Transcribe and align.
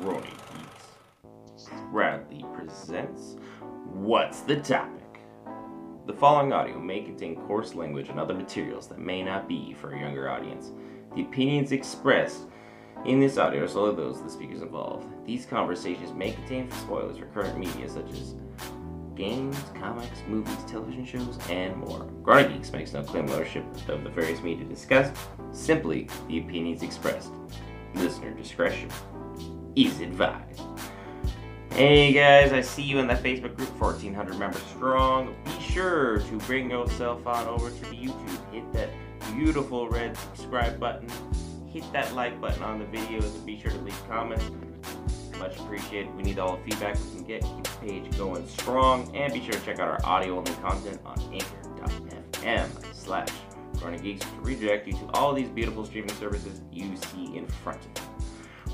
Roy 0.00 0.22
Eats 0.22 1.68
proudly 1.90 2.44
presents 2.54 3.36
What's 3.84 4.40
the 4.40 4.56
Topic? 4.56 5.20
The 6.06 6.12
following 6.12 6.52
audio 6.52 6.78
may 6.78 7.02
contain 7.02 7.36
coarse 7.46 7.74
language 7.74 8.08
and 8.08 8.18
other 8.18 8.34
materials 8.34 8.88
that 8.88 8.98
may 8.98 9.22
not 9.22 9.48
be 9.48 9.72
for 9.74 9.92
a 9.92 10.00
younger 10.00 10.28
audience. 10.28 10.72
The 11.14 11.22
opinions 11.22 11.72
expressed 11.72 12.42
in 13.06 13.20
this 13.20 13.38
audio 13.38 13.64
are 13.64 13.68
solely 13.68 13.94
those 13.94 14.18
of 14.18 14.24
the 14.24 14.30
speakers 14.30 14.62
involved. 14.62 15.06
These 15.24 15.46
conversations 15.46 16.12
may 16.12 16.32
contain 16.32 16.70
spoilers 16.70 17.18
for 17.18 17.26
current 17.26 17.58
media 17.58 17.88
such 17.88 18.10
as 18.12 18.34
games, 19.14 19.56
comics, 19.78 20.22
movies, 20.28 20.58
television 20.66 21.04
shows, 21.04 21.38
and 21.48 21.76
more. 21.76 22.04
Grown 22.22 22.44
A 22.44 22.48
Geeks 22.48 22.72
makes 22.72 22.92
no 22.92 23.02
claim 23.02 23.30
ownership 23.30 23.64
of 23.88 24.02
the 24.02 24.10
various 24.10 24.40
media 24.42 24.64
discussed, 24.64 25.14
simply 25.52 26.08
the 26.28 26.40
opinions 26.40 26.82
expressed. 26.82 27.32
Listener 27.94 28.32
discretion 28.32 28.90
is 29.76 30.00
advised. 30.00 30.60
Hey 31.70 32.12
guys, 32.12 32.52
I 32.52 32.60
see 32.60 32.82
you 32.82 32.98
in 32.98 33.08
that 33.08 33.22
Facebook 33.22 33.56
group, 33.56 33.68
1400 33.80 34.38
members 34.38 34.62
strong. 34.62 35.34
Be 35.44 35.60
sure 35.60 36.20
to 36.20 36.38
bring 36.38 36.70
yourself 36.70 37.26
on 37.26 37.48
over 37.48 37.70
to 37.70 37.80
the 37.80 37.96
YouTube. 37.96 38.52
Hit 38.52 38.72
that 38.74 38.90
beautiful 39.32 39.88
red 39.88 40.16
subscribe 40.16 40.78
button. 40.78 41.08
Hit 41.72 41.84
that 41.92 42.14
like 42.14 42.40
button 42.40 42.62
on 42.62 42.78
the 42.78 42.84
videos 42.84 43.34
and 43.34 43.44
be 43.44 43.60
sure 43.60 43.72
to 43.72 43.78
leave 43.78 44.08
comments. 44.08 44.44
Much 45.38 45.58
appreciated. 45.58 46.14
We 46.14 46.22
need 46.22 46.38
all 46.38 46.56
the 46.56 46.62
feedback 46.62 46.96
we 47.06 47.16
can 47.16 47.24
get. 47.24 47.42
Keep 47.42 47.64
the 47.64 47.86
page 47.88 48.16
going 48.16 48.46
strong. 48.46 49.14
And 49.16 49.32
be 49.32 49.42
sure 49.42 49.54
to 49.54 49.60
check 49.64 49.80
out 49.80 49.88
our 49.88 50.00
audio 50.04 50.38
only 50.38 50.52
content 50.62 51.00
on 51.04 51.18
anchor.fm 51.32 52.94
slash 52.94 53.30
Geeks 54.00 54.24
to 54.24 54.36
redirect 54.40 54.86
you 54.86 54.94
to 54.94 55.06
all 55.12 55.34
these 55.34 55.48
beautiful 55.48 55.84
streaming 55.84 56.14
services 56.14 56.62
you 56.72 56.96
see 56.96 57.36
in 57.36 57.46
front 57.46 57.80
of 57.80 58.02
you. 58.02 58.03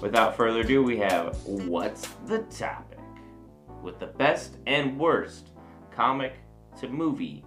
Without 0.00 0.34
further 0.34 0.60
ado, 0.60 0.82
we 0.82 0.96
have 0.96 1.36
What's 1.45 2.09
the 2.27 2.38
Topic? 2.45 2.98
With 3.82 3.98
the 3.98 4.06
best 4.06 4.56
and 4.66 4.98
worst 4.98 5.51
comic 5.95 6.37
to 6.79 6.88
movie 6.88 7.45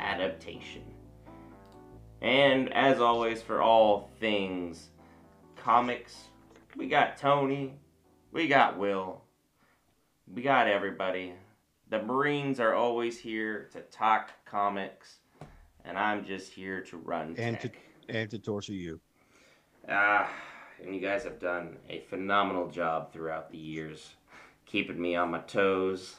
adaptation. 0.00 0.84
And 2.22 2.72
as 2.72 2.98
always, 2.98 3.42
for 3.42 3.60
all 3.60 4.10
things 4.20 4.88
comics, 5.54 6.28
we 6.76 6.88
got 6.88 7.18
Tony, 7.18 7.74
we 8.32 8.48
got 8.48 8.78
Will, 8.78 9.22
we 10.32 10.40
got 10.40 10.68
everybody. 10.68 11.34
The 11.90 12.02
Marines 12.02 12.58
are 12.58 12.74
always 12.74 13.18
here 13.18 13.68
to 13.72 13.82
talk 13.82 14.30
comics, 14.46 15.16
and 15.84 15.98
I'm 15.98 16.24
just 16.24 16.52
here 16.52 16.80
to 16.84 16.96
run 16.96 17.34
and 17.36 17.60
to 17.60 17.70
and 18.08 18.30
to 18.30 18.38
torture 18.38 18.72
you. 18.72 18.98
Ah, 19.90 20.30
and 20.84 20.94
you 20.94 21.00
guys 21.00 21.24
have 21.24 21.38
done 21.38 21.76
a 21.88 22.00
phenomenal 22.00 22.68
job 22.68 23.12
throughout 23.12 23.50
the 23.50 23.58
years, 23.58 24.14
keeping 24.66 25.00
me 25.00 25.16
on 25.16 25.30
my 25.30 25.40
toes. 25.40 26.16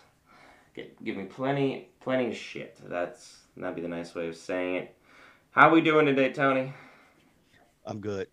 Get, 0.76 1.04
give 1.04 1.18
me 1.18 1.26
plenty, 1.26 1.90
plenty 2.00 2.28
of 2.28 2.36
shit. 2.36 2.78
That's 2.86 3.40
that'd 3.58 3.76
be 3.76 3.82
the 3.82 3.88
nice 3.88 4.16
way 4.16 4.28
of 4.28 4.36
saying 4.36 4.76
it. 4.76 4.96
How 5.52 5.70
we 5.70 5.82
doing 5.82 6.06
today, 6.06 6.32
Tony? 6.32 6.74
I'm 7.86 8.00
good. 8.00 8.28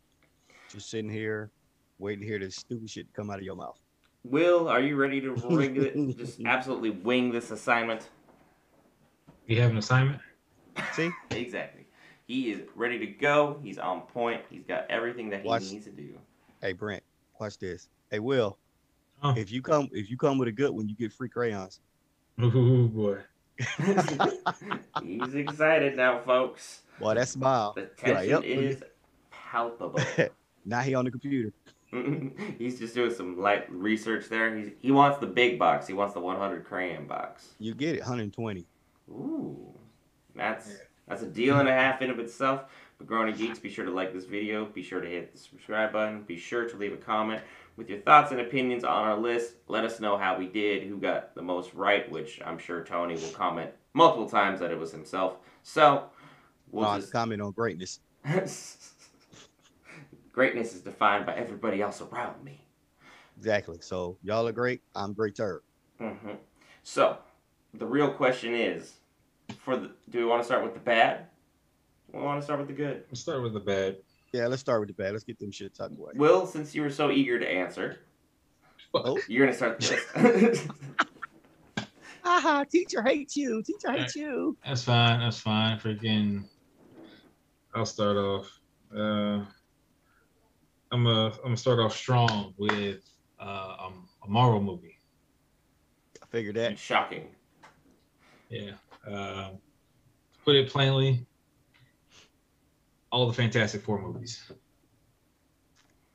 Just 0.70 0.90
sitting 0.90 1.10
here, 1.10 1.50
waiting 1.98 2.20
to 2.20 2.26
hear 2.26 2.38
this 2.38 2.56
stupid 2.56 2.88
shit 2.88 3.12
come 3.12 3.30
out 3.30 3.38
of 3.38 3.44
your 3.44 3.56
mouth. 3.56 3.78
Will, 4.24 4.68
are 4.68 4.80
you 4.80 4.96
ready 4.96 5.20
to 5.20 5.32
ring 5.50 5.76
it? 5.76 6.16
Just 6.16 6.40
absolutely 6.44 6.90
wing 6.90 7.30
this 7.30 7.50
assignment. 7.50 8.08
You 9.46 9.60
have 9.60 9.70
an 9.70 9.78
assignment? 9.78 10.20
See, 10.92 11.10
Exactly. 11.30 11.79
He 12.30 12.52
is 12.52 12.60
ready 12.76 12.96
to 13.00 13.06
go. 13.06 13.58
He's 13.60 13.76
on 13.78 14.02
point. 14.02 14.42
He's 14.48 14.62
got 14.62 14.88
everything 14.88 15.30
that 15.30 15.42
he 15.42 15.48
Watch- 15.48 15.72
needs 15.72 15.86
to 15.86 15.90
do. 15.90 16.16
hey 16.62 16.72
Brent, 16.72 17.02
watch 17.40 17.58
this. 17.58 17.88
Hey 18.08 18.20
Will, 18.20 18.56
Oh, 19.20 19.34
if 19.36 19.50
you 19.50 19.60
come 19.60 19.88
if 19.90 20.08
you 20.08 20.16
come 20.16 20.38
with 20.38 20.46
a 20.46 20.52
good 20.52 20.70
one, 20.70 20.88
you 20.88 20.94
get 20.94 21.12
free 21.12 21.28
crayons. 21.28 21.80
ooh, 22.40 22.86
boy. 22.86 23.18
He's 25.02 25.34
excited 25.34 25.96
now, 25.96 26.20
folks. 26.20 26.82
Well, 27.00 27.16
that 27.16 27.26
smile. 27.28 27.72
The 27.74 27.90
You're 28.06 28.14
like, 28.14 28.28
tension 28.28 28.42
"Yep." 28.60 28.64
is 28.74 28.82
palpable. 29.32 30.00
now 30.64 30.82
he 30.82 30.94
on 30.94 31.06
the 31.06 31.10
computer. 31.10 31.52
He's 32.58 32.78
just 32.78 32.94
doing 32.94 33.12
some 33.12 33.40
light 33.40 33.68
research 33.72 34.28
there. 34.28 34.56
He's, 34.56 34.70
he 34.80 34.92
wants 34.92 35.18
the 35.18 35.26
big 35.26 35.58
box. 35.58 35.88
He 35.88 35.94
wants 35.94 36.14
the 36.14 36.20
100 36.20 36.64
crayon 36.64 37.08
box. 37.08 37.54
You 37.58 37.74
get 37.74 37.96
it, 37.96 38.02
120. 38.02 38.64
Ooh, 39.10 39.74
that's 40.36 40.70
that's 41.10 41.22
a 41.22 41.26
deal 41.26 41.58
and 41.58 41.68
a 41.68 41.72
half 41.72 42.00
in 42.02 42.10
of 42.10 42.20
itself. 42.20 42.64
But 42.96 43.08
Grown 43.08 43.28
A 43.28 43.32
Geeks, 43.32 43.58
be 43.58 43.68
sure 43.68 43.84
to 43.84 43.90
like 43.90 44.14
this 44.14 44.26
video. 44.26 44.64
Be 44.64 44.82
sure 44.82 45.00
to 45.00 45.08
hit 45.08 45.32
the 45.32 45.38
subscribe 45.38 45.92
button. 45.92 46.22
Be 46.22 46.36
sure 46.36 46.68
to 46.68 46.76
leave 46.76 46.92
a 46.92 46.96
comment 46.96 47.42
with 47.76 47.90
your 47.90 47.98
thoughts 47.98 48.30
and 48.30 48.40
opinions 48.40 48.84
on 48.84 49.08
our 49.08 49.16
list. 49.18 49.54
Let 49.66 49.84
us 49.84 49.98
know 49.98 50.16
how 50.16 50.38
we 50.38 50.46
did, 50.46 50.84
who 50.84 50.98
got 50.98 51.34
the 51.34 51.42
most 51.42 51.74
right, 51.74 52.08
which 52.12 52.40
I'm 52.44 52.58
sure 52.58 52.84
Tony 52.84 53.14
will 53.16 53.30
comment 53.30 53.70
multiple 53.92 54.28
times 54.28 54.60
that 54.60 54.70
it 54.70 54.78
was 54.78 54.92
himself. 54.92 55.38
So 55.64 56.04
we'll 56.70 56.94
just 56.94 57.12
comment 57.12 57.42
on 57.42 57.50
greatness. 57.50 57.98
greatness 60.32 60.74
is 60.74 60.80
defined 60.82 61.26
by 61.26 61.34
everybody 61.34 61.82
else 61.82 62.00
around 62.00 62.44
me. 62.44 62.64
Exactly. 63.36 63.78
So 63.80 64.16
y'all 64.22 64.46
are 64.46 64.52
great. 64.52 64.82
I'm 64.94 65.12
greater. 65.12 65.62
hmm 65.98 66.14
So, 66.84 67.18
the 67.74 67.86
real 67.86 68.10
question 68.12 68.54
is, 68.54 68.99
for 69.64 69.76
the, 69.76 69.90
do 70.10 70.18
we 70.18 70.24
want 70.24 70.40
to 70.42 70.46
start 70.46 70.62
with 70.62 70.74
the 70.74 70.80
bad? 70.80 71.26
We 72.12 72.20
want 72.20 72.40
to 72.40 72.44
start 72.44 72.58
with 72.58 72.68
the 72.68 72.74
good? 72.74 73.04
Let's 73.10 73.20
start 73.20 73.42
with 73.42 73.52
the 73.52 73.60
bad. 73.60 73.96
Yeah, 74.32 74.46
let's 74.46 74.60
start 74.60 74.80
with 74.80 74.88
the 74.88 74.94
bad. 74.94 75.12
Let's 75.12 75.24
get 75.24 75.38
them 75.38 75.50
shit 75.50 75.74
tucked 75.74 75.98
away. 75.98 76.12
Will, 76.16 76.46
since 76.46 76.74
you 76.74 76.82
were 76.82 76.90
so 76.90 77.10
eager 77.10 77.38
to 77.38 77.48
answer, 77.48 78.00
Oh. 78.94 79.18
you're 79.28 79.46
gonna 79.46 79.56
start 79.56 79.80
this. 79.80 80.66
Haha, 82.22 82.64
teacher 82.70 83.02
hates 83.02 83.36
you. 83.36 83.62
Teacher 83.62 83.92
hates 83.92 84.16
you. 84.16 84.56
That's 84.66 84.82
fine. 84.82 85.20
That's 85.20 85.38
fine. 85.38 85.78
Freaking. 85.78 86.44
I'll 87.74 87.86
start 87.86 88.16
off. 88.16 88.60
Uh, 88.94 89.44
I'm 90.90 91.06
a. 91.06 91.26
I'm 91.26 91.42
gonna 91.42 91.56
start 91.56 91.78
off 91.78 91.96
strong 91.96 92.52
with 92.56 93.00
uh, 93.38 93.76
um, 93.86 94.08
a 94.24 94.28
Marvel 94.28 94.60
movie. 94.60 94.98
I 96.20 96.26
figured 96.26 96.56
that. 96.56 96.76
Shocking. 96.78 97.28
Yeah. 98.48 98.72
Um, 99.06 99.58
to 100.32 100.38
put 100.44 100.56
it 100.56 100.68
plainly, 100.70 101.26
all 103.12 103.26
the 103.26 103.32
Fantastic 103.32 103.82
Four 103.82 104.00
movies. 104.00 104.50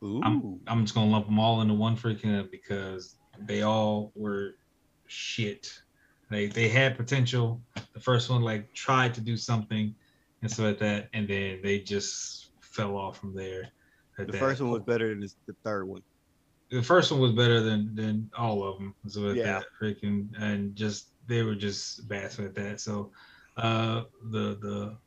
Ooh. 0.03 0.21
I'm 0.67 0.83
just 0.83 0.93
gonna 0.93 1.09
lump 1.09 1.25
them 1.25 1.39
all 1.39 1.61
into 1.61 1.73
one 1.73 1.97
freaking 1.97 2.49
because 2.51 3.15
they 3.39 3.63
all 3.63 4.11
were 4.15 4.55
shit. 5.07 5.67
They 6.29 6.47
they 6.47 6.67
had 6.69 6.97
potential. 6.97 7.61
The 7.93 7.99
first 7.99 8.29
one 8.29 8.41
like 8.41 8.73
tried 8.73 9.13
to 9.15 9.21
do 9.21 9.35
something 9.37 9.95
and 10.41 10.51
stuff 10.51 10.65
like 10.65 10.79
that, 10.79 11.09
and 11.13 11.27
then 11.27 11.59
they 11.63 11.79
just 11.79 12.51
fell 12.61 12.95
off 12.97 13.17
from 13.19 13.33
there. 13.35 13.69
The 14.17 14.25
that. 14.25 14.35
first 14.35 14.61
one 14.61 14.71
was 14.71 14.83
better 14.83 15.09
than 15.09 15.21
the 15.47 15.55
third 15.63 15.85
one. 15.85 16.01
the 16.71 16.81
first 16.81 17.11
one 17.11 17.19
was 17.21 17.31
better 17.31 17.61
than 17.61 17.95
than 17.95 18.29
all 18.37 18.63
of 18.63 18.77
them. 18.77 18.93
So 19.07 19.31
Yeah. 19.31 19.59
that 19.59 19.65
freaking 19.81 20.29
and 20.39 20.75
just 20.75 21.09
they 21.27 21.43
were 21.43 21.55
just 21.55 22.07
bad 22.07 22.35
with 22.37 22.55
that. 22.55 22.81
So 22.81 23.11
uh 23.57 24.03
the 24.31 24.57
the 24.61 24.97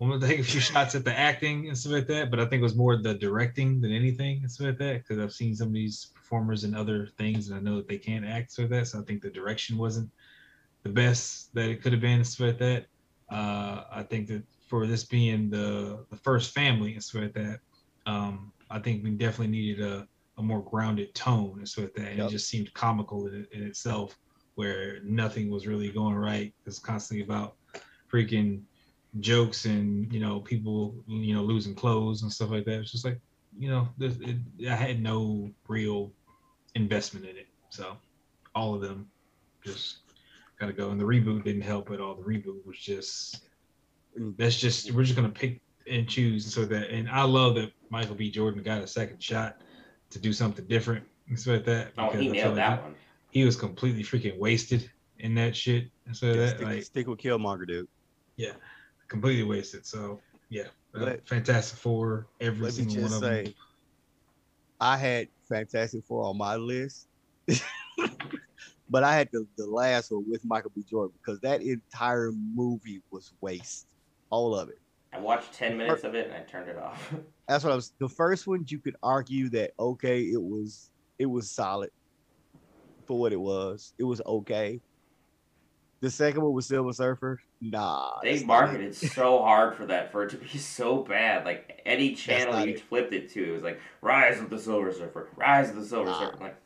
I'm 0.00 0.10
gonna 0.10 0.26
take 0.26 0.40
a 0.40 0.44
few 0.44 0.60
shots 0.60 0.94
at 0.94 1.04
the 1.04 1.18
acting 1.18 1.68
and 1.68 1.76
stuff 1.76 1.92
like 1.92 2.06
that, 2.08 2.30
but 2.30 2.38
I 2.38 2.44
think 2.44 2.60
it 2.60 2.64
was 2.64 2.76
more 2.76 2.96
the 2.96 3.14
directing 3.14 3.80
than 3.80 3.92
anything 3.92 4.38
and 4.42 4.50
stuff 4.50 4.66
like 4.66 4.78
that 4.78 5.02
because 5.02 5.18
I've 5.18 5.32
seen 5.32 5.54
some 5.54 5.68
of 5.68 5.74
these 5.74 6.10
performers 6.14 6.64
in 6.64 6.74
other 6.74 7.08
things 7.18 7.48
and 7.48 7.58
I 7.58 7.62
know 7.62 7.76
that 7.76 7.88
they 7.88 7.98
can't 7.98 8.26
act 8.26 8.52
so 8.52 8.66
that. 8.66 8.88
So 8.88 9.00
I 9.00 9.02
think 9.02 9.22
the 9.22 9.30
direction 9.30 9.78
wasn't 9.78 10.10
the 10.82 10.90
best 10.90 11.54
that 11.54 11.68
it 11.68 11.82
could 11.82 11.92
have 11.92 12.00
been 12.00 12.16
and 12.16 12.26
stuff 12.26 12.48
like 12.48 12.58
that. 12.58 12.86
Uh, 13.30 13.84
I 13.90 14.02
think 14.02 14.28
that 14.28 14.42
for 14.68 14.86
this 14.86 15.04
being 15.04 15.48
the 15.48 16.04
the 16.10 16.16
first 16.16 16.52
family 16.54 16.92
and 16.92 17.02
stuff 17.02 17.22
like 17.22 17.34
that, 17.34 17.60
um, 18.06 18.52
I 18.70 18.78
think 18.78 19.02
we 19.02 19.10
definitely 19.10 19.48
needed 19.48 19.84
a, 19.84 20.06
a 20.38 20.42
more 20.42 20.62
grounded 20.62 21.14
tone 21.14 21.54
and 21.58 21.68
stuff 21.68 21.84
like 21.84 21.94
that. 21.94 22.16
Yep. 22.16 22.28
it 22.28 22.30
just 22.30 22.48
seemed 22.48 22.72
comical 22.74 23.26
in, 23.26 23.46
in 23.52 23.62
itself, 23.62 24.18
where 24.56 24.98
nothing 25.02 25.48
was 25.50 25.66
really 25.66 25.90
going 25.90 26.16
right. 26.16 26.52
It's 26.66 26.78
constantly 26.78 27.24
about 27.24 27.54
freaking 28.12 28.62
jokes 29.20 29.64
and 29.64 30.12
you 30.12 30.20
know 30.20 30.40
people 30.40 30.94
you 31.06 31.34
know 31.34 31.42
losing 31.42 31.74
clothes 31.74 32.22
and 32.22 32.32
stuff 32.32 32.50
like 32.50 32.64
that. 32.66 32.80
It's 32.80 32.92
just 32.92 33.04
like 33.04 33.20
you 33.58 33.70
know, 33.70 33.88
this, 33.98 34.16
it, 34.20 34.36
I 34.68 34.74
had 34.74 35.02
no 35.02 35.50
real 35.68 36.12
investment 36.74 37.26
in 37.26 37.36
it. 37.36 37.48
So 37.70 37.96
all 38.54 38.74
of 38.74 38.80
them 38.80 39.08
just 39.64 39.98
gotta 40.58 40.72
go. 40.72 40.90
And 40.90 41.00
the 41.00 41.04
reboot 41.04 41.44
didn't 41.44 41.62
help 41.62 41.90
at 41.90 42.00
all. 42.00 42.14
The 42.14 42.22
reboot 42.22 42.64
was 42.66 42.78
just 42.78 43.46
mm. 44.18 44.36
that's 44.36 44.56
just 44.56 44.92
we're 44.92 45.04
just 45.04 45.16
gonna 45.16 45.28
pick 45.28 45.60
and 45.90 46.08
choose 46.08 46.52
so 46.52 46.64
that 46.64 46.90
and 46.90 47.08
I 47.08 47.22
love 47.22 47.54
that 47.56 47.72
Michael 47.90 48.16
B. 48.16 48.30
Jordan 48.30 48.62
got 48.62 48.82
a 48.82 48.86
second 48.86 49.22
shot 49.22 49.60
to 50.10 50.18
do 50.18 50.32
something 50.32 50.64
different 50.66 51.04
and 51.28 51.38
stuff 51.38 51.54
like 51.54 51.64
that. 51.66 51.92
Oh, 51.98 52.10
he 52.10 52.18
I 52.18 52.20
feel 52.20 52.32
nailed 52.32 52.46
like 52.48 52.56
that 52.56 52.82
one. 52.82 52.94
He, 53.36 53.40
he 53.40 53.44
was 53.44 53.56
completely 53.56 54.02
freaking 54.02 54.38
wasted 54.38 54.90
in 55.18 55.34
that 55.34 55.54
shit. 55.54 55.90
And 56.06 56.16
so 56.16 56.28
Yeah, 56.28 56.36
that 56.36 56.48
stick, 56.56 56.62
like 56.62 56.82
stick 56.84 57.06
with 57.06 57.18
Killmonger, 57.18 57.68
dude. 57.68 57.86
yeah, 58.38 58.52
completely 59.10 59.44
wasted. 59.44 59.84
So 59.84 60.20
yeah, 60.48 60.68
uh, 60.94 61.16
Fantastic 61.26 61.78
Four, 61.78 62.28
every 62.40 62.62
Let 62.62 62.72
me 62.72 62.84
single 62.84 62.94
one 62.94 63.04
just 63.04 63.16
of 63.16 63.20
say, 63.20 63.44
them. 63.44 63.54
I 64.80 64.96
had 64.96 65.28
Fantastic 65.50 66.06
Four 66.06 66.24
on 66.24 66.38
my 66.38 66.56
list, 66.56 67.08
but 68.88 69.04
I 69.04 69.14
had 69.14 69.28
the, 69.34 69.46
the 69.58 69.66
last 69.66 70.10
one 70.10 70.24
with 70.26 70.40
Michael 70.42 70.72
B. 70.74 70.82
Jordan 70.88 71.12
because 71.22 71.38
that 71.40 71.60
entire 71.60 72.32
movie 72.32 73.02
was 73.10 73.34
waste, 73.42 73.86
all 74.30 74.56
of 74.56 74.70
it. 74.70 74.78
I 75.12 75.18
watched 75.18 75.52
10 75.52 75.76
minutes 75.76 76.04
of 76.04 76.14
it 76.14 76.28
and 76.28 76.34
I 76.34 76.40
turned 76.40 76.70
it 76.70 76.78
off. 76.78 77.12
That's 77.48 77.64
what 77.64 77.74
I 77.74 77.76
was. 77.76 77.92
The 78.00 78.08
first 78.08 78.46
one, 78.46 78.64
you 78.66 78.80
could 78.80 78.96
argue 79.02 79.50
that 79.50 79.72
okay, 79.78 80.22
it 80.22 80.40
was 80.42 80.90
it 81.18 81.26
was 81.26 81.50
solid 81.50 81.90
for 83.06 83.18
what 83.18 83.32
it 83.32 83.40
was. 83.40 83.92
It 83.98 84.04
was 84.04 84.20
okay. 84.24 84.80
The 86.02 86.10
second 86.10 86.42
one 86.42 86.52
was 86.52 86.66
Silver 86.66 86.92
Surfer. 86.92 87.40
Nah, 87.62 88.20
they 88.22 88.32
that's 88.34 88.44
not 88.44 88.54
it. 88.54 88.66
marketed 88.66 88.94
so 88.94 89.38
hard 89.42 89.74
for 89.76 89.86
that 89.86 90.12
for 90.12 90.24
it 90.24 90.30
to 90.30 90.36
be 90.36 90.46
so 90.58 90.98
bad. 91.02 91.44
Like 91.44 91.80
any 91.86 92.14
channel 92.14 92.66
you 92.66 92.74
it. 92.74 92.80
flipped 92.80 93.14
it 93.14 93.30
to, 93.32 93.48
it 93.50 93.52
was 93.52 93.62
like 93.62 93.80
Rise 94.02 94.38
of 94.40 94.50
the 94.50 94.58
Silver 94.58 94.92
Surfer, 94.92 95.28
Rise 95.36 95.70
of 95.70 95.76
the 95.76 95.84
Silver 95.84 96.10
Nah. 96.10 96.18
Surfer. 96.18 96.34
I'm 96.36 96.40
like, 96.42 96.56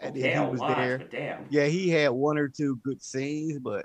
And 0.00 0.16
okay, 0.16 0.32
he 0.32 0.38
was 0.50 0.60
watch, 0.60 0.76
there. 0.76 0.98
but 0.98 1.10
damn. 1.10 1.46
Yeah, 1.50 1.66
he 1.66 1.90
had 1.90 2.08
one 2.10 2.38
or 2.38 2.48
two 2.48 2.80
good 2.84 3.02
scenes, 3.02 3.58
but 3.58 3.84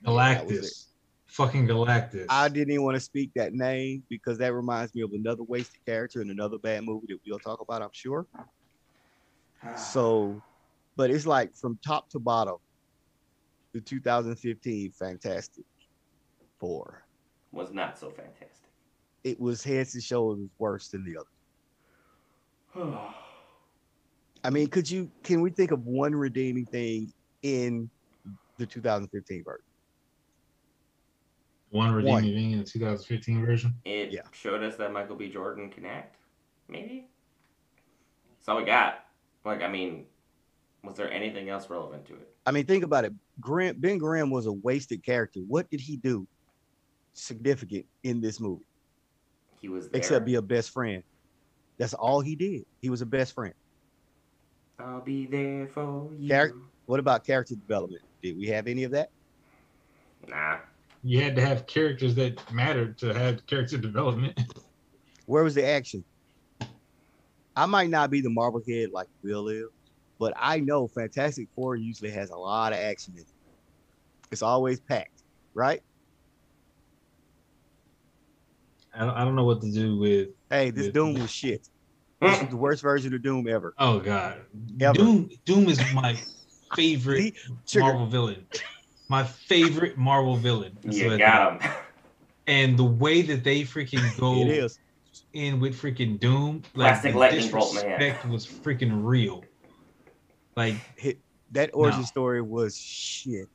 yeah, 0.00 0.12
that 0.12 0.46
was 0.46 0.56
it. 0.56 0.60
Galactus. 0.64 0.84
Fucking 1.26 1.66
Galactus. 1.68 2.24
I 2.30 2.48
didn't 2.48 2.72
even 2.72 2.84
want 2.84 2.94
to 2.96 3.00
speak 3.00 3.32
that 3.36 3.52
name 3.52 4.02
because 4.08 4.38
that 4.38 4.54
reminds 4.54 4.94
me 4.94 5.02
of 5.02 5.12
another 5.12 5.42
wasted 5.42 5.78
character 5.86 6.22
in 6.22 6.30
another 6.30 6.56
bad 6.56 6.84
movie 6.84 7.06
that 7.10 7.18
we'll 7.26 7.38
talk 7.38 7.60
about, 7.60 7.82
I'm 7.82 7.90
sure. 7.92 8.26
So, 9.76 10.40
but 10.98 11.10
it's 11.12 11.26
like 11.26 11.54
from 11.54 11.78
top 11.82 12.10
to 12.10 12.18
bottom, 12.18 12.56
the 13.72 13.80
2015 13.80 14.90
Fantastic 14.90 15.64
Four. 16.58 17.04
was 17.52 17.72
not 17.72 17.96
so 17.96 18.10
fantastic. 18.10 18.68
It 19.22 19.38
was 19.40 19.62
heads 19.62 19.94
and 19.94 20.02
shoulders 20.02 20.48
worse 20.58 20.88
than 20.88 21.04
the 21.04 21.16
other. 22.74 23.04
I 24.44 24.50
mean, 24.50 24.66
could 24.68 24.90
you 24.90 25.08
can 25.22 25.40
we 25.40 25.50
think 25.50 25.70
of 25.70 25.86
one 25.86 26.14
redeeming 26.14 26.66
thing 26.66 27.12
in 27.42 27.88
the 28.58 28.66
2015 28.66 29.44
version? 29.44 29.64
One 31.70 31.92
redeeming 31.94 32.22
thing 32.34 32.50
in 32.52 32.58
the 32.58 32.64
2015 32.64 33.46
version. 33.46 33.74
it 33.84 34.10
Yeah. 34.10 34.22
showed 34.32 34.64
us 34.64 34.74
that 34.76 34.92
Michael 34.92 35.14
B. 35.16 35.28
Jordan 35.30 35.70
can 35.70 35.84
act. 35.84 36.16
Maybe. 36.66 37.08
That's 38.38 38.48
all 38.48 38.56
we 38.56 38.64
got. 38.64 39.04
Like, 39.44 39.62
I 39.62 39.68
mean, 39.68 40.06
was 40.84 40.94
there 40.94 41.10
anything 41.12 41.48
else 41.48 41.68
relevant 41.70 42.06
to 42.06 42.14
it? 42.14 42.28
I 42.46 42.50
mean, 42.50 42.66
think 42.66 42.84
about 42.84 43.04
it. 43.04 43.12
Grimm, 43.40 43.76
ben 43.78 43.98
Grimm 43.98 44.30
was 44.30 44.46
a 44.46 44.52
wasted 44.52 45.04
character. 45.04 45.40
What 45.46 45.68
did 45.70 45.80
he 45.80 45.96
do 45.96 46.26
significant 47.14 47.84
in 48.04 48.20
this 48.20 48.40
movie 48.40 48.64
He 49.60 49.68
was 49.68 49.88
there. 49.88 49.98
except 49.98 50.24
be 50.24 50.36
a 50.36 50.42
best 50.42 50.70
friend? 50.70 51.02
That's 51.78 51.94
all 51.94 52.20
he 52.20 52.34
did. 52.36 52.64
He 52.80 52.90
was 52.90 53.02
a 53.02 53.06
best 53.06 53.34
friend. 53.34 53.54
I'll 54.78 55.00
be 55.00 55.26
there 55.26 55.66
for 55.68 56.10
you. 56.16 56.28
Charac- 56.30 56.52
What 56.86 57.00
about 57.00 57.24
character 57.26 57.54
development? 57.56 58.02
Did 58.22 58.36
we 58.38 58.46
have 58.48 58.66
any 58.66 58.84
of 58.84 58.92
that? 58.92 59.10
Nah. 60.28 60.58
You 61.04 61.20
had 61.20 61.36
to 61.36 61.42
have 61.44 61.66
characters 61.66 62.14
that 62.16 62.52
mattered 62.52 62.98
to 62.98 63.14
have 63.14 63.44
character 63.46 63.78
development. 63.78 64.38
Where 65.26 65.44
was 65.44 65.54
the 65.54 65.64
action? 65.66 66.04
I 67.54 67.66
might 67.66 67.90
not 67.90 68.10
be 68.10 68.20
the 68.20 68.30
marble 68.30 68.62
head 68.68 68.90
like 68.92 69.08
Bill 69.22 69.48
is, 69.48 69.64
but 70.18 70.32
I 70.36 70.60
know 70.60 70.88
Fantastic 70.88 71.48
Four 71.54 71.76
usually 71.76 72.10
has 72.10 72.30
a 72.30 72.36
lot 72.36 72.72
of 72.72 72.78
action 72.78 73.14
in 73.16 73.22
it. 73.22 73.28
It's 74.30 74.42
always 74.42 74.80
packed, 74.80 75.22
right? 75.54 75.80
I 78.94 79.00
don't, 79.04 79.14
I 79.14 79.24
don't 79.24 79.36
know 79.36 79.44
what 79.44 79.60
to 79.62 79.70
do 79.70 79.96
with. 79.98 80.28
Hey, 80.50 80.70
this 80.70 80.86
Yeah. 80.86 80.92
Doom 80.92 81.14
was 81.14 81.30
shit. 81.30 81.68
This 82.20 82.40
was 82.40 82.50
the 82.50 82.56
worst 82.56 82.82
version 82.82 83.14
of 83.14 83.22
Doom 83.22 83.46
ever. 83.48 83.74
Oh 83.78 84.00
God, 84.00 84.40
Ever. 84.80 84.98
Doom. 84.98 85.30
Doom 85.44 85.68
is 85.68 85.80
my 85.94 86.16
favorite 86.74 87.34
See? 87.64 87.78
Marvel 87.78 88.06
villain. 88.06 88.46
My 89.08 89.22
favorite 89.22 89.96
Marvel 89.96 90.36
villain. 90.36 90.76
That's 90.82 90.98
you 90.98 91.16
got 91.16 91.62
him. 91.62 91.70
And 92.46 92.78
the 92.78 92.84
way 92.84 93.22
that 93.22 93.44
they 93.44 93.62
freaking 93.62 94.02
go 94.18 94.34
It 94.40 94.48
is. 94.48 94.78
in 95.32 95.60
with 95.60 95.80
freaking 95.80 96.18
Doom, 96.18 96.62
like 96.74 96.92
Plastic 97.00 97.12
the 97.12 97.18
lightning 97.18 97.40
man. 97.52 97.60
disrespect 97.60 98.26
was 98.28 98.46
freaking 98.46 99.04
real. 99.04 99.44
Like 100.58 100.74
That 101.52 101.70
origin 101.72 102.00
No. 102.00 102.06
story 102.06 102.42
was 102.42 102.76
shit. 102.76 103.48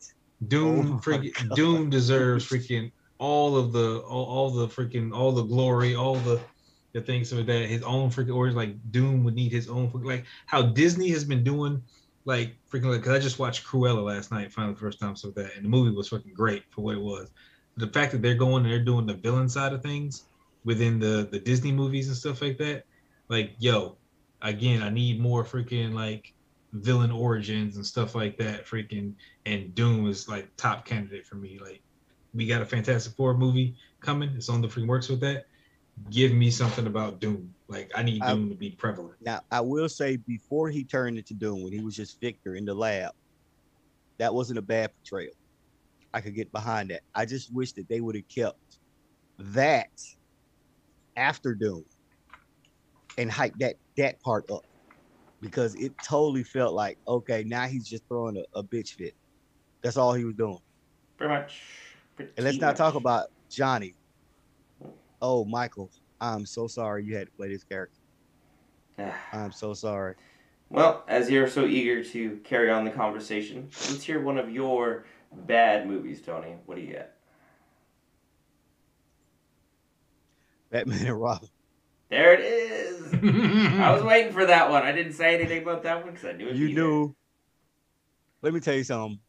Doom, 0.48 0.94
Oh 0.94 1.02
freaking. 1.04 1.56
Doom 1.56 1.90
deserves 1.90 2.48
freaking 2.48 2.92
all 3.20 3.58
of 3.58 3.74
the 3.74 4.00
all, 4.00 4.26
all 4.26 4.50
the 4.50 4.68
freaking 4.68 5.14
all 5.14 5.32
the 5.34 5.44
glory, 5.44 5.96
all 5.96 6.16
the 6.16 6.44
the 6.94 7.02
things 7.02 7.32
of 7.34 7.46
that. 7.46 7.66
His 7.70 7.84
own 7.84 8.10
freaking 8.10 8.36
origin, 8.36 8.56
like 8.58 8.76
Doom 8.92 9.24
would 9.26 9.36
need 9.36 9.52
his 9.52 9.70
own 9.70 9.92
like 10.04 10.26
how 10.48 10.62
Disney 10.62 11.10
has 11.10 11.26
been 11.26 11.44
doing, 11.44 11.84
like 12.26 12.56
freaking 12.74 12.86
like. 12.92 13.04
Cause 13.04 13.14
I 13.14 13.20
just 13.20 13.38
watched 13.38 13.66
Cruella 13.66 14.04
last 14.04 14.32
night, 14.32 14.54
finally 14.54 14.74
the 14.74 14.80
first 14.80 15.00
time, 15.00 15.16
so 15.18 15.32
that 15.36 15.56
and 15.56 15.66
the 15.66 15.70
movie 15.70 15.96
was 15.96 16.08
fucking 16.08 16.34
great 16.34 16.64
for 16.72 16.82
what 16.84 16.96
it 16.96 17.02
was. 17.02 17.30
The 17.78 17.88
fact 17.88 18.14
that 18.14 18.22
they're 18.22 18.36
going 18.36 18.64
and 18.64 18.72
they're 18.72 18.84
doing 18.84 19.06
the 19.06 19.16
villain 19.16 19.50
side 19.50 19.74
of 19.74 19.84
things 19.84 20.30
within 20.64 21.00
the 21.00 21.28
the 21.32 21.40
Disney 21.40 21.74
movies 21.74 22.08
and 22.08 22.16
stuff 22.16 22.42
like 22.42 22.58
that, 22.60 22.84
like 23.30 23.56
yo, 23.60 23.98
again, 24.42 24.82
I 24.82 24.90
need 24.90 25.20
more 25.20 25.44
freaking 25.44 25.94
like 25.94 26.24
villain 26.74 27.12
origins 27.12 27.76
and 27.78 27.86
stuff 27.86 28.16
like 28.16 28.38
that. 28.38 28.66
Freaking 28.66 29.14
and 29.46 29.74
Doom 29.76 30.08
is 30.10 30.28
like 30.28 30.50
top 30.58 30.86
candidate 30.86 31.26
for 31.26 31.36
me. 31.36 31.60
Like 31.62 31.82
we 32.34 32.48
got 32.48 32.62
a 32.62 32.66
Fantastic 32.66 33.14
Four 33.16 33.38
movie 33.38 33.76
coming. 34.02 34.32
It's 34.36 34.50
on 34.50 34.62
the 34.62 34.68
freaking 34.68 34.88
works 34.88 35.10
with 35.10 35.22
that. 35.22 35.46
Give 36.10 36.34
me 36.34 36.50
something 36.50 36.88
about 36.88 37.20
Doom. 37.20 37.54
Like 37.68 37.92
I 37.96 38.04
need 38.04 38.24
I- 38.24 38.34
Doom 38.34 38.50
to 38.50 38.56
be 38.56 38.72
prevalent. 38.72 39.16
Now, 39.22 39.42
I 39.52 39.62
will 39.62 39.88
say 39.88 40.18
before 40.18 40.70
he 40.70 40.84
turned 40.84 41.18
into 41.18 41.36
Doom, 41.36 41.64
when 41.64 41.72
he 41.72 41.82
was 41.82 41.96
just 41.96 42.20
Victor 42.20 42.56
in 42.56 42.66
the 42.66 42.74
lab, 42.74 43.12
that 44.18 44.34
wasn't 44.34 44.60
a 44.60 44.64
bad 44.64 44.92
portrayal. 44.98 45.34
I 46.14 46.22
could 46.22 46.36
get 46.36 46.52
behind 46.52 46.90
that. 46.90 47.02
I 47.16 47.26
just 47.26 47.54
wish 47.54 47.74
that 47.74 47.88
they 47.90 48.02
would 48.02 48.16
have 48.16 48.28
kept 48.28 48.58
that 49.40 49.90
after 51.16 51.54
Doom 51.56 51.84
and 53.18 53.32
hype 53.32 53.54
that 53.60 53.76
that 53.98 54.20
part 54.22 54.50
up 54.52 54.64
because 55.44 55.76
it 55.76 55.92
totally 56.02 56.44
felt 56.44 56.74
like 56.74 56.98
okay, 57.08 57.44
now 57.44 57.68
he's 57.68 57.88
just 57.88 58.08
throwing 58.08 58.38
a, 58.38 58.60
a 58.60 58.64
bitch 58.64 58.96
fit. 58.96 59.14
That's 59.82 59.98
all 59.98 60.14
he 60.14 60.24
was 60.24 60.36
doing. 60.36 60.60
Pretty 61.18 61.34
much. 61.34 61.62
And 62.18 62.28
let's 62.38 62.58
Pretty 62.58 62.60
not 62.60 62.78
talk 62.78 62.96
about 62.96 63.28
Johnny. 63.50 63.94
Oh, 65.22 65.44
Michael, 65.44 65.92
I'm 66.22 66.46
so 66.46 66.68
sorry 66.68 67.04
you 67.04 67.16
had 67.16 67.28
to 67.28 67.34
play 67.34 67.50
this 67.50 67.64
character. 67.64 68.00
I'm 69.34 69.52
so 69.52 69.74
sorry. 69.74 70.16
Well, 70.70 71.04
as 71.08 71.30
you're 71.30 71.50
so 71.50 71.66
eager 71.66 72.04
to 72.04 72.38
carry 72.44 72.72
on 72.72 72.86
the 72.86 72.92
conversation, 72.92 73.64
let's 73.90 74.02
hear 74.02 74.22
one 74.22 74.38
of 74.38 74.50
your 74.50 75.06
bad 75.46 75.88
movies, 75.88 76.22
Tony. 76.22 76.56
What 76.66 76.76
do 76.76 76.82
you 76.82 76.94
got? 76.94 77.10
Batman 80.72 81.06
and 81.06 81.22
Robin. 81.22 81.50
There 82.14 82.36
it 82.36 82.42
is. 82.42 83.12
I 83.80 83.92
was 83.92 84.04
waiting 84.04 84.34
for 84.34 84.46
that 84.46 84.70
one. 84.70 84.84
I 84.84 84.92
didn't 84.92 85.14
say 85.14 85.34
anything 85.34 85.64
about 85.64 85.82
that 85.82 86.04
one 86.06 86.14
because 86.14 86.30
I 86.30 86.34
knew 86.34 86.46
it'd 86.46 86.60
you 86.60 86.72
knew. 86.72 87.16
Let 88.44 88.54
me 88.54 88.60
tell 88.60 88.76
you 88.76 88.84
something. 88.84 89.20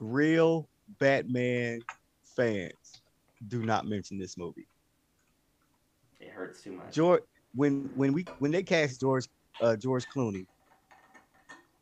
Real 0.00 0.68
Batman 0.98 1.82
fans 2.34 2.72
do 3.46 3.62
not 3.62 3.86
mention 3.86 4.18
this 4.18 4.36
movie. 4.36 4.66
It 6.18 6.30
hurts 6.30 6.62
too 6.62 6.72
much. 6.72 6.92
George, 6.92 7.22
when 7.54 7.90
when 7.94 8.12
we 8.12 8.26
when 8.40 8.50
they 8.50 8.64
cast 8.64 9.00
George 9.00 9.28
uh, 9.62 9.76
George 9.76 10.04
Clooney 10.08 10.46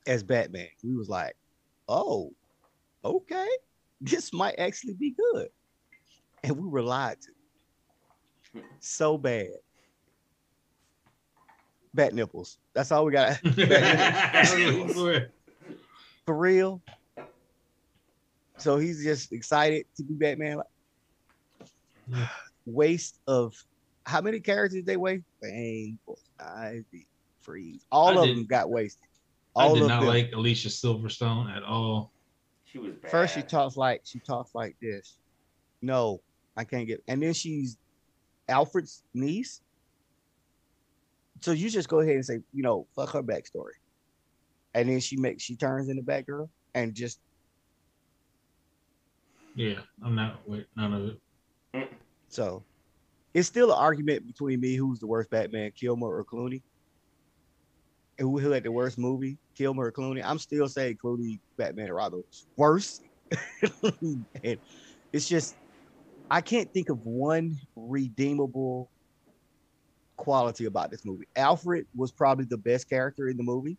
as 0.07 0.23
Batman, 0.23 0.69
we 0.85 0.95
was 0.95 1.09
like, 1.09 1.35
oh, 1.89 2.35
okay, 3.03 3.49
this 3.99 4.35
might 4.35 4.59
actually 4.59 4.93
be 4.93 5.13
good, 5.13 5.49
and 6.45 6.59
we 6.59 6.69
were 6.69 6.83
lied 6.83 7.19
to. 7.23 7.31
So 8.81 9.19
bad. 9.19 9.49
Bat 11.95 12.15
nipples. 12.15 12.59
That's 12.75 12.93
all 12.93 13.05
we 13.05 13.13
got. 13.13 13.37
for 16.27 16.37
real. 16.37 16.83
So 18.59 18.79
he's 18.79 19.03
just 19.03 19.33
excited 19.33 19.87
to 19.97 20.03
be 20.03 20.15
Batman. 20.15 20.61
Yeah. 22.09 22.29
Waste 22.67 23.21
of 23.29 23.55
how 24.07 24.21
many 24.21 24.41
characters 24.41 24.85
they 24.85 24.97
waste? 24.97 25.25
Bane, 25.41 25.99
Ivy, 26.41 27.07
Freeze. 27.41 27.85
All 27.93 28.19
I 28.19 28.23
of 28.23 28.29
them 28.29 28.45
got 28.45 28.71
wasted. 28.71 29.09
I 29.57 29.73
did 29.73 29.83
of 29.83 29.89
not 29.89 30.01
them. 30.01 30.09
like 30.09 30.33
Alicia 30.33 30.69
Silverstone 30.69 31.55
at 31.55 31.63
all. 31.63 32.11
She 32.65 32.79
was 32.79 32.93
bad. 32.95 33.11
First 33.11 33.35
she 33.35 33.43
talks 33.43 33.77
like 33.77 34.03
she 34.05 34.19
talks 34.19 34.55
like 34.55 34.77
this. 34.83 35.19
No, 35.81 36.21
I 36.57 36.65
can't 36.65 36.87
get. 36.87 37.03
And 37.09 37.23
then 37.23 37.33
she's 37.33 37.77
Alfred's 38.49 39.03
niece. 39.15 39.61
So 41.43 41.53
you 41.53 41.69
just 41.69 41.89
go 41.89 42.01
ahead 42.01 42.15
and 42.15 42.25
say, 42.25 42.39
you 42.53 42.63
know, 42.63 42.87
fuck 42.95 43.11
her 43.13 43.23
backstory. 43.23 43.77
And 44.75 44.89
then 44.89 45.01
she 45.01 45.17
makes 45.17 45.43
she 45.43 45.57
turns 45.57 45.89
into 45.89 46.03
Batgirl 46.03 46.49
and 46.75 46.95
just 46.95 47.21
Yeah, 49.55 49.81
I'm 50.05 50.15
not 50.15 50.47
with 50.47 50.67
none 50.77 50.93
of 50.93 51.09
it. 51.09 51.89
So 52.29 52.65
it's 53.33 53.49
still 53.49 53.73
an 53.73 53.79
argument 53.79 54.27
between 54.27 54.61
me 54.61 54.77
who's 54.77 54.99
the 54.99 55.07
worst 55.07 55.31
Batman, 55.31 55.73
Kilmer 55.79 56.09
or 56.09 56.25
Clooney. 56.25 56.63
And 58.19 58.29
who, 58.29 58.39
who 58.39 58.51
had 58.51 58.65
the 58.65 58.73
worst 58.73 58.99
movie, 58.99 59.39
Kilmer 59.57 59.87
or 59.87 59.93
Clooney? 59.93 60.23
I'm 60.25 60.39
still 60.39 60.69
saying 60.69 60.99
Clooney, 61.03 61.41
Batman, 61.59 61.87
and 61.87 61.95
Robin 61.95 62.23
worse. 62.57 63.01
and 63.83 64.59
it's 65.13 65.29
just 65.29 65.55
I 66.31 66.41
can't 66.41 66.73
think 66.73 66.89
of 66.89 66.99
one 67.05 67.57
redeemable 67.77 68.91
quality 70.17 70.65
about 70.65 70.91
this 70.91 71.05
movie. 71.05 71.27
Alfred 71.37 71.87
was 71.95 72.11
probably 72.11 72.47
the 72.47 72.57
best 72.59 72.89
character 72.89 73.29
in 73.29 73.37
the 73.37 73.43
movie. 73.43 73.79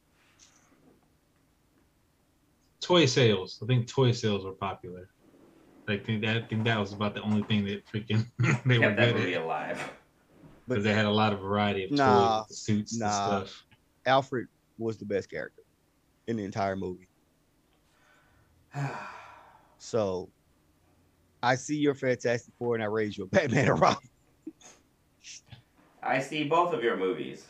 Toy 2.82 3.06
sales. 3.06 3.60
I 3.62 3.66
think 3.66 3.88
toy 3.88 4.12
sales 4.12 4.46
were 4.46 4.54
popular. 4.54 5.10
I 5.90 5.98
think 5.98 6.24
that 6.24 6.38
I 6.38 6.42
think 6.48 6.66
that 6.66 6.80
was 6.80 6.94
about 6.94 7.16
the 7.16 7.22
only 7.22 7.44
thing 7.44 7.66
that 7.66 7.86
freaking 7.88 8.26
they 8.66 8.78
were 8.78 8.86
Kept 8.86 8.98
that 8.98 9.14
good 9.14 9.16
movie 9.16 9.36
at 9.36 9.42
alive. 9.42 9.92
because 10.68 10.84
they 10.84 10.94
had 10.94 11.06
a 11.06 11.10
lot 11.12 11.34
of 11.34 11.40
variety 11.40 11.86
of 11.86 11.92
Nah, 11.92 12.44
toys, 12.44 12.60
suits, 12.60 12.98
nah. 12.98 13.06
and 13.40 13.48
stuff. 13.48 13.64
Alfred 14.06 14.48
was 14.78 14.98
the 14.98 15.06
best 15.06 15.30
character 15.30 15.64
in 16.28 16.38
the 16.38 16.46
entire 16.46 16.76
movie. 16.76 17.10
So 19.80 20.32
I 21.44 21.56
see 21.56 21.78
your 21.78 21.94
Fantastic 21.96 22.54
Four 22.58 22.76
and 22.76 22.84
I 22.84 22.88
raise 22.88 23.18
you 23.18 23.26
a 23.26 23.28
Batman 23.28 23.68
and 23.70 23.80
Robin. 23.80 24.10
I 26.02 26.20
see 26.20 26.44
both 26.46 26.74
of 26.74 26.84
your 26.84 26.98
movies, 26.98 27.46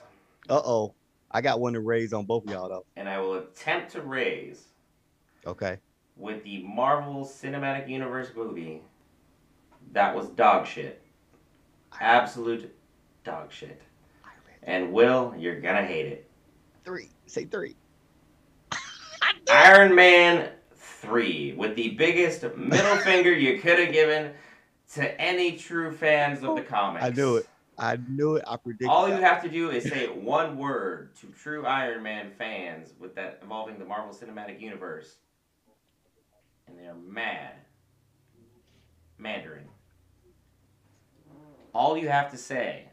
Uh 0.50 0.62
oh. 0.64 0.94
I 1.30 1.42
got 1.42 1.60
one 1.60 1.74
to 1.74 1.82
raise 1.82 2.14
on 2.14 2.26
both 2.26 2.46
of 2.46 2.52
y'all 2.52 2.70
though. 2.70 2.86
and 2.96 3.08
I 3.10 3.20
will 3.20 3.36
attempt 3.36 3.92
to 3.92 4.02
raise 4.02 4.66
Okay. 5.46 5.78
with 6.16 6.44
the 6.44 6.64
Marvel 6.64 7.24
Cinematic 7.26 7.88
Universe 7.90 8.32
movie 8.36 8.82
that 9.94 10.14
was 10.16 10.28
dog 10.30 10.66
shit. 10.66 11.02
Absolute 12.00 12.74
dog 13.24 13.52
shit. 13.52 13.82
And 14.64 14.92
Will, 14.92 15.34
you're 15.38 15.62
gonna 15.62 15.86
hate 15.86 16.06
it. 16.08 16.30
Three. 16.84 17.10
Say 17.26 17.46
three. 17.46 17.76
Iron 19.50 19.96
Man 19.96 20.50
3 21.02 21.54
with 21.58 21.76
the 21.76 21.90
biggest 21.92 22.44
middle 22.56 22.98
finger 22.98 23.34
you 23.34 23.60
could 23.60 23.80
have 23.80 23.92
given 23.92 24.34
to 24.94 25.22
any 25.22 25.58
true 25.58 25.92
fans 25.92 26.44
of 26.44 26.56
the 26.56 26.62
comics. 26.62 27.06
I 27.06 27.10
knew 27.10 27.38
it. 27.38 27.48
I 27.78 27.98
knew 28.08 28.36
it. 28.36 28.44
I 28.48 28.58
predicted. 28.58 28.90
All 28.90 29.08
you 29.08 29.16
that. 29.16 29.24
have 29.24 29.44
to 29.44 29.50
do 29.50 29.70
is 29.70 29.84
say 29.84 30.08
one 30.08 30.58
word 30.58 31.16
to 31.18 31.28
true 31.28 31.66
Iron 31.66 32.02
Man 32.02 32.32
fans 32.38 32.94
with 33.00 33.14
that 33.16 33.40
involving 33.44 33.78
the 33.78 33.86
Marvel 33.86 34.16
Cinematic 34.16 34.60
Universe. 34.60 35.18
And 36.68 36.78
they're 36.80 36.96
mad. 36.96 37.54
Mandarin. 39.20 39.66
All 41.74 41.98
you 41.98 42.10
have 42.10 42.32
to 42.32 42.38
say. 42.38 42.86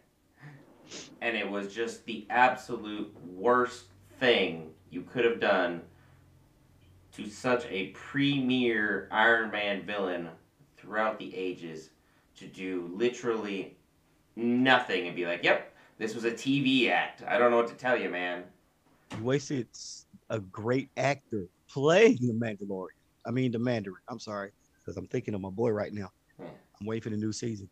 And 1.23 1.37
it 1.37 1.49
was 1.49 1.75
just 1.75 2.05
the 2.05 2.27
absolute 2.29 3.17
worst 3.25 3.87
thing 4.21 4.71
you 4.91 5.03
could 5.03 5.25
have 5.25 5.41
done 5.41 5.81
to 7.17 7.29
such 7.29 7.65
a 7.67 7.89
premier 7.89 9.09
Iron 9.11 9.51
Man 9.51 9.83
villain 9.87 10.29
throughout 10.77 11.19
the 11.19 11.35
ages 11.35 11.91
to 12.37 12.47
do 12.47 12.91
literally 12.93 13.77
nothing 14.37 15.07
and 15.07 15.15
be 15.15 15.27
like, 15.27 15.45
yep, 15.45 15.75
this 15.99 16.15
was 16.15 16.25
a 16.25 16.33
TV 16.33 16.91
act. 16.91 17.23
I 17.27 17.39
don't 17.39 17.51
know 17.51 17.57
what 17.57 17.69
to 17.69 17.75
tell 17.75 17.97
you, 17.97 18.09
man. 18.09 18.45
You 19.17 19.25
wasted 19.25 19.69
a 20.31 20.41
great 20.41 20.89
actor 20.97 21.47
playing 21.69 22.19
the 22.21 22.33
Mandalorian. 22.33 22.89
I 23.27 23.31
mean 23.31 23.53
the 23.53 23.59
Mandarin. 23.59 24.03
I'm 24.09 24.19
sorry, 24.19 24.51
because 24.81 24.97
I'm 24.97 25.07
thinking 25.07 25.35
of 25.35 25.41
my 25.41 25.51
boy 25.51 25.71
right 25.71 25.93
now. 25.93 26.11
Yeah. 26.39 26.47
I'm 26.81 26.87
waiting 26.87 27.03
for 27.03 27.11
the 27.11 27.17
new 27.17 27.33
season. 27.33 27.69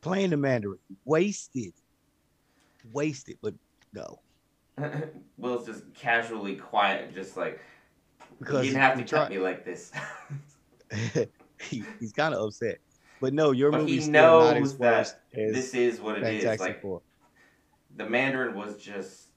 Playing 0.00 0.30
the 0.30 0.36
Mandarin. 0.36 0.78
Wasted. 1.04 1.74
Wasted, 2.92 3.36
but 3.42 3.54
no. 3.92 4.20
Will's 5.36 5.66
just 5.66 5.92
casually 5.94 6.56
quiet, 6.56 7.14
just 7.14 7.36
like, 7.36 7.60
Because 8.38 8.66
you 8.66 8.72
didn't 8.72 8.82
have 8.82 8.94
to 8.94 9.02
he 9.02 9.08
cut 9.08 9.30
me 9.30 9.38
like 9.38 9.64
this. 9.64 9.92
he, 11.60 11.84
he's 11.98 12.12
kind 12.12 12.34
of 12.34 12.42
upset. 12.44 12.78
But 13.20 13.34
no, 13.34 13.50
your 13.50 13.70
But 13.72 13.80
he 13.80 13.86
movie's 13.86 14.04
still 14.04 14.40
not 14.40 14.54
knows 14.56 14.72
as 14.72 14.78
that 14.78 14.96
worst 14.96 15.16
as 15.34 15.52
this 15.54 15.74
is 15.74 16.00
what 16.00 16.18
it 16.18 16.22
is. 16.22 16.42
Fantastic 16.44 16.60
Like, 16.60 16.82
Four. 16.82 17.02
the 17.96 18.08
Mandarin 18.08 18.54
was 18.54 18.76
just, 18.76 19.28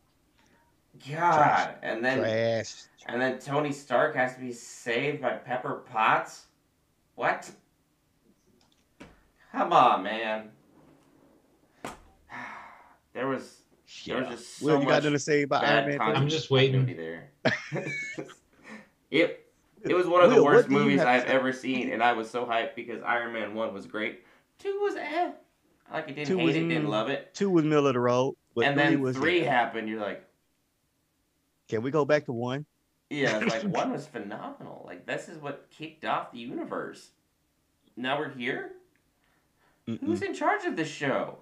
God. 1.09 1.75
And 1.81 2.05
then, 2.05 2.19
Trash. 2.19 2.73
and 3.07 3.19
then 3.19 3.39
Tony 3.39 3.71
Stark 3.71 4.15
has 4.15 4.35
to 4.35 4.39
be 4.39 4.53
saved 4.53 5.21
by 5.21 5.31
Pepper 5.31 5.83
Potts? 5.91 6.45
What? 7.15 7.49
Come 9.51 9.73
on, 9.73 10.03
man. 10.03 10.49
There 13.13 13.27
was 13.27 13.57
there 14.05 14.19
was 14.19 14.29
just 14.29 14.59
so 14.59 14.65
Will, 14.67 14.75
you 14.75 14.79
got 14.83 14.85
much 14.85 15.03
nothing 15.03 15.11
to 15.11 15.19
say 15.19 15.41
about 15.41 15.63
bad 15.63 15.79
Iron 15.79 15.89
Man? 15.89 15.97
continuity 15.97 16.23
I'm 16.23 16.29
just 16.29 16.49
waiting. 16.49 16.85
there. 16.95 17.31
it 19.11 19.45
it 19.83 19.93
was 19.93 20.07
one 20.07 20.23
of 20.23 20.29
the 20.29 20.37
Will, 20.37 20.45
what 20.45 20.53
worst 20.55 20.69
movies 20.69 21.01
I've 21.01 21.25
ever 21.25 21.51
seen, 21.53 21.91
and 21.91 22.01
I 22.03 22.13
was 22.13 22.29
so 22.29 22.45
hyped 22.45 22.75
because 22.75 23.01
Iron 23.03 23.33
Man 23.33 23.53
one 23.53 23.73
was 23.73 23.85
great. 23.85 24.23
Two 24.59 24.79
was 24.81 24.95
eh. 24.95 25.31
Like 25.91 26.09
it 26.09 26.15
didn't 26.15 26.27
Two 26.27 26.37
hate 26.37 26.45
was, 26.45 26.55
it, 26.55 26.67
didn't 26.69 26.85
mm, 26.85 26.89
love 26.89 27.09
it, 27.09 27.33
Two 27.33 27.49
was 27.49 27.65
middle 27.65 27.87
of 27.87 27.93
the 27.93 27.99
road, 27.99 28.35
but 28.55 28.65
and 28.65 28.79
then 28.79 29.01
was. 29.01 29.17
three 29.17 29.41
happened. 29.41 29.89
You're 29.89 29.99
like, 29.99 30.23
Can 31.67 31.81
we 31.81 31.91
go 31.91 32.05
back 32.05 32.25
to 32.25 32.33
one? 32.33 32.65
yeah, 33.09 33.39
it's 33.39 33.53
like 33.53 33.63
one 33.75 33.91
was 33.91 34.07
phenomenal. 34.07 34.83
Like 34.85 35.05
this 35.05 35.27
is 35.27 35.37
what 35.39 35.67
kicked 35.69 36.05
off 36.05 36.31
the 36.31 36.39
universe. 36.39 37.09
Now 37.97 38.17
we're 38.17 38.29
here. 38.29 38.71
Mm-mm. 39.87 39.99
Who's 39.99 40.21
in 40.21 40.33
charge 40.33 40.63
of 40.63 40.75
this 40.77 40.87
show? 40.87 41.39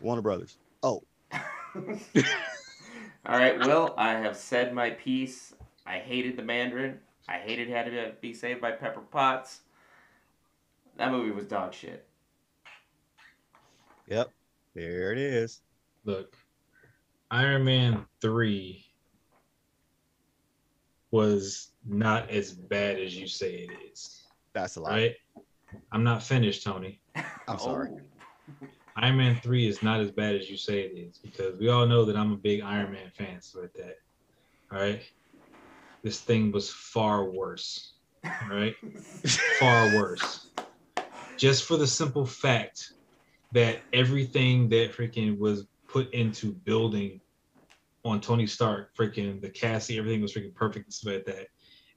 Warner 0.00 0.20
Brothers. 0.20 0.58
Oh, 0.82 1.02
All 3.24 3.38
right, 3.38 3.58
Will, 3.60 3.94
I 3.96 4.14
have 4.14 4.36
said 4.36 4.74
my 4.74 4.90
piece. 4.90 5.54
I 5.86 5.98
hated 5.98 6.36
the 6.36 6.42
Mandarin. 6.42 6.98
I 7.28 7.38
hated 7.38 7.68
having 7.68 7.94
to 7.94 8.12
be 8.20 8.34
saved 8.34 8.60
by 8.60 8.72
Pepper 8.72 9.00
Potts. 9.00 9.60
That 10.96 11.10
movie 11.10 11.30
was 11.30 11.46
dog 11.46 11.72
shit. 11.72 12.06
yep. 14.06 14.30
There 14.74 15.12
it 15.12 15.18
is. 15.18 15.60
Look, 16.04 16.36
Iron 17.30 17.64
Man 17.64 18.06
3 18.20 18.84
was 21.10 21.72
not 21.86 22.30
as 22.30 22.52
bad 22.52 22.98
as 22.98 23.16
you 23.16 23.26
say 23.26 23.68
it 23.68 23.70
is. 23.92 24.22
That's 24.54 24.76
a 24.76 24.80
lot. 24.80 24.92
Right? 24.92 25.14
I'm 25.92 26.04
not 26.04 26.22
finished, 26.22 26.64
Tony. 26.64 27.00
I'm 27.48 27.58
sorry. 27.58 27.90
Oh. 27.92 28.66
Iron 28.96 29.16
Man 29.16 29.40
3 29.42 29.66
is 29.66 29.82
not 29.82 30.00
as 30.00 30.10
bad 30.10 30.34
as 30.34 30.50
you 30.50 30.56
say 30.56 30.80
it 30.80 30.98
is 30.98 31.18
because 31.18 31.58
we 31.58 31.68
all 31.68 31.86
know 31.86 32.04
that 32.04 32.16
I'm 32.16 32.32
a 32.32 32.36
big 32.36 32.62
Iron 32.62 32.92
Man 32.92 33.10
fan, 33.16 33.40
so 33.40 33.60
like 33.60 33.72
that. 33.74 33.96
All 34.70 34.78
right. 34.78 35.02
This 36.02 36.20
thing 36.20 36.52
was 36.52 36.70
far 36.70 37.30
worse. 37.30 37.94
Right? 38.50 38.74
far 39.58 39.86
worse. 39.94 40.48
Just 41.36 41.64
for 41.64 41.76
the 41.76 41.86
simple 41.86 42.26
fact 42.26 42.92
that 43.52 43.80
everything 43.92 44.68
that 44.70 44.96
freaking 44.96 45.38
was 45.38 45.66
put 45.88 46.12
into 46.14 46.52
building 46.52 47.20
on 48.04 48.20
Tony 48.20 48.46
Stark, 48.46 48.94
freaking 48.96 49.40
the 49.40 49.48
Cassie, 49.48 49.98
everything 49.98 50.22
was 50.22 50.32
freaking 50.32 50.54
perfect 50.54 50.86
and 50.86 50.94
stuff 50.94 51.14
like 51.14 51.24
that. 51.26 51.46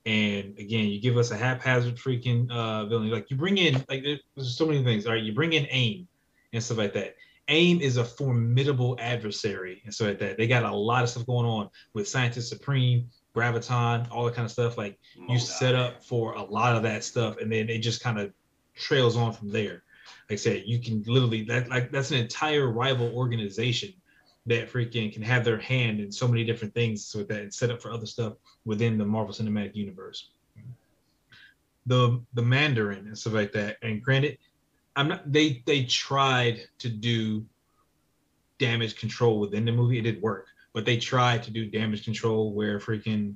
And 0.06 0.58
again, 0.60 0.90
you 0.90 1.02
give 1.02 1.18
us 1.18 1.32
a 1.32 1.38
haphazard 1.38 1.96
freaking 1.96 2.52
uh 2.52 2.86
villain. 2.86 3.10
Like 3.10 3.32
you 3.32 3.38
bring 3.38 3.58
in 3.58 3.84
like 3.90 4.04
there's 4.04 4.58
so 4.58 4.68
many 4.68 4.84
things. 4.84 5.08
All 5.08 5.14
right, 5.14 5.24
you 5.24 5.34
bring 5.34 5.54
in 5.54 5.66
AIM 5.70 6.08
and 6.54 6.64
stuff 6.64 6.78
like 6.78 6.94
that. 6.94 7.16
AIM 7.48 7.82
is 7.82 7.98
a 7.98 8.06
formidable 8.06 8.98
adversary 9.00 9.82
and 9.86 9.94
stuff 9.94 10.08
like 10.10 10.20
that. 10.20 10.38
They 10.38 10.48
got 10.48 10.64
a 10.64 10.76
lot 10.76 11.04
of 11.04 11.10
stuff 11.10 11.26
going 11.26 11.46
on 11.46 11.70
with 11.94 12.08
Scientist 12.08 12.50
Supreme, 12.50 13.10
Graviton, 13.36 14.08
all 14.12 14.26
that 14.26 14.36
kind 14.36 14.46
of 14.46 14.52
stuff. 14.52 14.78
Like 14.78 14.98
oh, 15.20 15.26
you 15.34 15.40
set 15.40 15.76
up 15.76 16.04
for 16.04 16.34
a 16.34 16.44
lot 16.44 16.76
of 16.76 16.84
that 16.84 17.04
stuff 17.04 17.38
and 17.38 17.52
then 17.52 17.70
it 17.70 17.80
just 17.80 18.02
kind 18.02 18.20
of 18.20 18.32
trails 18.76 19.18
on 19.18 19.34
from 19.34 19.50
there. 19.52 19.84
Like 20.30 20.34
i 20.34 20.36
said 20.36 20.64
you 20.66 20.80
can 20.80 21.04
literally 21.08 21.44
that 21.44 21.70
like 21.70 21.92
that's 21.92 22.12
an 22.12 22.18
entire 22.18 22.72
rival 22.72 23.12
organization 23.16 23.94
that 24.48 24.72
freaking 24.72 25.12
can 25.12 25.24
have 25.24 25.44
their 25.44 25.58
hand 25.58 26.00
in 26.00 26.12
so 26.12 26.28
many 26.28 26.44
different 26.44 26.74
things 26.74 27.06
so 27.06 27.24
that 27.24 27.42
it's 27.42 27.58
set 27.58 27.72
up 27.72 27.82
for 27.82 27.92
other 27.92 28.06
stuff 28.06 28.34
within 28.64 28.98
the 28.98 29.06
marvel 29.06 29.34
cinematic 29.34 29.76
universe. 29.76 30.30
The 31.88 32.22
the 32.34 32.42
mandarin 32.42 33.08
and 33.08 33.18
stuff 33.18 33.34
like 33.34 33.52
that 33.54 33.78
and 33.84 34.02
granted 34.02 34.38
i'm 34.96 35.08
not 35.08 35.32
they 35.32 35.62
they 35.66 35.84
tried 35.84 36.62
to 36.80 36.90
do 36.90 37.46
damage 38.58 38.96
control 38.96 39.40
within 39.40 39.66
the 39.66 39.72
movie. 39.72 40.00
It 40.00 40.04
didn't 40.04 40.22
work 40.22 40.48
but 40.76 40.86
they 40.86 40.98
tried 40.98 41.42
to 41.42 41.52
do 41.52 41.66
damage 41.66 42.04
control 42.04 42.54
where 42.54 42.80
freaking 42.80 43.36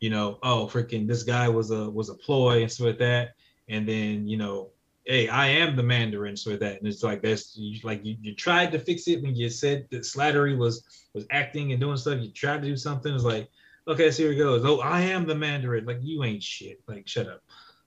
you 0.00 0.08
know 0.08 0.38
oh 0.42 0.70
freaking 0.72 1.06
this 1.06 1.24
guy 1.24 1.48
was 1.48 1.70
a 1.70 1.90
was 1.90 2.08
a 2.08 2.14
ploy 2.14 2.62
and 2.62 2.72
stuff 2.72 2.86
like 2.86 2.98
that. 2.98 3.34
And 3.68 3.86
then 3.86 4.26
you 4.28 4.38
know 4.38 4.70
hey 5.04 5.28
i 5.28 5.46
am 5.46 5.76
the 5.76 5.82
mandarin 5.82 6.36
so 6.36 6.56
that 6.56 6.78
and 6.78 6.86
it's 6.86 7.02
like 7.02 7.22
that's 7.22 7.56
you, 7.56 7.78
like 7.84 8.04
you, 8.04 8.16
you 8.20 8.34
tried 8.34 8.72
to 8.72 8.78
fix 8.78 9.06
it 9.06 9.22
when 9.22 9.36
you 9.36 9.48
said 9.48 9.86
that 9.90 10.02
slattery 10.02 10.56
was 10.56 10.84
was 11.14 11.26
acting 11.30 11.70
and 11.70 11.80
doing 11.80 11.96
stuff 11.96 12.20
you 12.20 12.30
tried 12.30 12.60
to 12.60 12.68
do 12.68 12.76
something 12.76 13.14
it's 13.14 13.22
like 13.22 13.48
okay 13.88 14.10
so 14.10 14.24
here 14.24 14.32
it 14.32 14.36
goes. 14.36 14.64
Oh 14.64 14.80
i 14.80 15.00
am 15.00 15.26
the 15.26 15.34
mandarin. 15.34 15.84
Like 15.84 15.98
you 16.02 16.24
ain't 16.24 16.42
shit. 16.42 16.80
Like 16.86 17.08
shut 17.08 17.28
up. 17.28 17.42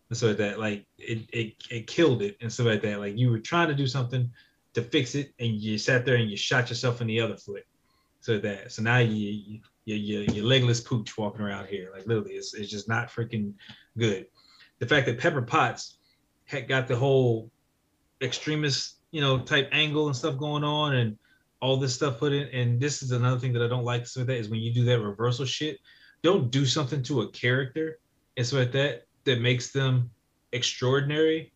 And 0.09 0.17
so 0.17 0.33
that 0.33 0.59
like 0.59 0.85
it, 0.97 1.29
it 1.31 1.55
it 1.69 1.87
killed 1.87 2.21
it 2.21 2.37
and 2.41 2.51
stuff 2.51 2.65
like 2.65 2.81
that. 2.81 2.99
Like 2.99 3.17
you 3.17 3.29
were 3.31 3.39
trying 3.39 3.67
to 3.69 3.75
do 3.75 3.87
something 3.87 4.29
to 4.73 4.81
fix 4.81 5.15
it, 5.15 5.33
and 5.39 5.49
you 5.49 5.77
sat 5.77 6.05
there 6.05 6.15
and 6.15 6.29
you 6.29 6.37
shot 6.37 6.69
yourself 6.69 7.01
in 7.01 7.07
the 7.07 7.19
other 7.21 7.37
foot. 7.37 7.63
So 8.21 8.37
that 8.39 8.71
so 8.71 8.81
now 8.81 8.97
you 8.97 9.61
you 9.85 9.95
you 9.95 10.19
you 10.33 10.43
legless 10.45 10.81
pooch 10.81 11.17
walking 11.17 11.41
around 11.41 11.67
here. 11.67 11.89
Like 11.93 12.05
literally, 12.05 12.33
it's 12.33 12.53
it's 12.53 12.69
just 12.69 12.87
not 12.87 13.09
freaking 13.09 13.53
good. 13.97 14.27
The 14.79 14.87
fact 14.87 15.05
that 15.07 15.19
Pepper 15.19 15.41
Potts 15.41 15.97
had 16.45 16.67
got 16.67 16.87
the 16.87 16.95
whole 16.95 17.51
Extremis, 18.21 18.95
you 19.11 19.21
know, 19.21 19.39
type 19.39 19.69
angle 19.71 20.07
and 20.07 20.15
stuff 20.15 20.37
going 20.37 20.63
on, 20.63 20.95
and 20.95 21.17
all 21.61 21.77
this 21.77 21.95
stuff 21.95 22.19
put 22.19 22.33
in. 22.33 22.47
And 22.49 22.79
this 22.79 23.01
is 23.01 23.11
another 23.11 23.39
thing 23.39 23.53
that 23.53 23.63
I 23.63 23.67
don't 23.67 23.85
like 23.85 24.05
so 24.05 24.23
that 24.23 24.35
is 24.35 24.49
when 24.49 24.59
you 24.59 24.73
do 24.73 24.85
that 24.85 24.99
reversal 24.99 25.45
shit. 25.45 25.79
Don't 26.21 26.51
do 26.51 26.65
something 26.65 27.01
to 27.03 27.21
a 27.21 27.31
character 27.31 27.99
and 28.39 28.47
so 28.47 28.63
that 28.63 29.03
that 29.25 29.41
makes 29.41 29.73
them 29.73 30.09
extraordinary 30.53 31.51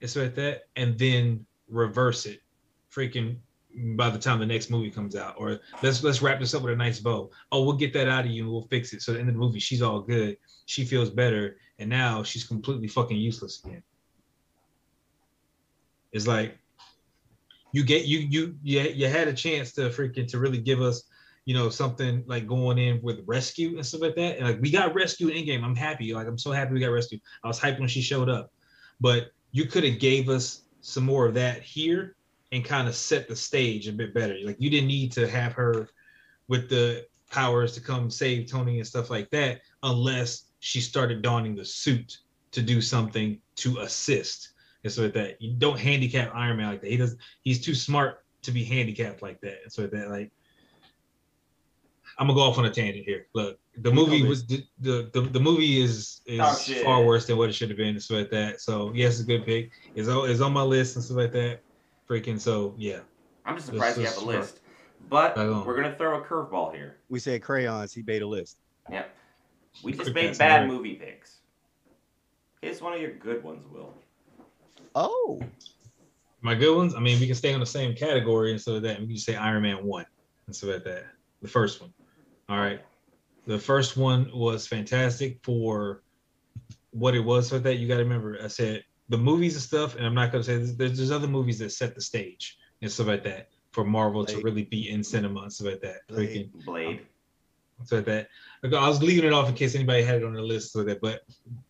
and 0.00 0.10
so 0.10 0.26
that, 0.26 0.62
and 0.74 0.98
then 0.98 1.46
reverse 1.68 2.26
it, 2.26 2.40
freaking 2.92 3.36
by 3.96 4.10
the 4.10 4.18
time 4.18 4.38
the 4.38 4.46
next 4.46 4.70
movie 4.70 4.90
comes 4.90 5.16
out. 5.16 5.34
Or 5.36 5.60
let's 5.82 6.02
let's 6.02 6.22
wrap 6.22 6.40
this 6.40 6.54
up 6.54 6.62
with 6.62 6.72
a 6.72 6.76
nice 6.76 7.00
bow. 7.00 7.30
Oh, 7.52 7.64
we'll 7.64 7.76
get 7.76 7.92
that 7.94 8.08
out 8.08 8.24
of 8.24 8.30
you 8.30 8.44
and 8.44 8.52
we'll 8.52 8.68
fix 8.68 8.92
it. 8.92 9.02
So 9.02 9.12
at 9.12 9.14
the 9.14 9.20
end 9.20 9.28
of 9.28 9.34
the 9.34 9.40
movie, 9.40 9.58
she's 9.58 9.82
all 9.82 10.00
good. 10.00 10.36
She 10.66 10.84
feels 10.84 11.10
better, 11.10 11.56
and 11.78 11.90
now 11.90 12.22
she's 12.22 12.44
completely 12.44 12.88
fucking 12.88 13.16
useless 13.16 13.62
again. 13.64 13.82
It's 16.12 16.26
like 16.26 16.58
you 17.72 17.84
get 17.84 18.06
you 18.06 18.20
you 18.20 18.56
you, 18.62 18.80
you 18.80 19.08
had 19.08 19.28
a 19.28 19.32
chance 19.32 19.72
to 19.72 19.82
freaking 19.90 20.28
to 20.28 20.38
really 20.38 20.58
give 20.58 20.80
us 20.80 21.04
you 21.44 21.54
know 21.54 21.68
something 21.68 22.22
like 22.26 22.46
going 22.46 22.78
in 22.78 23.02
with 23.02 23.22
rescue 23.26 23.76
and 23.76 23.84
stuff 23.84 24.00
like 24.00 24.14
that 24.14 24.38
and 24.38 24.46
like 24.46 24.60
we 24.62 24.70
got 24.70 24.94
rescue 24.94 25.28
Endgame 25.28 25.62
i'm 25.62 25.76
happy 25.76 26.14
like 26.14 26.26
i'm 26.26 26.38
so 26.38 26.52
happy 26.52 26.72
we 26.72 26.80
got 26.80 26.88
rescue 26.88 27.18
i 27.42 27.48
was 27.48 27.60
hyped 27.60 27.78
when 27.80 27.88
she 27.88 28.00
showed 28.00 28.30
up 28.30 28.50
but 29.00 29.32
you 29.52 29.66
could 29.66 29.84
have 29.84 29.98
gave 29.98 30.30
us 30.30 30.62
some 30.80 31.04
more 31.04 31.26
of 31.26 31.34
that 31.34 31.62
here 31.62 32.16
and 32.54 32.64
kind 32.64 32.88
of 32.88 32.94
set 32.94 33.28
the 33.28 33.36
stage 33.36 33.88
a 33.88 33.92
bit 33.92 34.14
better 34.14 34.36
like 34.44 34.56
you 34.58 34.70
didn't 34.70 34.88
need 34.88 35.12
to 35.12 35.28
have 35.28 35.52
her 35.52 35.88
with 36.48 36.70
the 36.70 37.04
powers 37.30 37.74
to 37.74 37.80
come 37.80 38.10
save 38.10 38.50
tony 38.50 38.78
and 38.78 38.86
stuff 38.86 39.10
like 39.10 39.28
that 39.30 39.60
unless 39.82 40.44
she 40.60 40.80
started 40.80 41.20
donning 41.20 41.54
the 41.54 41.64
suit 41.64 42.18
to 42.52 42.62
do 42.62 42.80
something 42.80 43.38
to 43.56 43.78
assist 43.80 44.54
and 44.84 44.92
so 44.92 45.08
that 45.08 45.40
you 45.40 45.54
don't 45.54 45.78
handicap 45.78 46.30
Iron 46.34 46.58
Man 46.58 46.70
like 46.70 46.82
that. 46.82 46.90
He 46.90 46.98
does. 46.98 47.16
He's 47.42 47.64
too 47.64 47.74
smart 47.74 48.22
to 48.42 48.52
be 48.52 48.62
handicapped 48.62 49.22
like 49.22 49.40
that. 49.40 49.62
And 49.64 49.72
so 49.72 49.86
that 49.86 50.10
like, 50.10 50.30
I'm 52.18 52.26
gonna 52.26 52.38
go 52.38 52.42
off 52.42 52.58
on 52.58 52.66
a 52.66 52.70
tangent 52.70 53.04
here. 53.06 53.26
Look, 53.34 53.58
the 53.78 53.90
movie 53.90 54.22
was 54.22 54.46
the 54.46 54.64
the, 54.80 55.10
the, 55.14 55.22
the 55.22 55.40
movie 55.40 55.82
is 55.82 56.20
is 56.26 56.40
oh, 56.40 56.84
far 56.84 57.02
worse 57.02 57.26
than 57.26 57.38
what 57.38 57.48
it 57.48 57.54
should 57.54 57.70
have 57.70 57.78
been. 57.78 57.98
So 57.98 58.14
like 58.14 58.30
that. 58.30 58.60
So 58.60 58.92
yes, 58.94 59.14
it's 59.14 59.22
a 59.22 59.24
good 59.24 59.46
pick. 59.46 59.70
It's 59.94 60.08
on 60.08 60.30
it's 60.30 60.40
on 60.40 60.52
my 60.52 60.62
list 60.62 60.96
and 60.96 61.04
stuff 61.04 61.16
like 61.16 61.32
that. 61.32 61.60
Freaking 62.08 62.40
so 62.40 62.74
yeah. 62.76 63.00
I'm 63.44 63.56
just 63.56 63.66
surprised 63.66 63.98
you 63.98 64.06
have 64.06 64.16
a 64.16 64.24
list. 64.24 64.60
But 65.08 65.36
we're 65.36 65.76
gonna 65.76 65.94
throw 65.96 66.20
a 66.20 66.24
curveball 66.24 66.74
here. 66.74 66.96
We 67.08 67.18
said 67.18 67.42
crayons. 67.42 67.92
He 67.92 68.02
made 68.02 68.22
a 68.22 68.26
list. 68.26 68.58
Yep. 68.90 69.14
We 69.82 69.92
just 69.92 70.14
made 70.14 70.38
bad 70.38 70.68
movie 70.68 70.94
picks. 70.94 71.40
Here's 72.62 72.80
one 72.80 72.94
of 72.94 73.00
your 73.00 73.12
good 73.12 73.42
ones, 73.42 73.66
Will. 73.70 73.92
Oh. 74.94 75.42
My 76.40 76.54
good 76.54 76.76
ones. 76.76 76.94
I 76.94 77.00
mean, 77.00 77.18
we 77.20 77.26
can 77.26 77.34
stay 77.34 77.52
on 77.52 77.60
the 77.60 77.66
same 77.66 77.94
category, 77.94 78.52
and 78.52 78.60
so 78.60 78.78
that 78.80 79.00
we 79.00 79.08
can 79.08 79.16
say 79.16 79.34
Iron 79.34 79.62
Man 79.62 79.84
one, 79.84 80.06
and 80.46 80.54
so 80.54 80.66
that 80.66 80.84
that 80.84 81.04
the 81.42 81.48
first 81.48 81.80
one. 81.80 81.92
All 82.48 82.58
right. 82.58 82.80
The 83.46 83.58
first 83.58 83.96
one 83.96 84.30
was 84.32 84.66
fantastic 84.66 85.38
for 85.42 86.02
what 86.92 87.14
it 87.14 87.20
was 87.20 87.50
for 87.50 87.58
that. 87.58 87.76
You 87.76 87.88
got 87.88 87.96
to 87.96 88.04
remember, 88.04 88.38
I 88.42 88.48
said 88.48 88.84
the 89.08 89.18
movies 89.18 89.54
and 89.54 89.62
stuff, 89.62 89.96
and 89.96 90.06
I'm 90.06 90.14
not 90.14 90.32
going 90.32 90.42
to 90.42 90.46
say 90.46 90.72
there's, 90.72 90.96
there's 90.96 91.10
other 91.10 91.28
movies 91.28 91.58
that 91.58 91.70
set 91.70 91.94
the 91.94 92.00
stage 92.00 92.58
and 92.82 92.90
stuff 92.90 93.06
like 93.06 93.24
that 93.24 93.50
for 93.72 93.84
Marvel 93.84 94.24
Blade. 94.24 94.36
to 94.36 94.42
really 94.42 94.64
be 94.64 94.90
in 94.90 95.02
cinema 95.02 95.42
and 95.42 95.52
stuff 95.52 95.68
like 95.68 95.80
that. 95.82 96.06
Blade. 96.08 96.50
Blade. 96.64 97.06
So 97.84 98.00
that 98.00 98.28
I 98.62 98.88
was 98.88 99.02
leaving 99.02 99.24
it 99.24 99.32
off 99.32 99.48
in 99.48 99.54
case 99.54 99.74
anybody 99.74 100.02
had 100.02 100.16
it 100.16 100.24
on 100.24 100.32
the 100.32 100.40
list 100.40 100.72
so 100.72 100.84
that, 100.84 101.00
but 101.00 101.22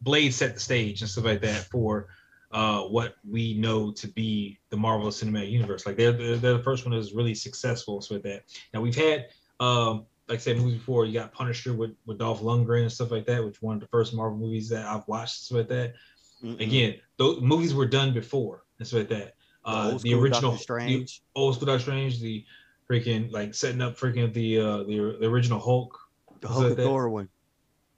Blade 0.03 0.35
set 0.35 0.55
the 0.55 0.61
stage 0.61 1.01
and 1.01 1.11
stuff 1.11 1.25
like 1.25 1.41
that 1.41 1.65
for 1.71 2.09
uh, 2.53 2.83
what 2.83 3.17
we 3.29 3.55
know 3.55 3.91
to 3.93 4.07
be 4.09 4.59
the 4.71 4.77
Marvel 4.77 5.09
Cinematic 5.09 5.51
Universe. 5.51 5.87
Like 5.87 5.97
they're, 5.97 6.13
they're, 6.13 6.37
they're 6.37 6.59
the 6.59 6.63
first 6.63 6.85
one 6.85 6.93
that 6.93 6.99
was 6.99 7.15
really 7.15 7.35
successful 7.35 8.05
with 8.11 8.23
that. 8.23 8.45
Now 8.73 8.81
we've 8.81 8.95
had, 8.95 9.29
um, 9.61 10.05
like 10.29 10.39
I 10.39 10.41
said, 10.41 10.59
movies 10.59 10.75
before. 10.79 11.05
You 11.05 11.15
got 11.15 11.33
Punisher 11.33 11.73
with, 11.73 11.97
with 12.07 12.19
Dolph 12.19 12.43
Lundgren 12.43 12.83
and 12.83 12.93
stuff 12.93 13.11
like 13.11 13.27
that, 13.27 13.45
which 13.45 13.61
one 13.61 13.77
of 13.77 13.81
the 13.81 13.89
first 13.89 14.15
Marvel 14.15 14.39
movies 14.39 14.69
that 14.69 14.87
I've 14.87 15.09
watched. 15.09 15.45
Stuff 15.45 15.59
like 15.59 15.69
that. 15.69 15.95
Mm-mm. 16.43 16.61
Again, 16.61 16.95
those 17.17 17.41
movies 17.41 17.75
were 17.75 17.87
done 17.87 18.13
before 18.13 18.65
and 18.79 18.87
stuff 18.87 19.01
like 19.01 19.09
that. 19.09 19.35
Uh, 19.65 19.93
the, 19.93 19.99
the 19.99 20.15
original 20.15 20.53
Doctor 20.53 20.63
Strange, 20.63 21.21
the 21.21 21.41
old 21.41 21.55
school 21.55 21.67
Doctor 21.67 21.83
Strange, 21.83 22.21
the 22.21 22.45
freaking 22.91 23.33
like 23.33 23.55
setting 23.55 23.81
up 23.81 23.97
freaking 23.97 24.33
the 24.33 24.59
uh 24.59 24.79
the, 24.85 25.17
the 25.21 25.27
original 25.27 25.59
Hulk, 25.59 25.99
the 26.41 26.49
Hulk 26.49 26.69
like 26.71 26.77
Thor 26.79 27.09
one. 27.09 27.29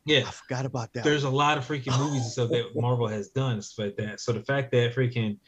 Yeah, 0.05 0.23
I 0.27 0.31
forgot 0.31 0.65
about 0.65 0.93
that. 0.93 1.03
There's 1.03 1.25
a 1.25 1.31
lot 1.31 1.59
of 1.59 1.67
freaking 1.67 1.99
movies 1.99 2.23
and 2.23 2.31
stuff 2.31 2.51
that 2.51 2.71
Marvel 2.77 3.09
has 3.09 3.31
done 3.31 3.61
stuff 3.61 3.87
like 3.87 3.97
that. 3.97 4.21
So 4.21 4.33
the 4.33 4.43
fact 4.43 4.71
that 4.73 4.95
freaking 4.95 5.39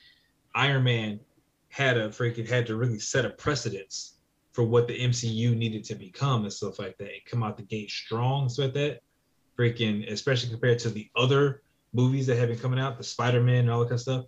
Iron 0.56 0.82
Man 0.82 1.20
had 1.68 1.96
a 1.96 2.08
freaking 2.08 2.48
had 2.48 2.66
to 2.66 2.76
really 2.76 2.98
set 2.98 3.24
a 3.24 3.30
precedence 3.30 4.14
for 4.52 4.64
what 4.64 4.88
the 4.88 4.98
MCU 4.98 5.56
needed 5.56 5.84
to 5.84 5.94
become 5.94 6.42
and 6.42 6.52
stuff 6.52 6.80
like 6.80 6.98
that, 6.98 7.10
and 7.10 7.24
come 7.30 7.44
out 7.44 7.56
the 7.56 7.62
gate 7.62 7.90
strong, 7.90 8.48
so 8.48 8.64
like 8.64 8.74
that, 8.74 9.00
freaking, 9.56 10.10
especially 10.10 10.50
compared 10.50 10.80
to 10.80 10.90
the 10.90 11.08
other 11.14 11.62
movies 11.92 12.26
that 12.26 12.36
have 12.36 12.48
been 12.48 12.58
coming 12.58 12.78
out, 12.78 12.98
the 12.98 13.04
Spider 13.04 13.42
Man 13.42 13.60
and 13.60 13.70
all 13.70 13.80
that 13.80 13.86
kind 13.86 13.94
of 13.94 14.00
stuff. 14.00 14.24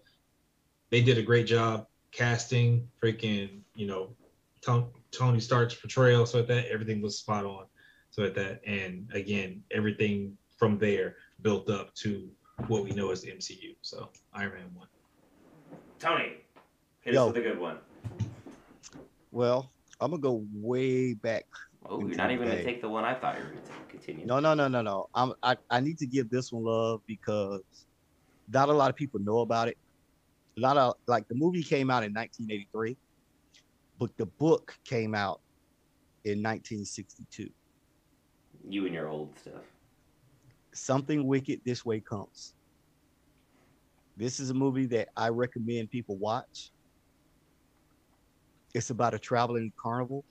They 0.90 1.02
did 1.02 1.18
a 1.18 1.22
great 1.22 1.46
job 1.46 1.86
casting, 2.10 2.88
freaking, 3.02 3.60
you 3.74 3.86
know, 3.86 4.16
Tony 4.62 5.40
Stark's 5.40 5.74
portrayal, 5.74 6.26
so 6.26 6.38
like 6.38 6.48
that 6.48 6.66
everything 6.66 7.00
was 7.00 7.18
spot 7.18 7.44
on 7.44 7.66
so 8.10 8.24
at 8.24 8.34
that 8.34 8.60
and 8.66 9.08
again 9.14 9.62
everything 9.70 10.36
from 10.58 10.78
there 10.78 11.16
built 11.42 11.70
up 11.70 11.94
to 11.94 12.28
what 12.66 12.84
we 12.84 12.90
know 12.90 13.10
as 13.10 13.22
the 13.22 13.30
MCU. 13.30 13.74
So 13.80 14.10
Iron 14.34 14.52
Man 14.54 14.74
one. 14.74 14.88
Tony, 15.98 16.32
hit 17.00 17.14
Yo. 17.14 17.28
us 17.28 17.34
with 17.34 17.44
a 17.44 17.48
good 17.48 17.58
one. 17.58 17.78
Well, 19.30 19.70
I'm 20.00 20.10
gonna 20.10 20.20
go 20.20 20.44
way 20.52 21.14
back. 21.14 21.46
Oh, 21.90 21.98
you're 21.98 22.16
not 22.16 22.30
even 22.30 22.48
gonna 22.48 22.62
take 22.62 22.80
the 22.80 22.88
one 22.88 23.04
I 23.04 23.14
thought 23.14 23.36
you 23.36 23.44
were 23.44 23.50
gonna 23.50 23.84
Continue. 23.88 24.24
No, 24.24 24.38
no, 24.38 24.54
no, 24.54 24.68
no, 24.68 24.82
no. 24.82 25.06
I'm, 25.14 25.32
I 25.42 25.56
I 25.68 25.80
need 25.80 25.98
to 25.98 26.06
give 26.06 26.30
this 26.30 26.52
one 26.52 26.64
love 26.64 27.00
because 27.06 27.62
not 28.48 28.68
a 28.68 28.72
lot 28.72 28.90
of 28.90 28.96
people 28.96 29.20
know 29.20 29.40
about 29.40 29.68
it. 29.68 29.76
A 30.58 30.60
lot 30.60 30.76
of 30.76 30.94
like 31.08 31.26
the 31.28 31.34
movie 31.34 31.62
came 31.62 31.90
out 31.90 32.04
in 32.04 32.12
1983, 32.14 32.96
but 33.98 34.16
the 34.16 34.26
book 34.26 34.74
came 34.84 35.14
out 35.14 35.40
in 36.24 36.42
1962 36.42 37.48
you 38.68 38.86
and 38.86 38.94
your 38.94 39.08
old 39.08 39.36
stuff. 39.38 39.62
Something 40.74 41.26
Wicked 41.26 41.60
This 41.64 41.84
Way 41.84 42.00
Comes. 42.00 42.54
This 44.16 44.38
is 44.38 44.50
a 44.50 44.54
movie 44.54 44.86
that 44.86 45.08
I 45.16 45.28
recommend 45.28 45.90
people 45.90 46.16
watch. 46.16 46.70
It's 48.74 48.90
about 48.90 49.14
a 49.14 49.18
traveling 49.18 49.72
carnival, 49.80 50.24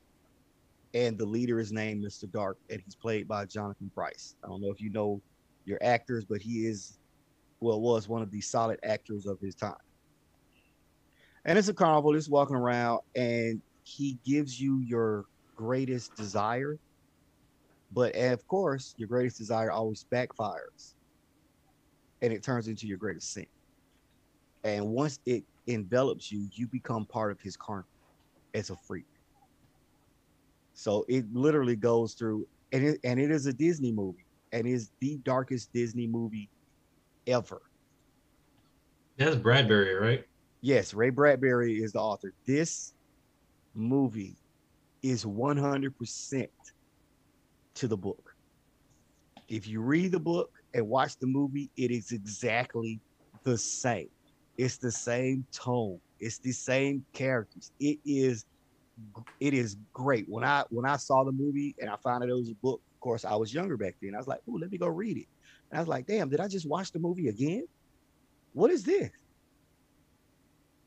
and 0.94 1.18
the 1.18 1.26
leader 1.26 1.60
is 1.60 1.72
named 1.72 2.04
Mr. 2.04 2.30
Dark, 2.32 2.58
and 2.70 2.82
he's 2.84 2.96
played 2.96 3.28
by 3.28 3.46
Jonathan 3.46 3.92
Pryce. 3.94 4.36
I 4.44 4.48
don't 4.48 4.62
know 4.62 4.72
if 4.72 4.82
you 4.82 4.92
know 4.92 5.22
your 5.66 5.78
actors, 5.82 6.26
but 6.26 6.42
he 6.42 6.66
is, 6.66 6.98
well, 7.60 7.82
was 7.82 8.08
one 8.08 8.22
of 8.22 8.32
the 8.32 8.42
solid 8.42 8.80
actors 8.84 9.26
of 9.26 9.40
his 9.42 9.56
time. 9.56 9.74
And 11.46 11.58
it's 11.58 11.68
a 11.68 11.74
carnival, 11.74 12.14
he's 12.14 12.30
walking 12.30 12.56
around, 12.56 13.02
and 13.16 13.62
he 13.84 14.20
gives 14.26 14.60
you 14.60 14.80
your 14.80 15.26
greatest 15.56 16.16
desire 16.16 16.78
but 17.92 18.16
eh, 18.16 18.32
of 18.32 18.46
course, 18.48 18.94
your 18.98 19.08
greatest 19.08 19.38
desire 19.38 19.72
always 19.72 20.06
backfires 20.14 20.94
and 22.22 22.34
it 22.34 22.44
turns 22.44 22.68
into 22.68 22.88
your 22.88 22.98
greatest 22.98 23.34
sin. 23.34 23.46
And 24.64 24.90
once 24.90 25.20
it 25.26 25.46
envelops 25.68 26.32
you, 26.32 26.48
you 26.54 26.68
become 26.68 27.06
part 27.06 27.32
of 27.32 27.40
his 27.42 27.56
carnival 27.56 27.90
as 28.54 28.70
a 28.70 28.76
freak. 28.88 29.06
So 30.80 31.04
it 31.10 31.26
literally 31.34 31.76
goes 31.76 32.14
through, 32.14 32.48
and 32.72 32.86
it, 32.86 33.02
and 33.04 33.20
it 33.20 33.32
is 33.32 33.46
a 33.48 33.52
Disney 33.52 33.92
movie, 33.92 34.26
and 34.54 34.66
is 34.66 34.92
the 35.02 35.20
darkest 35.24 35.74
Disney 35.74 36.08
movie 36.08 36.50
ever. 37.28 37.62
That's 39.18 39.36
Bradbury, 39.36 39.96
right? 39.96 40.24
Yes, 40.62 40.94
Ray 40.94 41.10
Bradbury 41.10 41.74
is 41.80 41.92
the 41.92 42.00
author. 42.00 42.34
This 42.48 42.94
movie 43.76 44.38
is 45.04 45.26
100% 45.26 46.48
to 47.76 47.88
the 47.90 47.98
book. 47.98 48.32
If 49.50 49.68
you 49.68 49.82
read 49.82 50.14
the 50.14 50.20
book 50.22 50.50
and 50.74 50.88
watch 50.88 51.18
the 51.20 51.28
movie, 51.28 51.70
it 51.76 51.92
is 51.92 52.14
exactly 52.14 53.02
the 53.44 53.58
same. 53.58 54.08
It's 54.58 54.78
the 54.78 54.94
same 54.94 55.46
tone. 55.54 56.00
It's 56.22 56.40
the 56.40 56.54
same 56.54 57.06
characters. 57.14 57.70
It 57.82 58.00
is 58.06 58.46
it 59.40 59.54
is 59.54 59.78
great. 59.94 60.26
When 60.28 60.44
I 60.44 60.64
when 60.70 60.86
I 60.86 60.98
saw 60.98 61.24
the 61.24 61.32
movie 61.32 61.76
and 61.80 61.90
I 61.90 61.96
found 62.04 62.24
out 62.24 62.30
it 62.30 62.34
was 62.34 62.50
a 62.50 62.56
book, 62.62 62.82
of 62.96 63.00
course 63.02 63.26
I 63.26 63.36
was 63.36 63.54
younger 63.54 63.78
back 63.78 63.96
then. 64.02 64.16
I 64.16 64.18
was 64.18 64.28
like, 64.28 64.40
oh, 64.48 64.58
let 64.60 64.72
me 64.72 64.78
go 64.78 64.88
read 64.88 65.18
it. 65.18 65.28
And 65.72 65.78
I 65.78 65.82
was 65.82 65.88
like, 65.88 66.06
damn, 66.08 66.30
did 66.30 66.40
I 66.40 66.48
just 66.48 66.68
watch 66.70 66.92
the 66.92 67.00
movie 67.00 67.28
again? 67.28 67.64
What 68.54 68.72
is 68.72 68.84
this? 68.84 69.12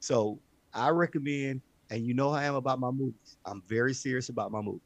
So 0.00 0.40
I 0.74 0.88
recommend 0.90 1.62
and 1.90 2.04
you 2.04 2.14
know 2.14 2.30
how 2.30 2.36
I 2.38 2.44
am 2.44 2.54
about 2.54 2.80
my 2.80 2.90
movies. 2.90 3.36
I'm 3.44 3.62
very 3.68 3.94
serious 3.94 4.28
about 4.28 4.50
my 4.50 4.60
movies. 4.60 4.80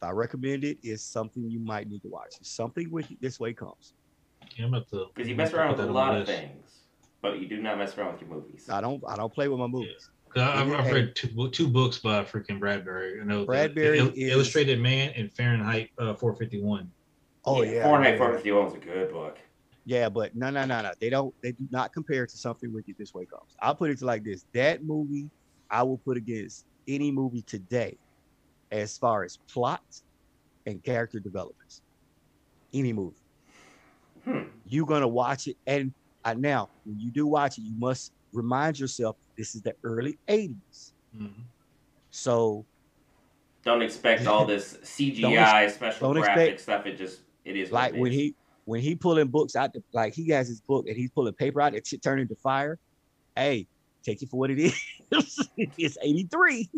If 0.00 0.08
I 0.08 0.10
recommend 0.12 0.64
it, 0.64 0.78
it's 0.82 1.04
something 1.04 1.48
you 1.48 1.60
might 1.60 1.88
need 1.88 2.00
to 2.02 2.08
watch. 2.08 2.34
It's 2.40 2.54
something 2.54 2.90
with 2.90 3.08
this 3.20 3.38
way 3.38 3.52
comes. 3.52 3.94
Yeah, 4.56 4.66
I'm 4.66 4.74
about 4.74 4.88
to. 4.90 5.06
Because 5.14 5.28
you 5.28 5.34
mess 5.36 5.52
around 5.52 5.76
with 5.76 5.80
a 5.80 5.92
lot 5.92 6.16
of 6.16 6.26
things, 6.26 6.86
but 7.20 7.38
you 7.38 7.48
do 7.48 7.60
not 7.60 7.78
mess 7.78 7.96
around 7.96 8.12
with 8.12 8.22
your 8.22 8.30
movies. 8.30 8.68
I 8.70 8.80
don't 8.80 9.02
I 9.06 9.16
don't 9.16 9.32
play 9.32 9.48
with 9.48 9.58
my 9.58 9.66
movies. 9.66 9.92
I- 9.98 10.21
I've, 10.36 10.72
I've 10.72 10.92
read 10.92 11.14
two, 11.14 11.50
two 11.50 11.68
books 11.68 11.98
by 11.98 12.24
freaking 12.24 12.58
Bradbury. 12.58 13.20
I 13.20 13.24
know 13.24 13.40
the- 13.40 13.46
Bradbury 13.46 13.98
the, 14.00 14.04
Il- 14.06 14.12
is- 14.14 14.32
Illustrated 14.32 14.80
Man 14.80 15.12
and 15.16 15.32
Fahrenheit 15.32 15.90
uh, 15.98 16.14
451. 16.14 16.90
Oh 17.44 17.62
yeah. 17.62 17.82
Fahrenheit 17.82 18.12
yeah. 18.14 18.18
451 18.18 18.64
was 18.64 18.74
a 18.74 18.78
good 18.78 19.12
book. 19.12 19.38
Yeah, 19.84 20.08
but 20.08 20.36
no, 20.36 20.48
no, 20.50 20.64
no, 20.64 20.80
no. 20.80 20.92
They 21.00 21.10
don't. 21.10 21.34
They 21.42 21.50
do 21.52 21.66
not 21.70 21.92
compare 21.92 22.24
to 22.24 22.36
something 22.36 22.72
wicked 22.72 22.94
this 22.98 23.12
way 23.14 23.26
comes. 23.26 23.56
I'll 23.60 23.74
put 23.74 23.90
it 23.90 23.98
to 23.98 24.04
like 24.04 24.22
this: 24.22 24.46
that 24.54 24.84
movie, 24.84 25.28
I 25.68 25.82
will 25.82 25.98
put 25.98 26.16
against 26.16 26.66
any 26.86 27.10
movie 27.10 27.42
today, 27.42 27.98
as 28.70 28.96
far 28.96 29.24
as 29.24 29.38
plot 29.52 29.82
and 30.66 30.80
character 30.84 31.18
developments. 31.18 31.82
Any 32.72 32.92
movie, 32.92 33.16
Hmm. 34.24 34.42
you're 34.68 34.86
gonna 34.86 35.08
watch 35.08 35.48
it, 35.48 35.56
and 35.66 35.92
uh, 36.24 36.34
now 36.34 36.68
when 36.84 37.00
you 37.00 37.10
do 37.10 37.26
watch 37.26 37.58
it, 37.58 37.62
you 37.62 37.74
must 37.76 38.12
remind 38.32 38.78
yourself 38.78 39.16
this 39.42 39.56
is 39.56 39.62
the 39.62 39.74
early 39.82 40.16
'80s. 40.28 40.92
Mhm. 41.16 41.32
So 42.10 42.64
Don't 43.64 43.82
expect 43.82 44.26
all 44.28 44.44
this 44.44 44.74
CGI 44.84 45.68
special 45.70 46.12
don't 46.12 46.22
graphic 46.22 46.52
expect- 46.54 46.60
stuff. 46.60 46.86
It 46.86 46.96
just 46.96 47.22
it 47.44 47.56
is 47.56 47.70
what 47.72 47.80
like 47.82 47.94
it 47.94 48.00
when 48.00 48.12
is. 48.12 48.18
he 48.18 48.34
when 48.66 48.80
he 48.80 48.94
pulling 48.94 49.26
books 49.26 49.56
out 49.56 49.72
the, 49.72 49.82
like 49.92 50.14
he 50.14 50.28
has 50.28 50.46
his 50.46 50.60
book 50.60 50.86
and 50.86 50.96
he's 50.96 51.10
pulling 51.10 51.34
paper 51.34 51.60
out 51.60 51.72
that 51.72 51.84
shit 51.84 52.00
turn 52.02 52.20
into 52.20 52.36
fire 52.36 52.78
hey 53.34 53.66
take 54.04 54.22
it 54.22 54.28
for 54.30 54.38
what 54.38 54.50
it 54.52 54.60
is 54.60 54.78
it's 55.76 55.98
83 56.00 56.70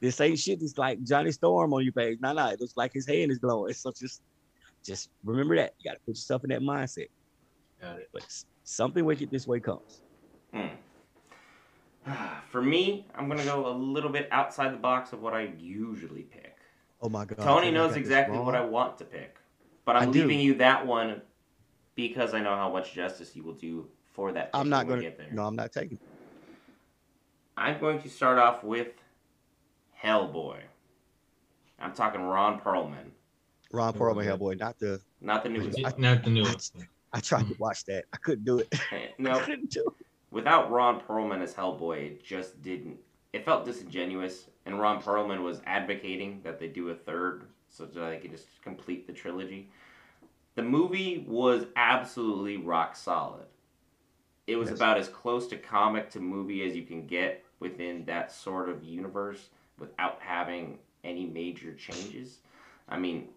this 0.00 0.20
ain't 0.20 0.40
shit 0.40 0.58
that's 0.58 0.76
like 0.76 1.00
johnny 1.04 1.30
storm 1.30 1.72
on 1.72 1.84
your 1.84 1.92
page 1.92 2.18
no 2.20 2.32
no 2.32 2.48
it 2.48 2.60
looks 2.60 2.76
like 2.76 2.92
his 2.92 3.06
hand 3.06 3.30
is 3.30 3.38
glowing 3.38 3.72
so 3.74 3.92
just 3.96 4.22
just 4.84 5.08
remember 5.24 5.54
that 5.54 5.74
you 5.78 5.88
got 5.88 5.94
to 5.94 6.00
put 6.00 6.16
yourself 6.16 6.42
in 6.42 6.50
that 6.50 6.62
mindset 6.62 7.06
Got 7.80 8.00
it. 8.00 8.08
but 8.12 8.24
s- 8.24 8.46
something 8.64 9.04
wicked 9.04 9.30
this 9.30 9.46
way 9.46 9.60
comes 9.60 10.00
Hmm. 10.52 10.74
For 12.50 12.62
me, 12.62 13.06
I'm 13.14 13.28
gonna 13.28 13.44
go 13.44 13.68
a 13.68 13.72
little 13.76 14.10
bit 14.10 14.28
outside 14.30 14.72
the 14.72 14.76
box 14.78 15.12
of 15.12 15.20
what 15.22 15.34
I 15.34 15.50
usually 15.58 16.22
pick. 16.22 16.56
oh 17.02 17.08
my 17.08 17.24
god 17.24 17.38
Tony 17.38 17.70
knows 17.70 17.96
exactly 17.96 18.38
what 18.38 18.54
I 18.54 18.64
want 18.64 18.98
to 18.98 19.04
pick, 19.04 19.36
but 19.84 19.96
I 19.96 20.00
I'm 20.00 20.12
do. 20.12 20.20
leaving 20.22 20.40
you 20.40 20.54
that 20.54 20.86
one 20.86 21.22
because 21.94 22.34
I 22.34 22.40
know 22.40 22.54
how 22.54 22.70
much 22.70 22.92
justice 22.92 23.34
you 23.34 23.42
will 23.42 23.54
do 23.54 23.88
for 24.12 24.32
that. 24.32 24.48
i'm 24.54 24.68
not 24.70 24.88
gonna 24.88 25.02
get 25.02 25.18
there. 25.18 25.28
no 25.32 25.42
i'm 25.44 25.56
not 25.56 25.72
taking 25.72 25.98
I'm 27.58 27.78
going 27.80 28.00
to 28.02 28.08
start 28.10 28.38
off 28.38 28.62
with 28.62 28.88
Hellboy. 30.02 30.58
I'm 31.80 31.92
talking 31.92 32.20
Ron 32.22 32.60
Perlman, 32.60 33.10
ron 33.72 33.94
Oh, 33.94 33.98
perlman 33.98 34.24
yeah. 34.24 34.30
hellboy 34.36 34.58
not 34.58 34.78
the 34.78 35.00
not 35.20 35.42
the 35.42 35.48
newest. 35.50 35.78
I- 35.84 35.92
Not 35.98 36.22
the 36.24 36.30
new 36.30 36.42
one. 36.44 36.56
i 37.12 37.20
tried 37.20 37.46
to 37.48 37.54
watch 37.58 37.84
that 37.86 38.04
i 38.12 38.16
couldn't 38.18 38.44
do 38.44 38.58
it 38.60 38.68
Eh, 38.92 39.08
i 39.30 39.38
couldn't 39.40 39.70
do 39.70 39.84
it 40.00 40.05
without 40.36 40.70
Ron 40.70 41.00
Perlman 41.00 41.40
as 41.40 41.54
Hellboy, 41.54 42.06
it 42.08 42.22
just 42.22 42.60
didn't. 42.60 42.98
It 43.32 43.46
felt 43.46 43.64
disingenuous, 43.64 44.50
and 44.66 44.78
Ron 44.78 45.02
Perlman 45.02 45.42
was 45.42 45.62
advocating 45.64 46.42
that 46.44 46.58
they 46.58 46.68
do 46.68 46.90
a 46.90 46.94
third 46.94 47.46
so 47.70 47.86
that 47.86 47.98
they 47.98 48.18
could 48.18 48.32
just 48.32 48.46
complete 48.62 49.06
the 49.06 49.14
trilogy. 49.14 49.70
The 50.54 50.62
movie 50.62 51.24
was 51.26 51.64
absolutely 51.74 52.58
rock 52.58 52.96
solid. 52.96 53.46
It 54.46 54.56
was 54.56 54.68
Yes. 54.68 54.78
about 54.78 54.98
as 54.98 55.08
close 55.08 55.46
to 55.48 55.56
comic 55.56 56.10
to 56.10 56.20
movie 56.20 56.66
as 56.66 56.76
you 56.76 56.84
can 56.84 57.06
get 57.06 57.42
within 57.58 58.04
that 58.04 58.30
sort 58.30 58.68
of 58.68 58.84
universe 58.84 59.48
without 59.78 60.20
having 60.20 60.78
any 61.02 61.24
major 61.24 61.72
changes. 61.72 62.40
I 62.90 62.98
mean, 62.98 63.30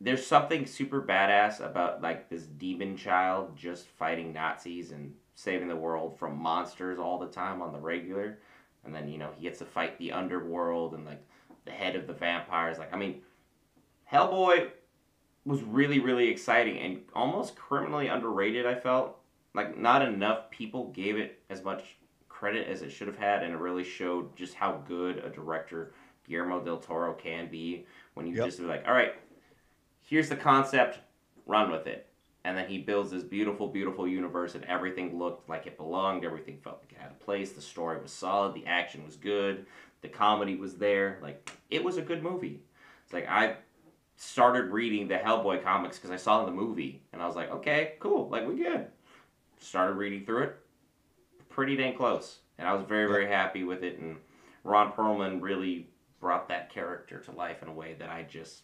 there's 0.00 0.26
something 0.26 0.64
super 0.64 1.02
badass 1.02 1.60
about 1.60 2.00
like 2.00 2.30
this 2.30 2.44
demon 2.44 2.96
child 2.96 3.54
just 3.54 3.86
fighting 3.86 4.32
Nazis 4.32 4.90
and 4.90 5.14
saving 5.34 5.68
the 5.68 5.76
world 5.76 6.18
from 6.18 6.38
monsters 6.38 6.98
all 6.98 7.18
the 7.18 7.26
time 7.26 7.60
on 7.62 7.72
the 7.72 7.78
regular. 7.78 8.38
And 8.84 8.94
then, 8.94 9.08
you 9.08 9.18
know, 9.18 9.30
he 9.36 9.42
gets 9.42 9.58
to 9.60 9.64
fight 9.64 9.98
the 9.98 10.12
underworld 10.12 10.94
and 10.94 11.04
like 11.04 11.24
the 11.64 11.70
head 11.70 11.96
of 11.96 12.06
the 12.06 12.12
vampires. 12.12 12.78
Like, 12.78 12.92
I 12.92 12.96
mean, 12.96 13.22
Hellboy 14.10 14.70
was 15.44 15.62
really, 15.62 16.00
really 16.00 16.28
exciting 16.28 16.78
and 16.78 17.00
almost 17.14 17.56
criminally 17.56 18.08
underrated, 18.08 18.66
I 18.66 18.74
felt. 18.74 19.18
Like, 19.54 19.78
not 19.78 20.02
enough 20.02 20.50
people 20.50 20.90
gave 20.90 21.16
it 21.16 21.40
as 21.48 21.62
much 21.62 21.96
credit 22.28 22.68
as 22.68 22.82
it 22.82 22.90
should 22.90 23.06
have 23.06 23.16
had, 23.16 23.42
and 23.42 23.54
it 23.54 23.58
really 23.58 23.84
showed 23.84 24.34
just 24.36 24.54
how 24.54 24.82
good 24.88 25.18
a 25.18 25.30
director 25.30 25.92
Guillermo 26.26 26.60
del 26.60 26.78
Toro 26.78 27.12
can 27.14 27.48
be 27.48 27.86
when 28.14 28.26
you 28.26 28.34
Yep. 28.34 28.46
just 28.46 28.58
be 28.58 28.64
like, 28.64 28.84
all 28.86 28.94
right, 28.94 29.14
here's 30.00 30.28
the 30.28 30.36
concept, 30.36 30.98
run 31.46 31.70
with 31.70 31.86
it. 31.86 32.08
And 32.44 32.56
then 32.58 32.68
he 32.68 32.78
builds 32.78 33.10
this 33.10 33.22
beautiful, 33.22 33.68
beautiful 33.68 34.06
universe, 34.06 34.54
and 34.54 34.64
everything 34.66 35.18
looked 35.18 35.48
like 35.48 35.66
it 35.66 35.78
belonged. 35.78 36.24
Everything 36.24 36.58
felt 36.62 36.80
like 36.80 36.92
it 36.92 36.98
had 36.98 37.10
a 37.10 37.24
place. 37.24 37.52
The 37.52 37.62
story 37.62 38.00
was 38.00 38.12
solid. 38.12 38.54
The 38.54 38.66
action 38.66 39.04
was 39.04 39.16
good. 39.16 39.64
The 40.02 40.08
comedy 40.08 40.56
was 40.56 40.76
there. 40.76 41.18
Like, 41.22 41.50
it 41.70 41.82
was 41.82 41.96
a 41.96 42.02
good 42.02 42.22
movie. 42.22 42.60
It's 43.02 43.14
like, 43.14 43.26
I 43.28 43.56
started 44.16 44.70
reading 44.70 45.08
the 45.08 45.14
Hellboy 45.14 45.64
comics 45.64 45.96
because 45.96 46.10
I 46.10 46.16
saw 46.16 46.44
the 46.44 46.52
movie, 46.52 47.02
and 47.14 47.22
I 47.22 47.26
was 47.26 47.34
like, 47.34 47.50
okay, 47.50 47.94
cool. 47.98 48.28
Like, 48.28 48.46
we 48.46 48.56
good. 48.56 48.88
Started 49.58 49.94
reading 49.94 50.26
through 50.26 50.42
it. 50.42 50.56
Pretty 51.48 51.76
dang 51.76 51.96
close. 51.96 52.40
And 52.58 52.68
I 52.68 52.74
was 52.74 52.84
very, 52.86 53.06
very 53.06 53.26
happy 53.26 53.64
with 53.64 53.82
it. 53.82 53.98
And 53.98 54.18
Ron 54.64 54.92
Perlman 54.92 55.40
really 55.40 55.88
brought 56.20 56.48
that 56.48 56.68
character 56.68 57.20
to 57.20 57.32
life 57.32 57.62
in 57.62 57.68
a 57.68 57.72
way 57.72 57.96
that 57.98 58.10
I 58.10 58.22
just 58.22 58.62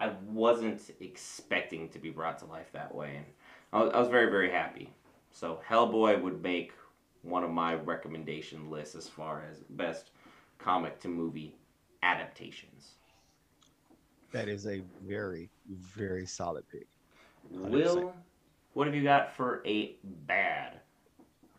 I 0.00 0.12
wasn't 0.28 0.80
expecting 1.00 1.88
to 1.90 1.98
be 1.98 2.10
brought 2.10 2.38
to 2.40 2.46
life 2.46 2.70
that 2.72 2.94
way, 2.94 3.16
and 3.16 3.26
I 3.72 3.82
was, 3.82 3.92
I 3.94 3.98
was 3.98 4.08
very 4.08 4.30
very 4.30 4.50
happy. 4.50 4.92
So 5.30 5.60
Hellboy 5.68 6.20
would 6.22 6.42
make 6.42 6.72
one 7.22 7.44
of 7.44 7.50
my 7.50 7.74
recommendation 7.74 8.70
lists 8.70 8.94
as 8.94 9.08
far 9.08 9.44
as 9.50 9.58
best 9.70 10.10
comic 10.58 11.00
to 11.00 11.08
movie 11.08 11.56
adaptations. 12.02 12.92
that 14.32 14.48
is 14.48 14.66
a 14.66 14.82
very 15.06 15.48
very 15.68 16.26
solid 16.26 16.64
pick 16.70 16.86
100%. 17.52 17.70
Will, 17.70 18.14
what 18.74 18.86
have 18.86 18.94
you 18.94 19.02
got 19.02 19.34
for 19.34 19.62
a 19.66 19.96
bad 20.26 20.80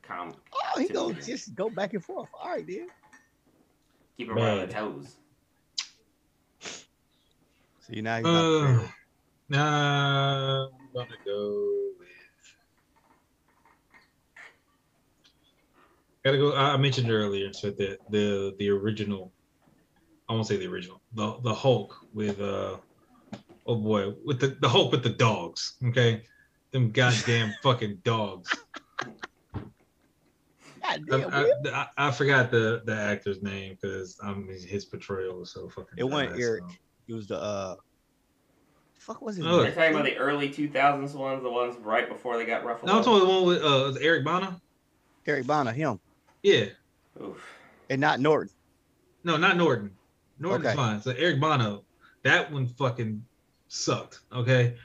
comic? 0.02 0.36
Oh, 0.54 0.80
he 0.80 0.88
goes 0.88 1.25
just 1.25 1.56
go 1.56 1.69
back 1.69 1.93
and 1.93 2.04
forth. 2.04 2.30
All 2.34 2.49
right, 2.52 2.65
dude. 2.65 2.88
Keep 4.17 4.30
it 4.30 4.34
right 4.34 4.60
on 4.60 4.67
the 4.67 4.73
toes. 4.73 5.15
So 7.89 7.95
you 7.95 8.04
now 8.04 8.17
he's 8.17 8.28
Uh, 8.28 8.60
prepared. 8.62 8.89
nah, 9.49 10.65
I'm 10.65 10.93
gonna 10.93 11.15
go 11.25 11.91
with. 11.97 12.08
Gotta 16.23 16.38
go. 16.38 16.54
I 16.54 16.73
I 16.73 16.78
mentioned 16.78 17.10
earlier, 17.10 17.52
so 17.52 17.71
the 17.71 17.97
the 18.12 18.56
the 18.60 18.69
original. 18.69 19.34
I 20.30 20.34
won't 20.34 20.45
say 20.45 20.58
the 20.58 20.67
original. 20.67 21.02
The 21.13 21.39
the 21.41 21.54
Hulk 21.54 21.95
with 22.13 22.39
uh, 22.39 22.78
oh 23.65 23.75
boy, 23.75 24.13
with 24.23 24.39
the 24.39 24.49
the 24.62 24.69
Hulk 24.69 24.91
with 24.91 25.02
the 25.02 25.10
dogs. 25.10 25.75
Okay, 25.84 26.21
them 26.71 26.91
goddamn 26.91 27.52
fucking 27.63 28.02
dogs. 28.04 28.52
God 30.84 31.02
I, 31.12 31.17
damn, 31.17 31.34
I, 31.34 31.52
I, 31.73 31.88
I 31.97 32.12
forgot 32.12 32.52
the 32.52 32.84
the 32.86 32.93
actor's 32.95 33.41
name 33.41 33.80
because 33.82 34.15
um 34.21 34.47
his 34.47 34.86
portrayal 34.86 35.39
was 35.39 35.54
so 35.54 35.67
fucking. 35.69 35.97
It 35.97 36.04
wasn't 36.04 36.39
Eric. 36.39 36.62
so. 36.69 36.75
It 37.09 37.13
was 37.13 37.25
the 37.27 37.41
uh, 37.41 37.75
fuck 38.99 39.19
was 39.21 39.35
his 39.35 39.45
Oh. 39.45 39.61
Are 39.61 39.71
talking 39.71 39.95
about 39.95 40.05
the 40.05 40.15
early 40.17 40.49
2000s 40.49 41.15
ones, 41.15 41.41
the 41.41 41.49
ones 41.49 41.75
right 41.81 42.07
before 42.07 42.37
they 42.37 42.45
got 42.45 42.63
ruffled? 42.63 42.87
No, 42.87 42.97
I'm 42.97 43.03
talking 43.03 43.27
the 43.27 43.33
one 43.33 43.45
with 43.47 43.63
uh 43.63 43.83
was 43.87 43.97
Eric 43.97 44.23
Bana. 44.23 44.61
Eric 45.25 45.47
Bana, 45.47 45.73
him, 45.73 45.99
Yeah, 46.43 46.65
Oof. 47.21 47.43
and 47.89 47.99
not 47.99 48.19
Norton. 48.19 48.53
no, 49.23 49.37
not 49.37 49.57
Norton. 49.57 49.97
Norton's 50.37 50.67
Okay. 50.67 50.75
fine. 50.75 51.01
So 51.01 51.11
Eric 51.17 51.41
Bana, 51.41 51.79
that 52.23 52.51
one 52.51 52.67
fucking 52.67 53.25
sucked. 53.67 54.19
Okay, 54.31 54.75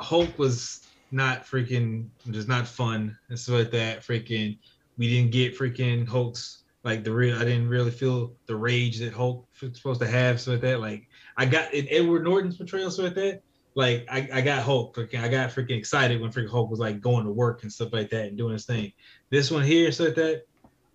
Hulk 0.00 0.38
was 0.38 0.80
not 1.10 1.44
freaking, 1.46 2.08
just 2.30 2.48
not 2.48 2.66
fun 2.66 3.16
and 3.28 3.38
stuff 3.38 3.56
like 3.56 3.70
that. 3.72 4.00
Freaking, 4.00 4.58
we 4.96 5.08
didn't 5.10 5.30
get 5.32 5.56
freaking 5.58 6.08
Hulk's 6.08 6.61
like 6.84 7.04
the 7.04 7.12
real. 7.12 7.36
I 7.36 7.44
didn't 7.44 7.68
really 7.68 7.90
feel 7.90 8.34
the 8.46 8.56
rage 8.56 8.98
that 8.98 9.12
Hulk 9.12 9.46
was 9.60 9.76
supposed 9.76 10.00
to 10.00 10.06
have. 10.06 10.40
So 10.40 10.52
like 10.52 10.60
that, 10.62 10.80
like 10.80 11.08
I 11.36 11.46
got 11.46 11.72
in 11.74 11.86
Edward 11.90 12.24
Norton's 12.24 12.56
portrayal. 12.56 12.90
So 12.90 13.04
like 13.04 13.14
that, 13.14 13.42
like 13.74 14.06
I, 14.10 14.28
I 14.32 14.40
got 14.40 14.62
Hulk. 14.62 14.96
Freaking, 14.96 15.22
I 15.22 15.28
got 15.28 15.50
freaking 15.50 15.78
excited 15.78 16.20
when 16.20 16.32
freaking 16.32 16.50
Hulk 16.50 16.70
was 16.70 16.80
like 16.80 17.00
going 17.00 17.24
to 17.24 17.32
work 17.32 17.62
and 17.62 17.72
stuff 17.72 17.92
like 17.92 18.10
that 18.10 18.26
and 18.26 18.36
doing 18.36 18.52
his 18.52 18.66
thing. 18.66 18.92
This 19.30 19.50
one 19.50 19.62
here, 19.62 19.92
so 19.92 20.04
like 20.04 20.14
that, 20.16 20.42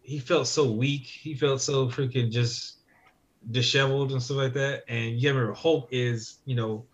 he 0.01 0.19
felt 0.19 0.47
so 0.47 0.71
weak. 0.71 1.05
He 1.05 1.33
felt 1.35 1.61
so 1.61 1.87
freaking 1.87 2.31
just 2.31 2.79
disheveled 3.49 4.11
and 4.11 4.21
stuff 4.21 4.37
like 4.37 4.53
that. 4.53 4.83
And 4.87 5.19
you 5.19 5.29
remember 5.29 5.53
Hulk 5.53 5.87
is, 5.91 6.39
you 6.45 6.55
know, 6.55 6.85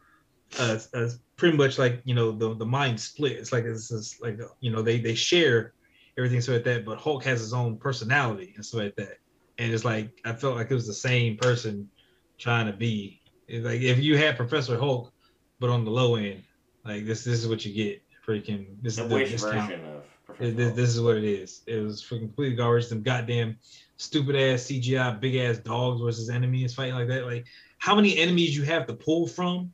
uh, 0.60 0.77
uh, 0.93 1.10
pretty 1.36 1.58
much 1.58 1.79
like 1.79 2.01
you 2.06 2.13
know 2.13 2.32
the 2.32 2.53
the 2.56 2.65
mind 2.65 2.99
split. 2.99 3.34
It's 3.34 3.51
like 3.51 3.65
it's 3.65 3.89
just 3.89 4.21
like 4.21 4.39
you 4.60 4.71
know 4.71 4.82
they 4.82 4.99
they 4.99 5.15
share 5.15 5.73
everything 6.17 6.41
so 6.41 6.54
like 6.54 6.63
that. 6.63 6.86
But 6.86 6.99
Hulk 6.99 7.23
has 7.23 7.39
his 7.39 7.54
own 7.54 7.78
personality 7.78 8.54
and 8.56 8.65
stuff 8.65 8.82
like 8.82 8.95
that. 8.95 9.17
And 9.58 9.73
it's 9.73 9.86
like 9.86 10.19
I 10.26 10.34
felt 10.34 10.56
like 10.56 10.71
it 10.71 10.73
was 10.73 10.88
the 10.88 10.93
same 10.93 11.38
person 11.38 11.89
trying 12.38 12.67
to 12.67 12.73
be. 12.73 13.21
It's 13.47 13.65
like 13.65 13.82
if 13.82 13.99
you 13.99 14.17
had 14.17 14.36
Professor 14.36 14.78
Hulk, 14.78 15.12
but 15.60 15.69
on 15.69 15.86
the 15.86 15.91
low 15.91 16.15
end, 16.15 16.43
like 16.86 17.06
this 17.06 17.23
this 17.23 17.39
is 17.39 17.47
what 17.47 17.65
you 17.65 17.73
get. 17.73 18.02
Freaking 18.26 18.67
this 18.82 18.95
The 18.95 19.04
is 19.04 19.10
the 19.10 19.19
discount. 19.19 19.69
version 19.69 19.86
of 19.86 20.04
Professor 20.26 20.52
This, 20.52 20.73
this, 20.73 20.89
is 20.89 21.02
what 21.02 21.17
it 21.17 21.26
is. 21.26 21.62
It 21.67 21.84
was 21.84 22.02
freaking 22.02 22.21
completely 22.21 22.56
garbage. 22.56 22.88
Them 22.88 23.04
goddamn 23.04 23.58
stupid 23.97 24.36
ass 24.36 24.63
CGI 24.63 25.19
big 25.19 25.36
ass 25.36 25.58
dogs 25.58 26.02
versus 26.02 26.30
enemies 26.30 26.73
fighting 26.73 26.95
like 26.95 27.10
that. 27.10 27.26
Like 27.26 27.45
how 27.80 27.95
many 27.95 28.17
enemies 28.17 28.56
you 28.56 28.63
have 28.63 28.88
to 28.88 28.93
pull 28.93 29.28
from 29.28 29.73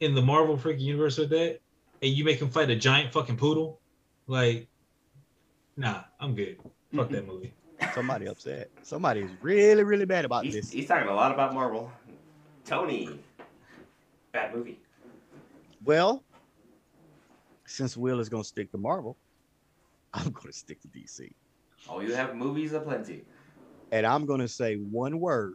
in 0.00 0.14
the 0.14 0.20
Marvel 0.20 0.58
freaking 0.58 0.80
universe 0.80 1.16
with 1.16 1.30
that, 1.30 1.60
and 2.02 2.12
you 2.12 2.22
make 2.22 2.38
them 2.38 2.50
fight 2.50 2.68
a 2.68 2.76
giant 2.76 3.14
fucking 3.14 3.38
poodle? 3.38 3.80
Like, 4.26 4.68
nah, 5.80 6.02
I'm 6.20 6.34
good. 6.34 6.58
Fuck 6.94 7.08
that 7.10 7.26
movie. 7.26 7.52
Somebody 7.94 8.26
upset. 8.26 8.70
Somebody 8.82 9.22
is 9.22 9.30
really, 9.40 9.82
really 9.82 10.04
mad 10.04 10.26
about 10.26 10.44
He's, 10.44 10.54
this. 10.54 10.70
he's 10.70 10.86
talking 10.86 11.08
a 11.08 11.14
lot 11.14 11.32
about 11.32 11.54
Marvel. 11.54 11.90
Tony, 12.66 13.18
bad 14.32 14.54
movie. 14.54 14.78
Well, 15.82 16.22
since 17.66 17.96
Will 17.96 18.20
is 18.20 18.28
gonna 18.28 18.44
stick 18.44 18.70
to 18.72 18.78
Marvel, 18.78 19.16
I'm 20.14 20.30
gonna 20.30 20.52
stick 20.52 20.80
to 20.82 20.88
DC. 20.88 21.32
Oh, 21.88 22.00
you 22.00 22.12
have 22.14 22.36
movies 22.36 22.74
aplenty. 22.74 23.24
And 23.90 24.06
I'm 24.06 24.26
gonna 24.26 24.48
say 24.48 24.76
one 24.76 25.18
word. 25.18 25.54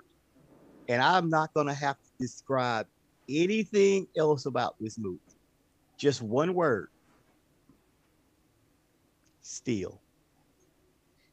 And 0.88 1.02
I'm 1.02 1.30
not 1.30 1.54
gonna 1.54 1.74
have 1.74 1.98
to 1.98 2.10
describe 2.20 2.88
anything 3.30 4.08
else 4.18 4.48
about 4.48 4.76
this 4.80 4.98
movie. 4.98 5.20
Just 5.98 6.24
one 6.24 6.56
word. 6.56 6.90
Steel. 9.42 10.02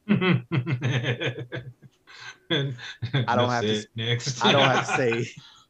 I 0.09 0.43
don't 3.35 3.49
have 3.49 3.63
to- 3.63 3.87
Next. 3.95 4.43
I 4.43 4.51
don't 4.51 4.67
have 4.67 4.87
to 4.87 4.93
say 4.97 5.27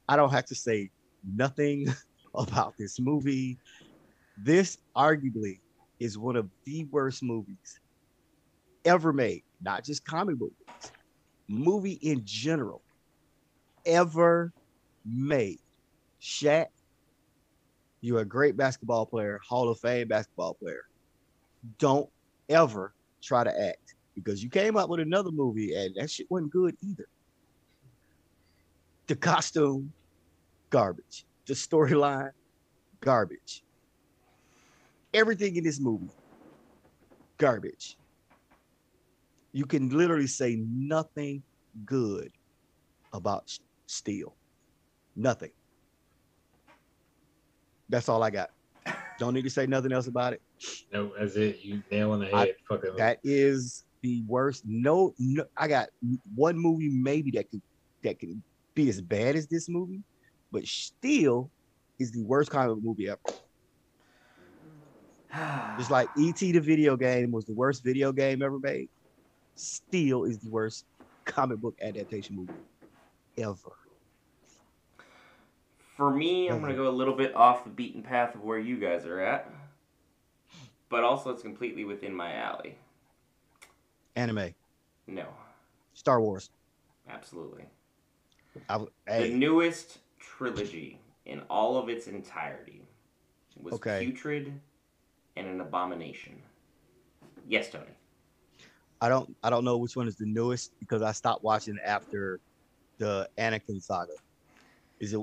I 0.07 0.15
don't 0.15 0.31
have 0.31 0.45
to 0.45 0.55
say 0.55 0.89
nothing 1.25 1.87
about 2.35 2.73
this 2.77 2.99
movie. 2.99 3.57
This 4.37 4.77
arguably 4.97 5.59
is 5.99 6.17
one 6.17 6.35
of 6.35 6.49
the 6.65 6.85
worst 6.85 7.23
movies 7.23 7.79
ever 8.83 9.13
made, 9.13 9.43
not 9.61 9.85
just 9.85 10.03
comic 10.03 10.37
book 10.37 10.51
movies, 10.59 11.47
movie 11.47 11.99
in 12.01 12.21
general 12.25 12.81
ever 13.85 14.51
made. 15.05 15.59
Shaq, 16.21 16.67
you're 18.01 18.21
a 18.21 18.25
great 18.25 18.57
basketball 18.57 19.05
player, 19.05 19.39
Hall 19.47 19.69
of 19.69 19.79
Fame 19.79 20.07
basketball 20.07 20.55
player. 20.55 20.81
Don't 21.79 22.09
ever 22.49 22.93
try 23.21 23.43
to 23.43 23.67
act 23.67 23.95
because 24.15 24.43
you 24.43 24.49
came 24.49 24.77
up 24.77 24.89
with 24.89 24.99
another 24.99 25.31
movie 25.31 25.73
and 25.75 25.95
that 25.95 26.09
shit 26.09 26.29
wasn't 26.29 26.51
good 26.51 26.75
either. 26.81 27.07
The 29.07 29.15
costume, 29.15 29.91
garbage. 30.69 31.25
The 31.45 31.53
storyline, 31.53 32.31
garbage. 33.01 33.63
Everything 35.13 35.55
in 35.55 35.63
this 35.63 35.79
movie, 35.79 36.09
garbage. 37.37 37.97
You 39.51 39.65
can 39.65 39.89
literally 39.89 40.27
say 40.27 40.63
nothing 40.67 41.43
good 41.85 42.31
about 43.11 43.55
Steel. 43.85 44.35
Nothing. 45.15 45.51
That's 47.89 48.09
all 48.09 48.23
I 48.23 48.31
got. 48.31 48.49
Don't 49.19 49.33
need 49.33 49.43
to 49.43 49.49
say 49.49 49.67
nothing 49.67 49.91
else 49.91 50.07
about 50.07 50.33
it. 50.33 50.41
No, 50.91 51.11
that's 51.19 51.35
it. 51.35 51.59
You 51.61 51.83
nail 51.91 52.11
on 52.11 52.21
the 52.21 52.27
head. 52.27 52.55
That. 52.69 52.97
That 52.97 53.19
is 53.23 53.83
the 54.03 54.21
worst. 54.27 54.63
No, 54.67 55.15
no, 55.17 55.45
I 55.57 55.67
got 55.67 55.89
one 56.35 56.57
movie 56.59 56.89
maybe 56.89 57.31
that 57.31 57.49
could 57.49 57.61
that 58.03 58.19
could 58.19 58.39
be 58.75 58.89
as 58.89 59.01
bad 59.01 59.35
as 59.35 59.47
this 59.47 59.67
movie, 59.67 60.03
but 60.51 60.67
still 60.67 61.49
is 61.97 62.11
the 62.11 62.21
worst 62.21 62.51
comic 62.51 62.75
book 62.75 62.83
movie 62.83 63.09
ever. 63.09 63.19
Just 65.79 65.89
like 65.89 66.09
E.T. 66.17 66.51
the 66.51 66.59
video 66.59 66.95
game 66.95 67.31
was 67.31 67.45
the 67.45 67.53
worst 67.53 67.83
video 67.83 68.11
game 68.11 68.43
ever 68.43 68.59
made, 68.59 68.89
still 69.55 70.25
is 70.25 70.37
the 70.37 70.49
worst 70.51 70.85
comic 71.25 71.59
book 71.59 71.75
adaptation 71.81 72.35
movie 72.35 72.53
ever. 73.37 73.71
For 75.95 76.11
me, 76.11 76.49
I'm 76.49 76.59
gonna 76.59 76.75
go 76.75 76.87
a 76.87 76.89
little 76.89 77.15
bit 77.15 77.33
off 77.35 77.63
the 77.63 77.69
beaten 77.69 78.03
path 78.03 78.35
of 78.35 78.43
where 78.43 78.59
you 78.59 78.77
guys 78.77 79.05
are 79.05 79.21
at, 79.21 79.49
but 80.89 81.03
also 81.03 81.29
it's 81.29 81.43
completely 81.43 81.85
within 81.85 82.13
my 82.13 82.33
alley. 82.33 82.75
Anime, 84.15 84.53
No, 85.07 85.25
Star 85.93 86.21
Wars. 86.21 86.49
absolutely. 87.09 87.65
I, 88.69 88.73
w- 88.73 88.91
The 89.07 89.29
newest 89.29 89.99
trilogy 90.19 90.99
in 91.25 91.41
all 91.49 91.77
of 91.77 91.89
its 91.89 92.07
entirety 92.07 92.81
was 93.59 93.73
Okay. 93.75 94.05
putrid 94.05 94.53
and 95.35 95.47
an 95.47 95.61
abomination. 95.61 96.41
Yes, 97.47 97.69
Tony. 97.71 97.85
I 99.01 99.09
don't 99.09 99.35
I 99.43 99.49
don't 99.49 99.65
know 99.65 99.77
which 99.77 99.95
one 99.97 100.07
is 100.07 100.15
the 100.15 100.25
newest 100.25 100.71
because 100.79 101.01
I 101.01 101.11
stopped 101.11 101.43
watching 101.43 101.77
after 101.83 102.39
the 102.99 103.27
Anakin 103.37 103.81
saga. 103.81 104.13
Is 104.99 105.13
it? 105.13 105.19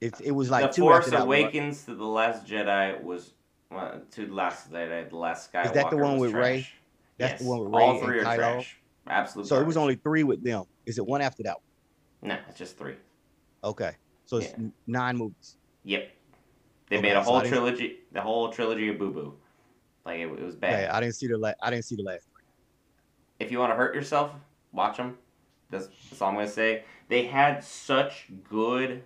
It, 0.00 0.14
it 0.20 0.30
was 0.32 0.50
like 0.50 0.62
the 0.62 0.72
two 0.72 0.82
Force 0.82 1.04
after 1.04 1.10
that 1.12 1.26
one. 1.28 1.38
Awakens 1.38 1.84
to 1.84 1.94
the 1.94 2.06
Last 2.06 2.46
Jedi 2.46 3.00
was 3.02 3.34
well, 3.70 4.00
to 4.12 4.26
the 4.26 4.34
Last 4.34 4.72
Jedi, 4.72 5.08
the 5.08 5.16
Last 5.16 5.52
Skywalker. 5.52 5.66
Is 5.66 5.72
that 5.72 5.90
the 5.90 5.96
one 5.98 6.18
with 6.18 6.32
Rey? 6.32 6.66
Trash. 7.20 7.30
That's 7.30 7.40
Yes. 7.40 7.42
the 7.42 7.48
one 7.48 7.64
with 7.64 7.74
All 7.74 7.80
Rey 7.80 7.90
and 7.98 8.00
three 8.04 8.18
are 8.20 8.24
Kylo? 8.24 8.36
trash. 8.36 8.80
Absolute. 9.06 9.46
So 9.46 9.60
it 9.60 9.66
was 9.66 9.76
only 9.76 9.96
three 9.96 10.24
with 10.24 10.42
them. 10.44 10.64
Is 10.86 10.98
it 10.98 11.06
one 11.06 11.20
after 11.20 11.42
that 11.44 11.56
one? 11.56 12.28
no, 12.30 12.38
it's 12.48 12.58
just 12.58 12.76
three. 12.76 12.96
Okay, 13.64 13.92
so 14.26 14.38
it's 14.38 14.52
Yeah. 14.58 14.68
nine 14.86 15.16
movies. 15.16 15.56
Yep. 15.84 16.10
They 16.88 16.96
Okay, 16.98 17.02
made 17.08 17.16
a 17.16 17.22
whole 17.22 17.40
didn't- 17.40 17.52
trilogy, 17.52 18.00
the 18.12 18.20
whole 18.20 18.50
trilogy 18.52 18.88
of 18.88 18.98
Boo 18.98 19.10
Boo. 19.12 19.34
Like 20.04 20.18
it, 20.20 20.26
it 20.28 20.42
was 20.42 20.54
bad. 20.56 20.74
Okay, 20.84 20.86
I 20.88 21.00
didn't 21.00 21.14
see 21.14 21.26
the 21.28 21.38
last. 21.38 21.56
I 21.62 21.70
didn't 21.70 21.84
see 21.84 21.96
the 21.96 22.02
last. 22.02 22.26
if 23.38 23.50
you 23.50 23.58
want 23.58 23.70
to 23.72 23.76
hurt 23.76 23.94
yourself, 23.94 24.32
watch 24.72 24.98
them. 24.98 25.16
That's, 25.70 25.86
that's 25.86 26.20
all 26.20 26.28
I'm 26.28 26.34
gonna 26.34 26.48
say. 26.48 26.84
They 27.08 27.24
had 27.26 27.64
such 27.64 28.26
good 28.44 29.02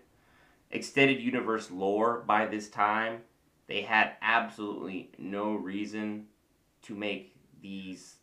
extended 0.72 1.20
universe 1.20 1.70
lore 1.70 2.20
by 2.26 2.46
this 2.46 2.68
time. 2.68 3.22
They 3.68 3.82
had 3.82 4.16
absolutely 4.22 5.10
no 5.18 5.54
reason 5.54 6.26
to 6.82 6.94
make 6.96 7.33
these 7.64 8.16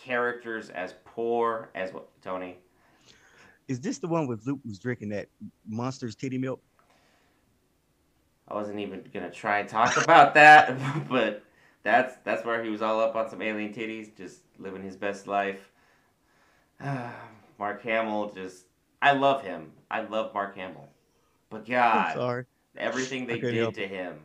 characters 0.00 0.70
as 0.70 0.94
poor 1.04 1.68
as 1.74 1.92
what 1.92 2.08
Tony. 2.22 2.56
Is 3.68 3.78
this 3.78 3.98
the 3.98 4.08
one 4.08 4.26
with 4.26 4.44
Luke 4.46 4.58
who's 4.64 4.78
drinking 4.78 5.10
that 5.10 5.28
monster's 5.68 6.16
titty 6.16 6.38
milk? 6.38 6.60
I 8.48 8.54
wasn't 8.54 8.80
even 8.80 9.04
gonna 9.12 9.30
try 9.30 9.60
and 9.60 9.68
talk 9.68 10.02
about 10.02 10.32
that, 10.34 11.08
but 11.08 11.44
that's 11.82 12.16
that's 12.24 12.44
where 12.44 12.64
he 12.64 12.70
was 12.70 12.80
all 12.80 13.00
up 13.00 13.14
on 13.14 13.28
some 13.28 13.42
alien 13.42 13.72
titties, 13.72 14.16
just 14.16 14.40
living 14.58 14.82
his 14.82 14.96
best 14.96 15.26
life. 15.26 15.70
Mark 17.58 17.82
Hamill 17.82 18.32
just 18.32 18.64
I 19.02 19.12
love 19.12 19.42
him. 19.42 19.72
I 19.90 20.02
love 20.02 20.32
Mark 20.32 20.56
Hamill. 20.56 20.88
But 21.50 21.66
God, 21.66 22.14
sorry. 22.14 22.44
everything 22.78 23.26
they 23.26 23.38
did 23.38 23.54
help 23.54 23.74
to 23.74 23.86
him, 23.86 24.20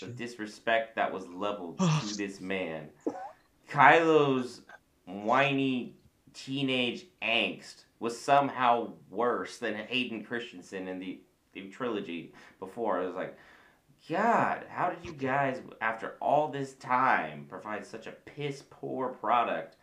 the 0.00 0.06
disrespect 0.06 0.94
that 0.94 1.12
was 1.12 1.26
leveled 1.26 1.78
to 2.08 2.16
this 2.16 2.40
man. 2.40 2.88
Kylo's 3.68 4.62
whiny 5.04 5.94
teenage 6.34 7.06
angst 7.22 7.84
was 8.00 8.18
somehow 8.18 8.92
worse 9.10 9.58
than 9.58 9.74
Hayden 9.74 10.24
Christensen 10.24 10.88
in 10.88 10.98
the, 10.98 11.20
the 11.52 11.68
trilogy 11.68 12.32
before. 12.60 13.02
It 13.02 13.06
was 13.06 13.16
like, 13.16 13.36
God, 14.08 14.64
how 14.68 14.90
did 14.90 15.04
you 15.04 15.12
guys, 15.12 15.60
after 15.80 16.14
all 16.20 16.48
this 16.48 16.74
time, 16.74 17.46
provide 17.48 17.84
such 17.84 18.06
a 18.06 18.12
piss 18.12 18.62
poor 18.70 19.08
product, 19.08 19.76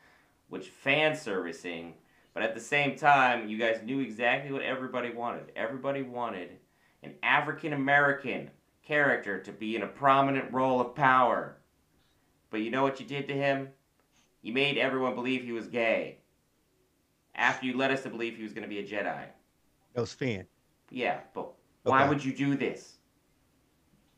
which 0.50 0.70
fan 0.70 1.16
servicing, 1.16 1.94
but 2.34 2.44
at 2.44 2.54
the 2.54 2.62
same 2.62 2.98
time, 2.98 3.48
you 3.48 3.58
guys 3.58 3.82
knew 3.84 4.00
exactly 4.00 4.52
what 4.52 4.62
everybody 4.62 5.12
wanted. 5.12 5.52
Everybody 5.56 6.02
wanted 6.02 6.58
an 7.04 7.14
African 7.22 7.74
American 7.74 8.50
character 8.84 9.40
to 9.42 9.52
be 9.52 9.76
in 9.76 9.84
a 9.84 9.88
prominent 9.88 10.52
role 10.52 10.82
of 10.82 10.96
power. 10.96 11.58
But 12.50 12.62
you 12.62 12.72
know 12.72 12.84
what 12.84 13.00
you 13.00 13.06
did 13.06 13.28
to 13.28 13.34
him? 13.34 13.70
You 14.42 14.54
made 14.54 14.78
everyone 14.78 15.16
believe 15.16 15.44
he 15.44 15.52
was 15.52 15.68
gay. 15.68 16.18
After 17.36 17.66
you 17.66 17.76
led 17.76 17.92
us 17.92 18.04
to 18.04 18.10
believe 18.10 18.38
he 18.38 18.44
was 18.44 18.54
going 18.54 18.64
to 18.64 18.70
be 18.70 18.80
a 18.80 18.84
Jedi. 18.88 19.26
That 19.94 20.02
was 20.02 20.14
Finn. 20.14 20.46
Yeah, 20.90 21.20
but 21.34 21.52
why 21.84 22.02
Okay. 22.02 22.10
would 22.10 22.24
you 22.24 22.34
do 22.34 22.56
this? 22.56 22.98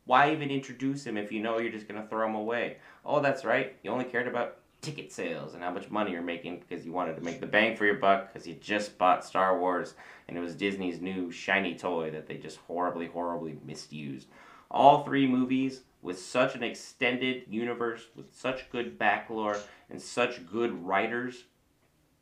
Why 0.06 0.32
even 0.32 0.50
introduce 0.52 1.06
him 1.06 1.18
if 1.18 1.32
you 1.32 1.42
know 1.42 1.58
you're 1.58 1.72
just 1.72 1.88
going 1.88 2.02
to 2.02 2.08
throw 2.08 2.28
him 2.28 2.36
away? 2.36 2.78
Oh, 3.06 3.20
that's 3.20 3.44
right. 3.44 3.76
You 3.84 3.92
only 3.92 4.06
cared 4.06 4.28
about 4.28 4.58
ticket 4.82 5.12
sales 5.12 5.54
and 5.54 5.64
how 5.64 5.72
much 5.72 5.90
money 5.90 6.12
you're 6.12 6.22
making 6.22 6.60
because 6.60 6.86
you 6.86 6.92
wanted 6.94 7.16
to 7.16 7.22
make 7.24 7.42
the 7.42 7.48
bang 7.48 7.76
for 7.76 7.86
your 7.86 7.96
buck 7.96 8.32
because 8.32 8.48
you 8.48 8.54
just 8.56 8.98
bought 8.98 9.26
Star 9.26 9.60
Wars 9.60 9.96
and 10.28 10.38
it 10.38 10.42
was 10.42 10.56
Disney's 10.56 11.02
new 11.02 11.32
shiny 11.32 11.76
toy 11.76 12.12
that 12.12 12.28
they 12.28 12.38
just 12.38 12.58
horribly, 12.68 13.08
horribly 13.08 13.58
misused. 13.66 14.28
All 14.70 15.04
three 15.04 15.28
movies 15.28 15.82
with 16.02 16.20
such 16.20 16.56
an 16.56 16.64
extended 16.64 17.44
universe, 17.50 18.08
with 18.16 18.34
such 18.34 18.70
good 18.70 18.98
backlore, 18.98 19.58
and 19.90 20.02
such 20.02 20.46
good 20.46 20.86
writers 20.86 21.46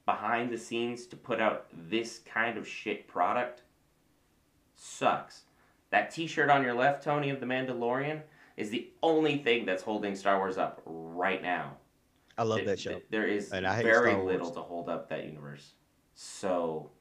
behind 0.06 0.52
the 0.52 0.58
scenes 0.58 1.06
to 1.08 1.16
put 1.16 1.42
out 1.42 1.66
this 1.74 2.20
kind 2.20 2.58
of 2.58 2.68
shit 2.68 3.08
product 3.08 3.64
sucks. 4.76 5.44
That 5.90 6.12
t 6.12 6.28
shirt 6.28 6.50
on 6.50 6.64
your 6.64 6.74
left, 6.74 7.04
Tony, 7.04 7.30
of 7.30 7.40
The 7.40 7.46
Mandalorian 7.46 8.22
is 8.58 8.70
the 8.70 8.90
only 9.02 9.38
thing 9.38 9.66
that's 9.66 9.84
holding 9.84 10.16
Star 10.16 10.38
Wars 10.38 10.58
up 10.58 10.82
right 10.86 11.42
now. 11.42 11.78
I 12.38 12.44
love 12.44 12.60
Th- 12.60 12.68
that 12.68 12.80
show. 12.80 12.92
th- 12.92 13.06
There 13.10 13.26
is 13.28 13.52
And 13.52 13.66
I 13.66 13.82
very 13.82 14.14
little 14.16 14.52
to 14.52 14.62
hold 14.62 14.90
up 14.90 15.10
that 15.10 15.26
universe. 15.26 15.74
So, 16.14 16.92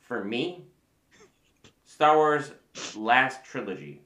for 0.00 0.24
me, 0.24 0.64
Star 1.84 2.16
Wars 2.16 2.52
last 2.96 3.44
trilogy. 3.44 4.02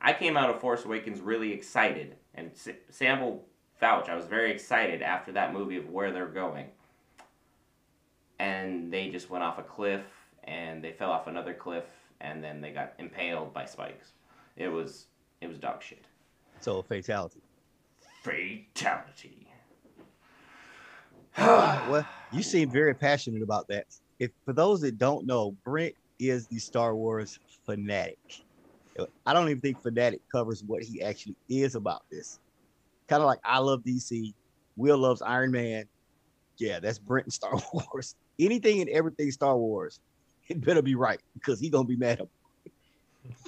I 0.00 0.12
came 0.12 0.36
out 0.36 0.50
of 0.50 0.60
Force 0.60 0.84
Awakens 0.84 1.20
really 1.20 1.52
excited, 1.52 2.16
and 2.34 2.50
S- 2.52 2.68
Sam 2.90 3.20
will 3.20 3.44
vouch. 3.80 4.08
I 4.08 4.14
was 4.14 4.26
very 4.26 4.52
excited 4.52 5.02
after 5.02 5.32
that 5.32 5.52
movie 5.52 5.76
of 5.76 5.88
where 5.88 6.12
they're 6.12 6.26
going, 6.26 6.66
and 8.38 8.92
they 8.92 9.08
just 9.08 9.30
went 9.30 9.44
off 9.44 9.58
a 9.58 9.62
cliff, 9.62 10.02
and 10.44 10.82
they 10.82 10.92
fell 10.92 11.10
off 11.10 11.26
another 11.26 11.54
cliff, 11.54 11.84
and 12.20 12.42
then 12.42 12.60
they 12.60 12.70
got 12.70 12.94
impaled 12.98 13.52
by 13.52 13.64
spikes. 13.64 14.12
It 14.56 14.68
was 14.68 15.06
it 15.40 15.48
was 15.48 15.58
dog 15.58 15.82
shit. 15.82 16.04
So 16.60 16.82
fatality. 16.82 17.40
Fatality. 18.22 19.48
well, 21.38 22.06
you 22.32 22.42
seem 22.42 22.70
very 22.70 22.94
passionate 22.94 23.42
about 23.42 23.68
that. 23.68 23.86
If 24.18 24.32
for 24.44 24.52
those 24.52 24.80
that 24.80 24.98
don't 24.98 25.26
know, 25.26 25.52
Brent 25.64 25.94
is 26.18 26.48
the 26.48 26.58
Star 26.58 26.96
Wars 26.96 27.38
fanatic. 27.64 28.18
I 29.26 29.32
don't 29.32 29.48
even 29.48 29.60
think 29.60 29.82
fanatic 29.82 30.20
covers 30.30 30.62
what 30.64 30.82
he 30.82 31.02
actually 31.02 31.36
is 31.48 31.74
about 31.74 32.02
this. 32.10 32.38
Kind 33.08 33.22
of 33.22 33.26
like 33.26 33.40
I 33.44 33.58
love 33.58 33.82
DC, 33.82 34.34
Will 34.76 34.98
loves 34.98 35.22
Iron 35.22 35.50
Man. 35.50 35.86
Yeah, 36.58 36.80
that's 36.80 36.98
Brent 36.98 37.26
and 37.26 37.32
Star 37.32 37.52
Wars. 37.72 38.14
Anything 38.38 38.80
and 38.80 38.90
everything 38.90 39.30
Star 39.30 39.56
Wars, 39.56 40.00
it 40.48 40.64
better 40.64 40.82
be 40.82 40.94
right 40.94 41.20
because 41.34 41.60
he 41.60 41.70
gonna 41.70 41.84
be 41.86 41.96
mad. 41.96 42.20
about 42.20 42.30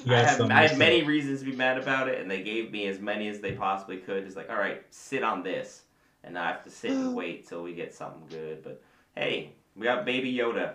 You 0.04 0.14
I 0.14 0.18
have, 0.18 0.40
I 0.42 0.46
to 0.46 0.54
had 0.68 0.78
many 0.78 1.02
reasons 1.02 1.40
to 1.40 1.46
be 1.46 1.56
mad 1.56 1.78
about 1.78 2.08
it, 2.08 2.20
and 2.20 2.30
they 2.30 2.42
gave 2.42 2.70
me 2.70 2.86
as 2.86 2.98
many 3.00 3.28
as 3.28 3.40
they 3.40 3.52
possibly 3.52 3.98
could. 3.98 4.24
It's 4.24 4.36
like, 4.36 4.50
all 4.50 4.56
right, 4.56 4.82
sit 4.90 5.22
on 5.22 5.42
this, 5.42 5.82
and 6.24 6.34
now 6.34 6.44
I 6.44 6.48
have 6.48 6.64
to 6.64 6.70
sit 6.70 6.90
and 6.90 7.14
wait 7.16 7.46
till 7.48 7.62
we 7.62 7.74
get 7.74 7.94
something 7.94 8.22
good. 8.28 8.62
But 8.62 8.82
hey, 9.16 9.52
we 9.76 9.84
got 9.84 10.04
Baby 10.04 10.34
Yoda. 10.34 10.74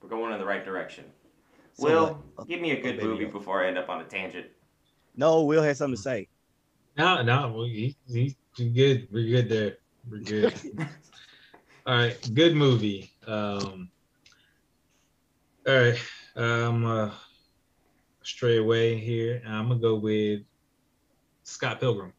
We're 0.00 0.08
going 0.08 0.32
in 0.32 0.38
the 0.38 0.46
right 0.46 0.64
direction. 0.64 1.04
So 1.78 1.86
Will, 1.86 2.24
what? 2.34 2.48
give 2.48 2.60
me 2.60 2.72
a 2.72 2.80
good 2.80 2.96
Baby 2.96 3.08
movie 3.08 3.24
before 3.26 3.64
I 3.64 3.68
end 3.68 3.78
up 3.78 3.88
on 3.88 4.00
a 4.00 4.04
tangent. 4.04 4.46
No, 5.16 5.44
Will 5.44 5.62
has 5.62 5.78
something 5.78 5.96
to 5.96 6.02
say. 6.02 6.28
No, 6.96 7.22
no, 7.22 7.52
well, 7.54 7.64
he, 7.64 7.96
he, 8.08 8.36
he 8.56 8.68
good. 8.70 9.06
We're 9.12 9.28
good 9.28 9.48
there. 9.48 9.76
We're 10.10 10.18
good. 10.18 10.54
all 11.86 11.96
right, 11.96 12.30
good 12.34 12.56
movie. 12.56 13.12
Um, 13.26 13.90
all 15.68 15.74
right, 15.74 16.00
um, 16.34 16.84
uh, 16.84 17.10
stray 18.22 18.56
away 18.56 18.98
here. 18.98 19.40
I'm 19.46 19.68
gonna 19.68 19.80
go 19.80 19.94
with 19.94 20.40
Scott 21.44 21.78
Pilgrim. 21.78 22.12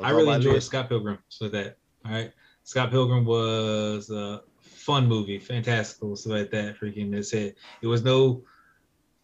I 0.00 0.10
really 0.10 0.32
enjoyed. 0.32 0.62
Scott 0.62 0.88
Pilgrim. 0.88 1.18
So 1.28 1.48
that, 1.48 1.78
all 2.04 2.12
right. 2.12 2.32
Scott 2.62 2.90
Pilgrim 2.90 3.24
was 3.24 4.10
a 4.10 4.42
fun 4.88 5.06
movie, 5.06 5.38
fantastical, 5.38 6.16
so 6.16 6.30
like 6.30 6.50
that. 6.50 6.80
Freaking, 6.80 7.14
it 7.14 7.24
said 7.24 7.54
it 7.82 7.86
was 7.86 8.02
no, 8.02 8.42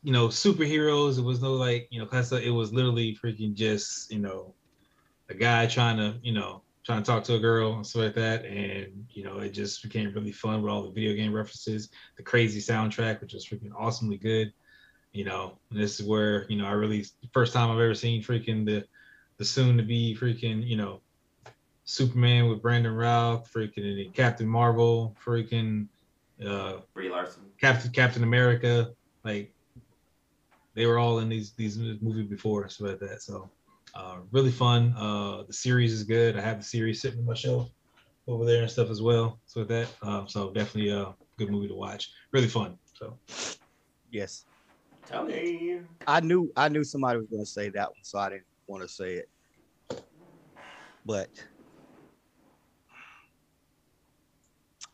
you 0.03 0.13
know, 0.13 0.29
superheroes. 0.29 1.19
It 1.19 1.25
was 1.25 1.41
no 1.41 1.55
like, 1.55 1.89
you 1.91 1.99
know, 1.99 2.05
cause 2.05 2.31
it 2.33 2.51
was 2.51 2.71
literally 2.75 3.17
freaking 3.17 3.55
just, 3.55 4.13
you 4.13 4.19
know, 4.19 4.53
a 5.31 5.35
guy 5.35 5.67
trying 5.67 5.97
to, 5.97 6.19
you 6.23 6.33
know, 6.35 6.61
trying 6.85 7.03
to 7.03 7.11
talk 7.11 7.25
to 7.25 7.37
a 7.37 7.39
girl 7.39 7.77
and 7.77 7.87
stuff 7.87 8.03
like 8.03 8.15
that. 8.17 8.45
And 8.45 9.07
you 9.09 9.25
know, 9.25 9.39
it 9.39 9.53
just 9.55 9.83
became 9.83 10.13
really 10.13 10.33
fun 10.33 10.61
with 10.61 10.71
all 10.71 10.83
the 10.83 10.91
video 10.91 11.15
game 11.15 11.33
references, 11.33 11.89
the 12.19 12.23
crazy 12.23 12.61
soundtrack, 12.61 13.23
which 13.23 13.33
was 13.33 13.47
freaking 13.47 13.73
awesomely 13.75 14.19
good. 14.19 14.53
You 15.13 15.25
know, 15.25 15.57
this 15.71 15.99
is 15.99 16.07
where 16.07 16.45
you 16.51 16.59
know 16.59 16.67
I 16.67 16.73
really 16.73 17.07
first 17.33 17.55
time 17.55 17.71
I've 17.71 17.81
ever 17.81 17.95
seen 17.95 18.23
freaking 18.23 18.67
the 18.67 18.85
the 19.39 19.47
soon 19.47 19.79
to 19.79 19.83
be 19.83 20.15
freaking, 20.15 20.63
you 20.63 20.77
know, 20.77 21.01
Superman 21.85 22.49
with 22.49 22.63
Brandon 22.63 22.95
Routh, 22.95 23.51
freaking 23.53 24.13
Captain 24.15 24.49
Marvel, 24.49 25.17
freaking 25.25 25.89
uh 26.45 26.79
Brie 26.95 27.11
Larson. 27.11 27.45
Captain 27.61 27.93
Captain 27.93 28.23
America, 28.23 28.91
like 29.25 29.55
they 30.75 30.87
were 30.87 30.99
all 30.99 31.19
in 31.21 31.29
these 31.29 31.55
these 31.55 31.79
movies 31.79 32.29
before, 32.29 32.69
so 32.69 32.87
like 32.87 33.01
that. 33.01 33.23
So 33.23 33.51
uh 33.95 34.19
really 34.33 34.51
fun. 34.51 34.95
Uh 34.97 35.45
the 35.47 35.53
series 35.53 35.93
is 35.93 36.05
good. 36.05 36.37
I 36.37 36.41
have 36.41 36.59
the 36.59 36.65
series 36.65 37.01
sitting 37.01 37.21
on 37.21 37.27
my 37.27 37.35
shelf 37.35 37.71
over 38.27 38.45
there 38.45 38.63
and 38.63 38.71
stuff 38.71 38.91
as 38.91 39.03
well. 39.03 39.41
So 39.47 39.61
with 39.61 39.69
that, 39.69 39.89
uh, 40.03 40.27
so 40.27 40.51
definitely 40.53 40.91
a 40.91 41.15
good 41.39 41.51
movie 41.51 41.69
to 41.69 41.75
watch. 41.75 42.11
Really 42.33 42.49
fun. 42.49 42.79
So 42.95 43.19
Yes, 44.11 44.47
Tony. 45.07 45.81
I 46.07 46.21
knew 46.21 46.51
I 46.57 46.69
knew 46.69 46.85
somebody 46.85 47.19
was 47.19 47.29
gonna 47.31 47.45
say 47.45 47.69
that 47.71 47.89
one, 47.89 48.03
so 48.03 48.19
I 48.19 48.31
didn't 48.31 48.47
want 48.67 48.83
to 48.83 48.89
say 48.89 49.15
it. 49.15 49.29
But 51.05 51.29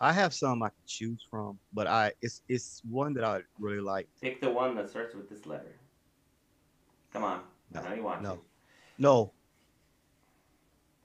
I 0.01 0.13
have 0.13 0.33
some 0.33 0.63
I 0.63 0.69
can 0.69 0.77
choose 0.87 1.27
from, 1.31 1.59
but 1.73 1.87
I 1.87 2.13
it's 2.23 2.43
it's 2.49 2.81
one 2.89 3.13
that 3.15 3.25
I 3.25 3.41
really 3.59 3.81
like. 3.81 4.09
Pick 4.23 4.41
the 4.41 4.51
one 4.51 4.75
that 4.77 4.89
starts 4.89 5.15
with 5.15 5.29
this 5.29 5.47
letter. 5.47 5.77
Come 7.13 7.25
on. 7.25 7.41
No, 7.73 7.81
I 7.81 7.89
know 7.91 7.95
you 7.95 8.03
want 8.03 8.23
no. 8.23 8.37
to. 8.37 8.41
No, 8.99 9.33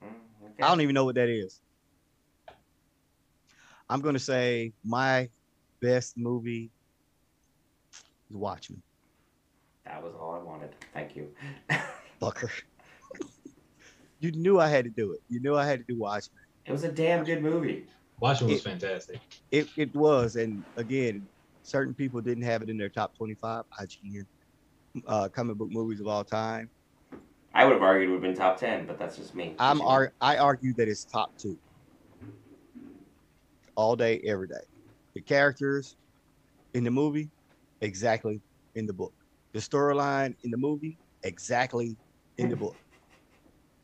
Mm, 0.02 0.08
okay. 0.44 0.62
I 0.62 0.68
don't 0.68 0.80
even 0.82 0.94
know 0.94 1.04
what 1.04 1.14
that 1.14 1.28
is. 1.28 1.60
I'm 3.88 4.00
gonna 4.00 4.18
say 4.18 4.72
my 4.84 5.28
best 5.80 6.18
movie 6.18 6.70
is 8.30 8.36
Watchmen. 8.36 8.82
That 9.84 10.02
was 10.02 10.14
all 10.20 10.34
I 10.34 10.38
wanted. 10.38 10.74
Thank 10.92 11.14
you. 11.14 11.28
Fucker. 12.20 12.50
you 14.18 14.32
knew 14.32 14.58
I 14.58 14.68
had 14.68 14.84
to 14.84 14.90
do 14.90 15.12
it. 15.12 15.20
You 15.28 15.40
knew 15.40 15.56
I 15.56 15.64
had 15.64 15.78
to 15.78 15.84
do 15.86 15.98
Watchmen. 15.98 16.42
It 16.64 16.72
was 16.72 16.82
a 16.82 16.90
damn 16.90 17.24
good 17.24 17.42
movie. 17.42 17.86
Watching 18.20 18.48
was 18.48 18.58
It- 18.58 18.64
fantastic. 18.64 19.20
It 19.50 19.68
it 19.76 19.94
was, 19.94 20.36
and 20.36 20.64
again, 20.76 21.28
certain 21.62 21.94
people 21.94 22.20
didn't 22.20 22.44
have 22.44 22.62
it 22.62 22.68
in 22.70 22.76
their 22.76 22.88
top 22.88 23.16
25 23.16 23.64
IGN 23.80 24.26
uh, 25.06 25.28
comic 25.28 25.56
book 25.56 25.68
movies 25.70 26.00
of 26.00 26.06
all 26.08 26.24
time. 26.24 26.70
I 27.54 27.64
would 27.64 27.72
have 27.74 27.82
argued 27.82 28.08
it 28.08 28.12
would 28.12 28.22
have 28.24 28.34
been 28.34 28.38
top 28.38 28.58
ten, 28.58 28.86
but 28.86 28.98
that's 28.98 29.16
just 29.16 29.34
me. 29.34 29.54
I'm 29.58 29.78
You 29.78 29.84
ar- 29.86 30.14
I 30.20 30.36
argue 30.38 30.74
that 30.74 30.88
it's 30.88 31.04
top 31.04 31.30
two. 31.38 31.58
All 33.76 33.94
day, 33.96 34.20
every 34.26 34.48
day. 34.48 34.64
The 35.14 35.22
characters 35.22 35.96
in 36.74 36.84
the 36.84 36.90
movie, 36.90 37.30
exactly 37.80 38.42
in 38.74 38.86
the 38.86 38.92
book. 38.92 39.14
The 39.54 39.60
storyline 39.60 40.34
in 40.44 40.50
the 40.50 40.56
movie, 40.56 40.98
exactly 41.22 41.96
in 42.38 42.48
the 42.48 42.56
book. 42.64 42.76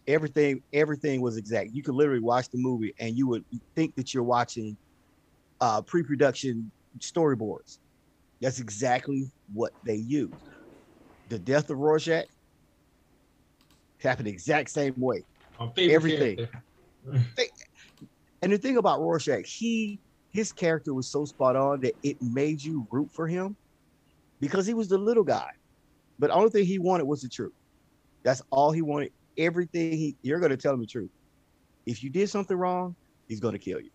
Everything, 0.07 0.62
everything 0.73 1.21
was 1.21 1.37
exact. 1.37 1.71
You 1.73 1.83
could 1.83 1.95
literally 1.95 2.21
watch 2.21 2.49
the 2.51 2.59
movie 2.59 2.93
and 2.99 3.17
you 3.17 3.29
would 3.29 3.45
think 3.77 3.95
that 3.97 4.12
you're 4.12 4.25
watching 4.25 4.77
uh, 5.61 5.83
pre-production 5.83 6.73
storyboards. 6.99 7.79
That's 8.41 8.59
exactly 8.59 9.31
what 9.53 9.73
they 9.85 9.95
used. 9.95 10.35
The 11.29 11.38
death 11.38 11.71
of 11.71 11.79
Rorschach 11.79 12.27
happened 14.01 14.27
the 14.27 14.33
exact 14.33 14.71
same 14.71 14.95
way. 14.97 15.25
Everything. 15.95 16.49
And 18.43 18.53
the 18.53 18.59
thing 18.59 18.77
about 18.77 19.01
Rorschach, 19.01 19.47
he 19.47 20.01
his 20.33 20.51
character 20.53 20.93
was 20.93 21.11
so 21.11 21.25
spot 21.25 21.55
on 21.55 21.81
that 21.83 21.95
it 22.03 22.17
made 22.21 22.61
you 22.61 22.88
root 22.91 23.11
for 23.15 23.29
him 23.29 23.57
because 24.41 24.67
he 24.67 24.75
was 24.75 24.88
the 24.88 24.99
little 24.99 25.23
guy. 25.23 25.49
But 26.19 26.29
the 26.29 26.35
only 26.35 26.51
thing 26.51 26.65
he 26.65 26.79
wanted 26.81 27.05
was 27.05 27.21
the 27.21 27.29
truth. 27.29 27.53
That's 28.25 28.43
all 28.51 28.73
he 28.73 28.83
wanted. 28.83 29.12
Everything 29.38 29.93
he 29.93 30.16
you're 30.22 30.41
gonna 30.41 30.57
tell 30.57 30.74
him 30.74 30.80
the 30.80 30.87
truth. 30.87 31.11
If 31.87 32.03
you 32.03 32.11
did 32.11 32.28
something 32.28 32.57
wrong, 32.57 32.95
he's 33.28 33.41
gonna 33.41 33.59
kill 33.59 33.80
you. 33.80 33.91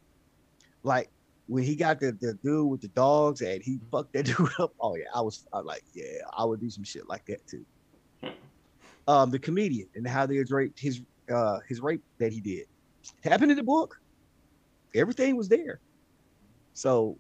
Like 0.83 1.09
when 1.47 1.63
he 1.63 1.75
got 1.75 1.99
the, 1.99 2.11
the 2.19 2.33
dude 2.43 2.69
with 2.69 2.81
the 2.81 2.89
dogs 2.89 3.41
and 3.41 3.61
he 3.63 3.79
fucked 3.91 4.13
that 4.13 4.25
dude 4.38 4.49
up. 4.59 4.73
Oh 4.79 4.95
yeah, 4.95 5.05
I 5.13 5.21
was 5.21 5.45
I 5.53 5.57
was 5.57 5.65
like, 5.65 5.83
yeah, 5.93 6.19
I 6.38 6.45
would 6.45 6.59
do 6.59 6.69
some 6.69 6.83
shit 6.83 7.07
like 7.07 7.25
that 7.27 7.45
too. 7.47 7.65
Um, 9.07 9.31
the 9.31 9.39
comedian 9.39 9.88
and 9.95 10.05
how 10.05 10.25
they 10.25 10.43
raped 10.49 10.79
his 10.79 11.01
uh 11.33 11.59
his 11.67 11.79
rape 11.79 12.03
that 12.19 12.33
he 12.33 12.41
did 12.41 12.65
happened 13.23 13.51
in 13.51 13.57
the 13.57 13.63
book 13.63 13.95
everything 14.95 15.35
was 15.35 15.47
there. 15.47 15.79
So 16.73 17.17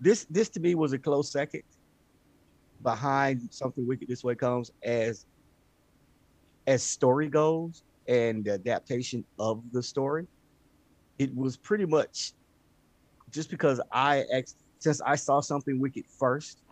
this 0.00 0.26
this 0.30 0.48
to 0.50 0.60
me 0.60 0.74
was 0.74 0.92
a 0.92 0.98
close 0.98 1.32
second 1.32 1.62
behind 2.82 3.40
something 3.50 3.86
wicked 3.86 4.08
this 4.08 4.22
way 4.22 4.34
comes 4.34 4.70
as 4.82 5.24
as 6.66 6.82
story 6.84 7.28
goes 7.28 7.82
and 8.08 8.44
the 8.44 8.52
adaptation 8.54 9.26
of 9.38 9.62
the 9.72 9.82
story. 9.82 10.26
It 11.18 11.34
was 11.34 11.56
pretty 11.56 11.86
much 11.86 12.34
just 13.30 13.50
because 13.50 13.80
I 13.92 14.24
ex 14.32 14.54
since 14.80 15.00
I 15.00 15.16
saw 15.16 15.40
something 15.40 15.80
wicked 15.80 16.04
first, 16.18 16.62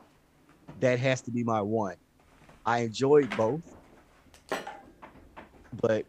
that 0.78 0.99
has 1.01 1.22
to 1.22 1.30
be 1.32 1.45
my 1.45 1.62
one. 1.62 1.97
I 2.66 2.80
enjoyed 2.80 3.34
both, 3.36 3.64
but 5.72 6.07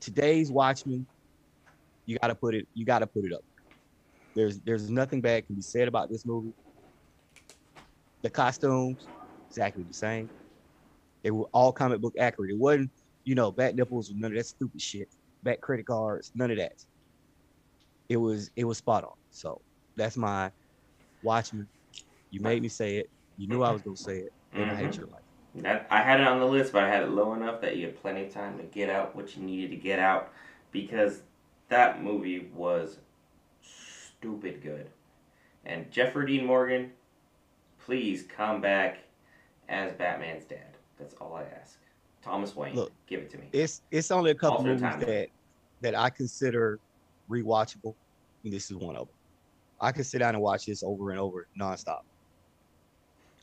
today's 0.00 0.50
Watchmen, 0.50 1.06
you 2.06 2.18
gotta 2.20 2.34
put 2.34 2.54
it, 2.54 2.66
you 2.74 2.84
gotta 2.84 3.06
put 3.06 3.24
it 3.24 3.32
up. 3.32 3.42
There's 4.36 4.60
there's 4.62 4.90
nothing 4.90 5.20
bad 5.20 5.46
can 5.46 5.56
be 5.56 5.62
said 5.62 5.88
about 5.88 6.10
this 6.10 6.26
movie. 6.26 6.54
The 8.22 8.30
costumes, 8.30 9.08
exactly 9.50 9.84
the 9.84 9.94
same. 9.94 10.30
They 11.24 11.30
were 11.30 11.48
all 11.52 11.72
comic 11.72 12.00
book 12.00 12.14
accurate. 12.18 12.52
It 12.52 12.58
wasn't, 12.58 12.92
you 13.28 13.34
know, 13.34 13.50
back 13.50 13.74
nipples 13.74 14.10
none 14.14 14.32
of 14.32 14.38
that 14.38 14.46
stupid 14.46 14.80
shit. 14.80 15.10
Back 15.42 15.60
credit 15.60 15.84
cards, 15.84 16.32
none 16.34 16.50
of 16.50 16.56
that. 16.56 16.82
It 18.08 18.16
was 18.16 18.50
it 18.56 18.64
was 18.64 18.78
spot 18.78 19.04
on. 19.04 19.12
So 19.30 19.60
that's 19.96 20.16
my 20.16 20.50
Watchmen. 21.22 21.68
You 22.30 22.40
made 22.40 22.62
me 22.62 22.68
say 22.68 22.96
it. 22.96 23.10
You 23.36 23.46
knew 23.46 23.62
I 23.62 23.70
was 23.70 23.82
gonna 23.82 23.98
say 23.98 24.20
it, 24.20 24.32
and 24.54 24.64
I 24.64 24.68
mm-hmm. 24.68 24.84
hate 24.86 24.96
your 24.96 25.06
life. 25.08 25.20
That, 25.56 25.86
I 25.90 26.00
had 26.00 26.20
it 26.22 26.26
on 26.26 26.40
the 26.40 26.46
list, 26.46 26.72
but 26.72 26.84
I 26.84 26.88
had 26.88 27.02
it 27.02 27.10
low 27.10 27.34
enough 27.34 27.60
that 27.60 27.76
you 27.76 27.84
had 27.86 28.00
plenty 28.00 28.24
of 28.24 28.32
time 28.32 28.56
to 28.56 28.64
get 28.64 28.88
out 28.88 29.14
what 29.14 29.36
you 29.36 29.42
needed 29.42 29.72
to 29.72 29.76
get 29.76 29.98
out 29.98 30.32
because 30.72 31.20
that 31.68 32.02
movie 32.02 32.48
was 32.54 32.96
stupid 33.60 34.62
good. 34.62 34.88
And 35.66 35.90
Jeffrey 35.90 36.26
Dean 36.26 36.46
Morgan, 36.46 36.92
please 37.84 38.22
come 38.22 38.62
back 38.62 39.00
as 39.68 39.92
Batman's 39.92 40.44
dad. 40.44 40.76
That's 40.98 41.14
all 41.20 41.34
I 41.34 41.42
ask. 41.60 41.78
Thomas 42.28 42.54
Wayne, 42.54 42.74
Look, 42.74 42.92
give 43.06 43.20
it 43.20 43.30
to 43.30 43.38
me. 43.38 43.48
It's 43.52 43.80
it's 43.90 44.10
only 44.10 44.30
a 44.30 44.34
couple 44.34 44.58
Alternate 44.58 44.80
movies 44.82 44.96
timeline. 44.96 45.06
that 45.06 45.28
that 45.80 45.94
I 45.98 46.10
consider 46.10 46.78
rewatchable, 47.30 47.94
and 48.44 48.52
this 48.52 48.70
is 48.70 48.76
one 48.76 48.96
of 48.96 49.06
them. 49.06 49.14
I 49.80 49.92
can 49.92 50.04
sit 50.04 50.18
down 50.18 50.34
and 50.34 50.42
watch 50.42 50.66
this 50.66 50.82
over 50.82 51.10
and 51.10 51.18
over 51.18 51.46
nonstop. 51.58 52.00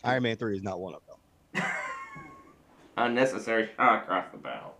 Iron 0.03 0.23
Man 0.23 0.37
Three 0.37 0.55
is 0.55 0.63
not 0.63 0.79
one 0.79 0.93
of 0.93 1.01
them. 1.07 1.63
Unnecessary 2.97 3.69
shot 3.75 4.03
across 4.03 4.25
the 4.31 4.37
bow. 4.37 4.71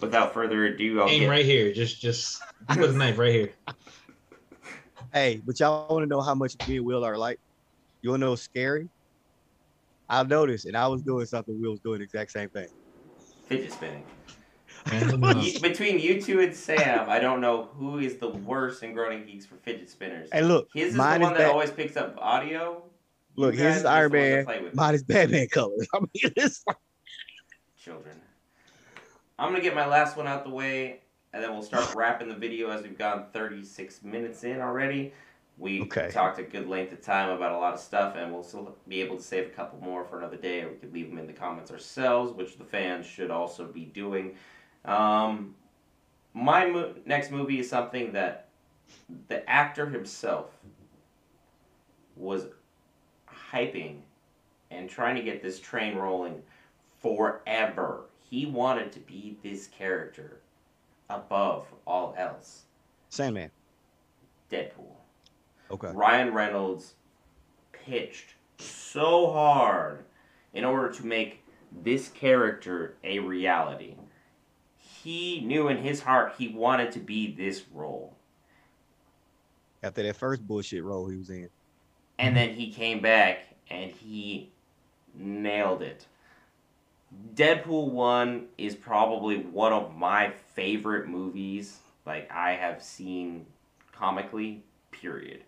Without 0.00 0.32
further 0.32 0.64
ado, 0.66 1.02
I'll 1.02 1.08
Aim 1.08 1.20
get 1.20 1.28
right 1.28 1.44
here. 1.44 1.72
Just 1.72 2.00
just 2.00 2.40
put 2.68 2.90
a 2.90 2.92
knife 2.92 3.18
right 3.18 3.32
here. 3.32 3.52
Hey, 5.12 5.42
but 5.44 5.60
y'all 5.60 5.94
want 5.94 6.04
to 6.04 6.08
know 6.08 6.22
how 6.22 6.34
much 6.34 6.56
me 6.66 6.78
and 6.78 6.86
Will 6.86 7.04
are 7.04 7.18
like? 7.18 7.38
You 8.00 8.10
want 8.10 8.20
to 8.20 8.24
know 8.24 8.30
what's 8.30 8.40
scary? 8.40 8.88
I 10.08 10.22
noticed, 10.22 10.64
and 10.64 10.74
I 10.74 10.86
was 10.88 11.02
doing 11.02 11.26
something. 11.26 11.60
Will 11.60 11.72
was 11.72 11.80
doing 11.80 11.98
the 11.98 12.04
exact 12.04 12.30
same 12.30 12.48
thing. 12.48 12.68
Fidget 13.52 13.72
spinning. 13.72 14.04
Ye- 15.42 15.58
Between 15.60 15.98
you 16.00 16.20
two 16.20 16.40
and 16.40 16.54
Sam, 16.54 17.08
I 17.08 17.18
don't 17.20 17.40
know 17.40 17.68
who 17.78 17.98
is 17.98 18.16
the 18.16 18.28
worst 18.30 18.82
in 18.82 18.92
Grown 18.94 19.12
A 19.12 19.24
Geeks 19.24 19.46
for 19.46 19.54
fidget 19.56 19.88
spinners. 19.88 20.28
Hey, 20.32 20.42
look, 20.42 20.68
His 20.74 20.88
is 20.88 20.92
the 20.94 20.98
one 20.98 21.22
is 21.22 21.38
that 21.38 21.50
always 21.50 21.70
picks 21.70 21.96
up 21.96 22.16
audio. 22.18 22.82
Look, 23.36 23.54
his 23.54 23.78
is 23.78 23.84
Iron 23.84 24.10
the 24.12 24.18
ones 24.18 24.46
that 24.46 24.62
Man. 24.62 24.70
Mine 24.74 24.94
is 24.94 25.02
Batman 25.04 25.46
colors. 25.48 25.86
I 25.94 26.00
mean, 26.00 26.08
it's 26.14 26.64
like, 26.66 26.76
children. 27.82 28.16
I'm 29.38 29.50
gonna 29.50 29.62
get 29.62 29.74
my 29.74 29.86
last 29.86 30.16
one 30.16 30.26
out 30.26 30.44
the 30.44 30.50
way, 30.50 31.00
and 31.32 31.42
then 31.42 31.52
we'll 31.52 31.62
start 31.62 31.94
wrapping 31.94 32.28
the 32.28 32.34
video 32.34 32.70
as 32.70 32.82
we've 32.82 32.98
gone 32.98 33.26
36 33.32 34.02
minutes 34.02 34.44
in 34.44 34.60
already. 34.60 35.12
We 35.58 35.82
Okay. 35.82 36.10
talked 36.10 36.38
a 36.38 36.42
good 36.42 36.66
length 36.68 36.92
of 36.92 37.02
time 37.02 37.28
about 37.30 37.52
a 37.52 37.58
lot 37.58 37.74
of 37.74 37.80
stuff, 37.80 38.16
and 38.16 38.32
we'll 38.32 38.42
still 38.42 38.76
be 38.88 39.00
able 39.02 39.16
to 39.16 39.22
save 39.22 39.46
a 39.46 39.50
couple 39.50 39.80
more 39.80 40.04
for 40.04 40.18
another 40.18 40.36
day, 40.36 40.62
or 40.62 40.70
we 40.70 40.76
could 40.76 40.92
leave 40.92 41.08
them 41.08 41.18
in 41.18 41.26
the 41.26 41.32
comments 41.32 41.70
ourselves, 41.70 42.32
which 42.32 42.56
the 42.56 42.64
fans 42.64 43.06
should 43.06 43.30
also 43.30 43.66
be 43.66 43.84
doing. 43.84 44.36
Um, 44.84 45.54
my 46.32 46.66
mo- 46.66 46.94
next 47.04 47.30
movie 47.30 47.60
is 47.60 47.68
something 47.68 48.12
that 48.12 48.48
the 49.28 49.48
actor 49.48 49.86
himself 49.88 50.50
was 52.16 52.46
hyping 53.28 54.00
and 54.70 54.88
trying 54.88 55.16
to 55.16 55.22
get 55.22 55.42
this 55.42 55.60
train 55.60 55.96
rolling 55.96 56.42
forever. 57.00 58.06
He 58.18 58.46
wanted 58.46 58.90
to 58.92 59.00
be 59.00 59.36
this 59.42 59.66
character 59.66 60.40
above 61.10 61.66
all 61.86 62.14
else. 62.16 62.64
Sandman. 63.10 63.50
Deadpool. 64.50 64.96
Okay. 65.72 65.88
Ryan 65.92 66.34
Reynolds 66.34 66.94
pitched 67.72 68.34
so 68.58 69.32
hard 69.32 70.04
in 70.52 70.64
order 70.64 70.92
to 70.92 71.06
make 71.06 71.42
this 71.82 72.08
character 72.08 72.96
a 73.02 73.18
reality. 73.18 73.96
He 74.76 75.40
knew 75.40 75.68
in 75.68 75.78
his 75.78 76.02
heart 76.02 76.34
he 76.38 76.48
wanted 76.48 76.92
to 76.92 76.98
be 76.98 77.32
this 77.32 77.64
role. 77.72 78.14
After 79.82 80.02
that 80.02 80.16
first 80.16 80.46
bullshit 80.46 80.84
role 80.84 81.08
he 81.08 81.16
was 81.16 81.30
in. 81.30 81.48
And 82.18 82.36
then 82.36 82.50
he 82.50 82.70
came 82.70 83.00
back 83.00 83.38
and 83.70 83.90
he 83.90 84.50
nailed 85.14 85.82
it. 85.82 86.06
Deadpool 87.34 87.90
1 87.90 88.46
is 88.58 88.76
probably 88.76 89.38
one 89.38 89.72
of 89.72 89.96
my 89.96 90.30
favorite 90.54 91.08
movies 91.08 91.78
like 92.06 92.30
I 92.30 92.52
have 92.52 92.82
seen 92.82 93.46
comically, 93.92 94.62
period. 94.90 95.44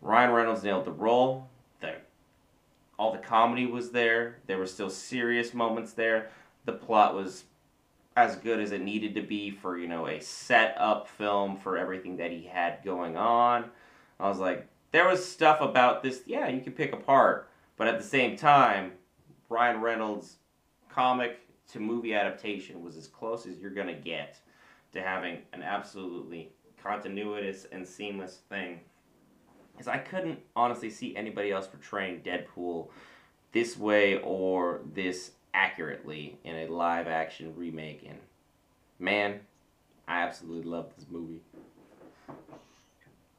Ryan 0.00 0.30
Reynolds 0.32 0.62
nailed 0.62 0.84
the 0.84 0.92
role. 0.92 1.48
The 1.80 1.96
all 2.98 3.12
the 3.12 3.18
comedy 3.18 3.66
was 3.66 3.90
there. 3.90 4.38
There 4.46 4.58
were 4.58 4.66
still 4.66 4.90
serious 4.90 5.54
moments 5.54 5.92
there. 5.92 6.30
The 6.64 6.72
plot 6.72 7.14
was 7.14 7.44
as 8.16 8.34
good 8.36 8.58
as 8.58 8.72
it 8.72 8.82
needed 8.82 9.14
to 9.14 9.22
be 9.22 9.50
for, 9.50 9.78
you 9.78 9.86
know, 9.86 10.08
a 10.08 10.20
set 10.20 10.74
up 10.76 11.08
film 11.08 11.56
for 11.56 11.78
everything 11.78 12.16
that 12.16 12.32
he 12.32 12.42
had 12.42 12.82
going 12.84 13.16
on. 13.16 13.64
I 14.18 14.28
was 14.28 14.38
like, 14.38 14.66
there 14.90 15.06
was 15.06 15.24
stuff 15.24 15.60
about 15.60 16.02
this, 16.02 16.22
yeah, 16.26 16.48
you 16.48 16.60
could 16.60 16.76
pick 16.76 16.92
apart, 16.92 17.48
but 17.76 17.86
at 17.86 17.96
the 17.96 18.04
same 18.04 18.36
time, 18.36 18.92
Ryan 19.48 19.80
Reynolds' 19.80 20.36
comic 20.88 21.38
to 21.72 21.78
movie 21.78 22.14
adaptation 22.14 22.82
was 22.82 22.96
as 22.96 23.06
close 23.06 23.46
as 23.46 23.58
you're 23.58 23.70
gonna 23.70 23.94
get 23.94 24.40
to 24.92 25.00
having 25.00 25.38
an 25.52 25.62
absolutely 25.62 26.50
continuous 26.82 27.66
and 27.70 27.86
seamless 27.86 28.38
thing. 28.48 28.80
Because 29.78 29.86
I 29.86 29.98
couldn't 29.98 30.40
honestly 30.56 30.90
see 30.90 31.14
anybody 31.14 31.52
else 31.52 31.68
portraying 31.68 32.22
Deadpool 32.22 32.88
this 33.52 33.76
way 33.76 34.18
or 34.18 34.80
this 34.92 35.30
accurately 35.54 36.36
in 36.42 36.56
a 36.56 36.66
live 36.66 37.06
action 37.06 37.54
remake. 37.56 38.04
And 38.04 38.18
man, 38.98 39.38
I 40.08 40.22
absolutely 40.22 40.68
love 40.68 40.90
this 40.96 41.06
movie. 41.08 41.40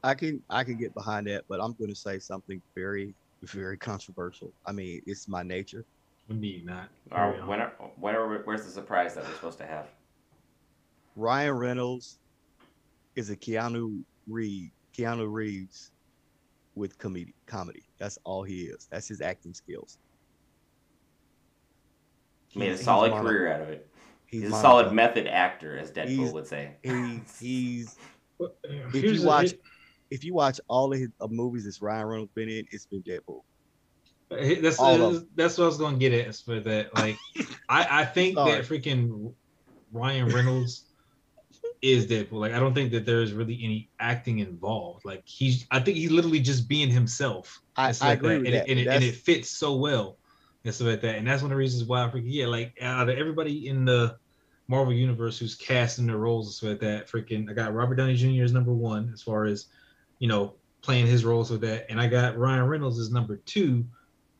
I 0.02 0.14
can 0.14 0.42
I 0.48 0.64
can 0.64 0.78
get 0.78 0.94
behind 0.94 1.26
that, 1.26 1.44
but 1.46 1.60
I'm 1.60 1.74
going 1.74 1.90
to 1.90 1.94
say 1.94 2.18
something 2.18 2.62
very 2.74 3.14
very 3.42 3.76
controversial. 3.76 4.50
I 4.64 4.72
mean, 4.72 5.02
it's 5.04 5.28
my 5.28 5.42
nature. 5.42 5.84
Indeed 6.30 6.64
not. 6.64 6.88
Or 7.10 7.18
uh, 7.18 7.30
Carry 7.32 7.40
on. 7.40 7.48
when 7.48 7.60
are, 7.60 7.72
when 7.98 8.14
are, 8.14 8.38
where's 8.44 8.64
the 8.64 8.70
surprise 8.70 9.14
that 9.14 9.24
we're 9.24 9.34
supposed 9.34 9.58
to 9.58 9.66
have? 9.66 9.88
Ryan 11.16 11.52
Reynolds 11.52 12.18
is 13.14 13.28
a 13.28 13.36
Keanu 13.36 14.02
Reeves, 14.26 14.70
Keanu 14.96 15.30
Reeves 15.30 15.90
with 16.74 16.98
comedy. 16.98 17.34
Comedy. 17.46 17.82
That's 17.98 18.18
all 18.24 18.42
he 18.42 18.62
is. 18.62 18.88
That's 18.90 19.08
his 19.08 19.20
acting 19.20 19.54
skills. 19.54 19.98
He 22.48 22.58
Made 22.58 22.66
a 22.66 22.68
He's- 22.70 22.78
he's 22.80 22.84
solid 22.84 23.10
mono- 23.10 23.22
career 23.28 23.52
out 23.52 23.60
of 23.60 23.68
it. 23.68 23.88
He's, 24.26 24.42
He's 24.42 24.48
a 24.48 24.52
mono- 24.52 24.62
solid 24.62 24.92
method 24.92 25.26
actor, 25.26 25.78
as 25.78 25.90
Deadpool 25.90 26.08
He's- 26.08 26.32
would 26.32 26.46
say. 26.46 26.76
He, 26.82 27.20
he's 27.40 27.96
uh, 28.40 28.46
if 28.64 28.92
here's 28.92 29.20
you 29.20 29.26
watch 29.26 29.54
if 30.10 30.24
you 30.24 30.34
watch 30.34 30.60
all 30.68 30.92
of 30.92 30.98
his 30.98 31.10
of 31.20 31.30
movies 31.30 31.64
that 31.64 31.80
Ryan 31.84 32.06
Reynolds 32.06 32.32
been 32.34 32.48
in, 32.48 32.66
it's 32.70 32.86
been 32.86 33.02
Deadpool. 33.02 33.42
That's 34.30 34.80
uh, 34.80 35.20
that's 35.34 35.58
what 35.58 35.64
I 35.64 35.66
was 35.66 35.76
gonna 35.78 35.98
get 35.98 36.12
at 36.12 36.26
As 36.28 36.40
for 36.40 36.60
that. 36.60 36.94
Like, 36.96 37.16
I 37.68 38.02
I 38.02 38.04
think 38.04 38.36
Sorry. 38.36 38.52
that 38.52 38.64
freaking 38.64 39.32
Ryan 39.92 40.28
Reynolds 40.28 40.84
is 41.82 42.06
Deadpool. 42.06 42.40
Like, 42.40 42.52
I 42.52 42.60
don't 42.60 42.74
think 42.74 42.92
that 42.92 43.06
there's 43.06 43.32
really 43.32 43.58
any 43.62 43.88
acting 43.98 44.40
involved. 44.40 45.04
Like, 45.04 45.22
he's 45.26 45.66
I 45.70 45.80
think 45.80 45.96
he's 45.96 46.10
literally 46.10 46.40
just 46.40 46.68
being 46.68 46.90
himself. 46.90 47.60
I, 47.76 47.88
and 47.88 47.98
I 48.00 48.08
like 48.08 48.18
agree 48.18 48.28
that. 48.28 48.38
with 48.38 48.46
and, 48.46 48.54
that. 48.54 48.68
It, 48.68 48.70
and, 48.70 48.80
it, 48.80 48.88
and 48.88 49.04
it 49.04 49.14
fits 49.14 49.50
so 49.50 49.76
well 49.76 50.16
and 50.64 50.74
stuff 50.74 50.88
like 50.88 51.00
that. 51.02 51.16
And 51.16 51.26
that's 51.26 51.42
one 51.42 51.50
of 51.50 51.56
the 51.56 51.58
reasons 51.58 51.84
why 51.84 52.04
I 52.04 52.08
freaking 52.08 52.24
yeah, 52.26 52.46
like 52.46 52.76
out 52.80 53.08
of 53.08 53.16
everybody 53.16 53.68
in 53.68 53.84
the 53.84 54.16
Marvel 54.68 54.92
universe 54.92 55.38
who's 55.38 55.54
casting 55.54 56.06
their 56.06 56.18
roles 56.18 56.46
and 56.46 56.54
stuff 56.54 56.68
like 56.70 56.80
that, 56.80 57.08
freaking 57.08 57.50
I 57.50 57.54
got 57.54 57.74
Robert 57.74 57.96
Downey 57.96 58.14
Jr. 58.14 58.44
is 58.44 58.52
number 58.52 58.72
one 58.72 59.10
as 59.12 59.22
far 59.22 59.44
as 59.44 59.66
you 60.18 60.28
know 60.28 60.54
playing 60.82 61.06
his 61.06 61.24
roles 61.24 61.50
with 61.50 61.60
that, 61.62 61.86
and 61.90 62.00
I 62.00 62.06
got 62.06 62.38
Ryan 62.38 62.66
Reynolds 62.66 62.98
as 62.98 63.10
number 63.10 63.36
two, 63.36 63.84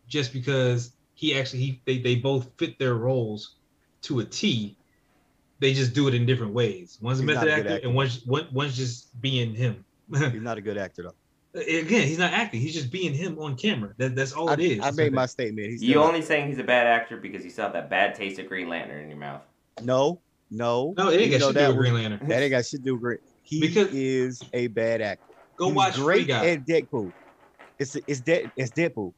just 0.06 0.32
because 0.32 0.92
he 1.14 1.38
actually 1.38 1.60
he 1.60 1.82
they, 1.84 1.98
they 1.98 2.14
both 2.14 2.50
fit 2.58 2.78
their 2.78 2.94
roles 2.94 3.56
to 4.02 4.20
a 4.20 4.24
T. 4.24 4.76
They 5.60 5.74
just 5.74 5.94
do 5.94 6.08
it 6.08 6.14
in 6.14 6.24
different 6.26 6.54
ways. 6.54 6.98
One's 7.00 7.20
a 7.20 7.22
method 7.22 7.48
a 7.48 7.52
actor, 7.52 7.68
actor. 7.74 7.86
and 7.86 7.94
one's 7.94 8.24
one's 8.26 8.76
just 8.76 9.20
being 9.20 9.54
him. 9.54 9.84
he's 10.12 10.32
not 10.42 10.58
a 10.58 10.60
good 10.60 10.78
actor 10.78 11.02
though. 11.02 11.60
Again, 11.60 12.06
he's 12.06 12.18
not 12.18 12.32
acting. 12.32 12.60
He's 12.60 12.74
just 12.74 12.90
being 12.92 13.12
him 13.12 13.38
on 13.38 13.56
camera. 13.56 13.92
That, 13.98 14.14
that's 14.14 14.32
all 14.32 14.48
I, 14.50 14.54
it 14.54 14.60
is. 14.60 14.80
I 14.80 14.90
made 14.92 15.12
my 15.12 15.26
statement. 15.26 15.68
He's 15.70 15.82
You 15.82 16.00
only 16.00 16.22
saying 16.22 16.48
he's 16.48 16.58
a 16.58 16.64
bad 16.64 16.86
actor 16.86 17.16
because 17.16 17.44
you 17.44 17.50
still 17.50 17.64
have 17.64 17.72
that 17.74 17.90
bad 17.90 18.14
taste 18.14 18.38
of 18.38 18.46
Green 18.48 18.68
Lantern 18.68 19.02
in 19.02 19.08
your 19.08 19.18
mouth. 19.18 19.42
no, 19.82 20.20
no. 20.50 20.94
No, 20.96 21.10
it 21.10 21.20
ain't 21.20 21.30
You 21.32 21.38
got 21.38 21.46
shit 21.46 21.48
to 21.48 21.52
do 21.54 21.58
that 21.60 21.68
with 21.68 21.76
Green 21.78 21.94
Lantern. 21.94 22.28
That 22.28 22.42
ain't 22.42 22.50
got 22.52 22.64
shit 22.66 22.80
to 22.80 22.84
do 22.84 22.94
with 22.94 23.02
great. 23.02 23.20
He 23.42 23.60
Because- 23.60 23.92
is 23.92 24.42
a 24.52 24.68
bad 24.68 25.00
actor. 25.00 25.34
Go 25.56 25.66
He's 25.66 25.74
watch 25.76 25.94
Free 25.96 26.04
great 26.04 26.28
Guy. 26.28 26.46
at 26.50 26.64
Deadpool. 26.66 27.12
It's 27.78 27.96
it's 28.06 28.20
dead 28.20 28.50
it's 28.56 28.70
Deadpool. 28.70 29.12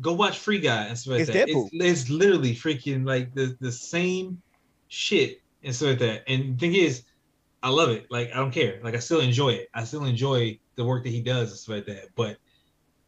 go 0.00 0.12
watch 0.14 0.38
Free 0.38 0.58
Guy 0.60 0.86
and 0.86 0.98
stuff 0.98 1.12
like 1.12 1.20
It's 1.20 1.30
that. 1.32 1.48
Deadpool. 1.48 1.68
It's, 1.72 2.00
it's 2.02 2.10
literally 2.10 2.54
freaking 2.54 3.06
like 3.06 3.32
the 3.34 3.56
the 3.60 3.70
same 3.70 4.42
shit 4.88 5.38
and 5.64 5.74
stuff 5.74 5.90
like 5.90 5.98
that. 6.00 6.24
And 6.28 6.54
the 6.56 6.60
thing 6.60 6.74
is, 6.74 7.02
I 7.62 7.70
love 7.70 7.90
it. 7.90 8.06
Like 8.10 8.30
I 8.32 8.36
don't 8.36 8.50
care. 8.50 8.80
Like 8.82 8.94
I 8.94 8.98
still 8.98 9.20
enjoy 9.20 9.50
it. 9.50 9.68
I 9.74 9.84
still 9.84 10.04
enjoy 10.04 10.58
the 10.76 10.84
work 10.84 11.04
that 11.04 11.10
he 11.10 11.20
does 11.22 11.50
and 11.50 11.58
stuff 11.58 11.76
like 11.76 11.86
that. 11.86 12.08
But 12.14 12.36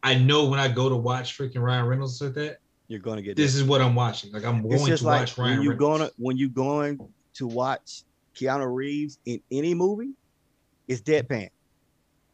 I 0.03 0.15
know 0.15 0.45
when 0.47 0.59
I 0.59 0.67
go 0.67 0.89
to 0.89 0.95
watch 0.95 1.37
freaking 1.37 1.61
Ryan 1.61 1.85
Reynolds 1.85 2.19
and 2.21 2.33
stuff 2.33 2.41
like 2.43 2.51
that, 2.51 2.59
You're 2.87 2.99
gonna 2.99 3.21
get 3.21 3.35
this 3.35 3.55
is 3.55 3.63
what 3.63 3.81
I'm 3.81 3.93
watching. 3.95 4.31
Like 4.31 4.45
I'm 4.45 4.65
It's 4.65 4.75
going 4.75 4.87
just 4.87 5.03
to 5.03 5.07
like 5.07 5.19
watch 5.21 5.37
Ryan 5.37 5.57
when 5.57 5.61
you 5.63 5.69
Reynolds. 5.71 5.99
gonna 5.99 6.11
when 6.17 6.37
you're 6.37 6.49
going 6.49 6.99
to 7.35 7.47
watch 7.47 8.03
Keanu 8.35 8.73
Reeves 8.73 9.19
in 9.25 9.41
any 9.51 9.73
movie, 9.73 10.11
it's 10.87 11.01
deadpan. 11.01 11.49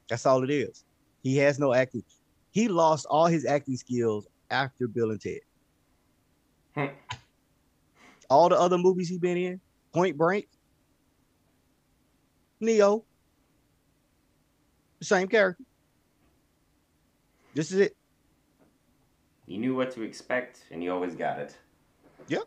That's 0.09 0.25
all 0.25 0.43
it 0.43 0.49
is. 0.49 0.83
He 1.23 1.37
has 1.37 1.59
no 1.59 1.73
acting. 1.73 2.03
He 2.51 2.67
lost 2.67 3.05
all 3.09 3.25
his 3.27 3.45
acting 3.45 3.77
skills 3.77 4.27
after 4.51 4.87
Bill 4.87 5.11
and 5.11 5.19
Ted. 5.19 5.39
Hmm. 6.75 6.85
all 8.29 8.49
the 8.49 8.59
other 8.59 8.77
movies 8.77 9.09
he's 9.09 9.19
been 9.19 9.37
in, 9.37 9.61
Point 9.93 10.17
Break, 10.17 10.49
Neo, 12.59 13.05
same 15.01 15.27
character. 15.27 15.63
This 17.53 17.71
is 17.71 17.79
it. 17.79 17.95
You 19.45 19.59
knew 19.59 19.75
what 19.75 19.91
to 19.91 20.01
expect, 20.01 20.63
and 20.71 20.83
you 20.83 20.91
always 20.91 21.15
got 21.15 21.37
it. 21.39 21.57
Yep. 22.27 22.43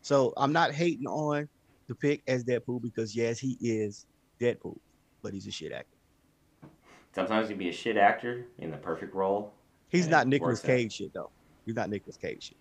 So 0.00 0.32
I'm 0.36 0.52
not 0.52 0.72
hating 0.72 1.06
on 1.06 1.48
the 1.88 1.94
pick 1.94 2.22
as 2.26 2.44
Deadpool 2.44 2.80
because 2.80 3.14
yes, 3.14 3.38
he 3.38 3.58
is 3.60 4.06
Deadpool, 4.40 4.78
but 5.22 5.34
he's 5.34 5.46
a 5.46 5.50
shit 5.50 5.72
actor. 5.72 5.96
Sometimes 7.14 7.50
you 7.50 7.56
be 7.56 7.68
a 7.68 7.72
shit 7.72 7.96
actor 7.96 8.46
in 8.58 8.70
the 8.70 8.76
perfect 8.76 9.14
role. 9.14 9.52
He's 9.88 10.06
not 10.08 10.26
Nicolas 10.26 10.60
works 10.60 10.64
out. 10.64 10.76
Cage 10.76 10.92
shit 10.94 11.12
though. 11.12 11.30
He's 11.64 11.74
not 11.74 11.90
Nicolas 11.90 12.16
Cage 12.16 12.44
shit. 12.44 12.56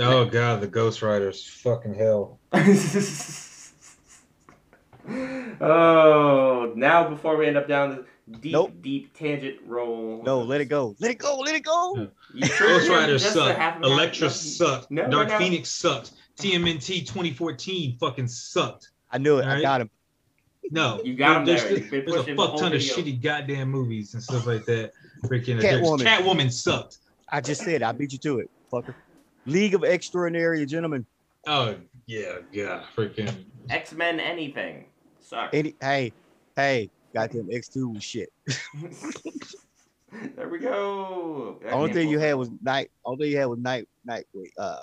Oh 0.00 0.24
god, 0.24 0.60
the 0.60 0.66
Ghost 0.68 1.02
Riders, 1.02 1.44
fucking 1.44 1.94
hell. 1.94 2.38
oh, 5.60 6.72
now 6.76 7.08
before 7.08 7.36
we 7.36 7.46
end 7.46 7.56
up 7.56 7.66
down 7.68 8.04
the 8.30 8.38
deep, 8.38 8.52
Nope. 8.52 8.72
deep 8.80 9.14
tangent 9.16 9.56
roll. 9.66 10.22
No, 10.24 10.40
let 10.42 10.60
it 10.60 10.66
go. 10.66 10.94
Let 11.00 11.10
it 11.10 11.18
go. 11.18 11.38
Let 11.38 11.54
it 11.54 11.64
go. 11.64 12.08
You 12.34 12.46
sure 12.46 12.68
Ghost 12.68 12.90
Riders 12.90 13.22
just 13.22 13.36
a 13.36 13.38
sucked. 13.38 13.58
half 13.58 13.76
and 13.76 13.84
half? 13.86 13.92
Elektra 13.94 14.26
No, 14.26 14.32
sucked. 14.32 14.90
no, 14.90 15.08
Dark 15.08 15.28
no. 15.30 15.38
Phoenix 15.38 15.70
sucked. 15.70 16.12
TMNT 16.38 17.06
2014 17.06 17.96
fucking 17.98 18.28
sucked. 18.28 18.90
I 19.10 19.16
knew 19.16 19.38
it. 19.38 19.44
I 19.44 19.48
Alright. 19.48 19.62
got 19.62 19.80
him. 19.80 19.90
No, 20.70 21.00
You 21.02 21.14
got 21.16 21.38
'em 21.38 21.44
there's, 21.46 21.62
there. 21.62 21.78
You've 21.78 21.90
been 21.90 22.04
there's 22.04 22.16
a 22.16 22.18
pushing 22.20 22.36
the 22.36 22.42
fuck 22.42 22.50
whole 22.50 22.58
ton 22.58 22.74
of 22.74 22.80
shitty 22.82 23.22
goddamn 23.22 23.70
movies 23.70 24.12
and 24.12 24.22
stuff 24.22 24.46
like 24.46 24.66
that. 24.66 24.92
Freaking 25.24 25.58
Catwoman. 25.58 26.00
Catwoman 26.04 26.52
sucked. 26.52 26.98
I 27.30 27.40
just 27.40 27.62
said 27.62 27.82
I 27.82 27.92
beat 27.92 28.12
you 28.12 28.18
to 28.18 28.40
it, 28.40 28.50
fucker. 28.70 28.94
League 29.48 29.74
of 29.74 29.82
Extraordinary 29.82 30.64
Gentlemen. 30.66 31.06
Oh 31.46 31.74
yeah, 32.06 32.38
yeah, 32.52 32.82
freaking. 32.94 33.44
X 33.70 33.92
Men 33.92 34.20
anything. 34.20 34.86
Sorry. 35.20 35.48
Any, 35.52 35.74
hey, 35.80 36.12
hey, 36.56 36.90
goddamn 37.14 37.48
X2 37.48 37.94
was 37.94 38.04
shit. 38.04 38.30
there 40.36 40.48
we 40.48 40.58
go. 40.58 41.58
That 41.62 41.72
Only 41.72 41.92
thing 41.92 42.08
you 42.08 42.18
had 42.18 42.34
was 42.34 42.50
night. 42.62 42.90
Only 43.04 43.24
thing 43.24 43.32
you 43.32 43.38
had 43.38 43.46
was 43.46 43.58
night. 43.58 43.88
Night. 44.04 44.26
Wait, 44.34 44.52
uh, 44.58 44.80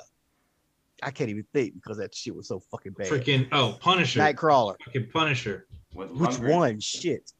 I 1.03 1.11
can't 1.11 1.29
even 1.29 1.45
think 1.53 1.75
because 1.75 1.97
that 1.97 2.15
shit 2.15 2.35
was 2.35 2.47
so 2.47 2.59
fucking 2.71 2.93
bad. 2.93 3.07
Freaking 3.07 3.47
oh 3.51 3.77
Punisher. 3.79 4.19
Nightcrawler. 4.19 4.75
Fucking 4.85 5.09
Punisher. 5.11 5.67
With 5.93 6.11
Which 6.11 6.39
one? 6.39 6.79
Shit. 6.79 7.31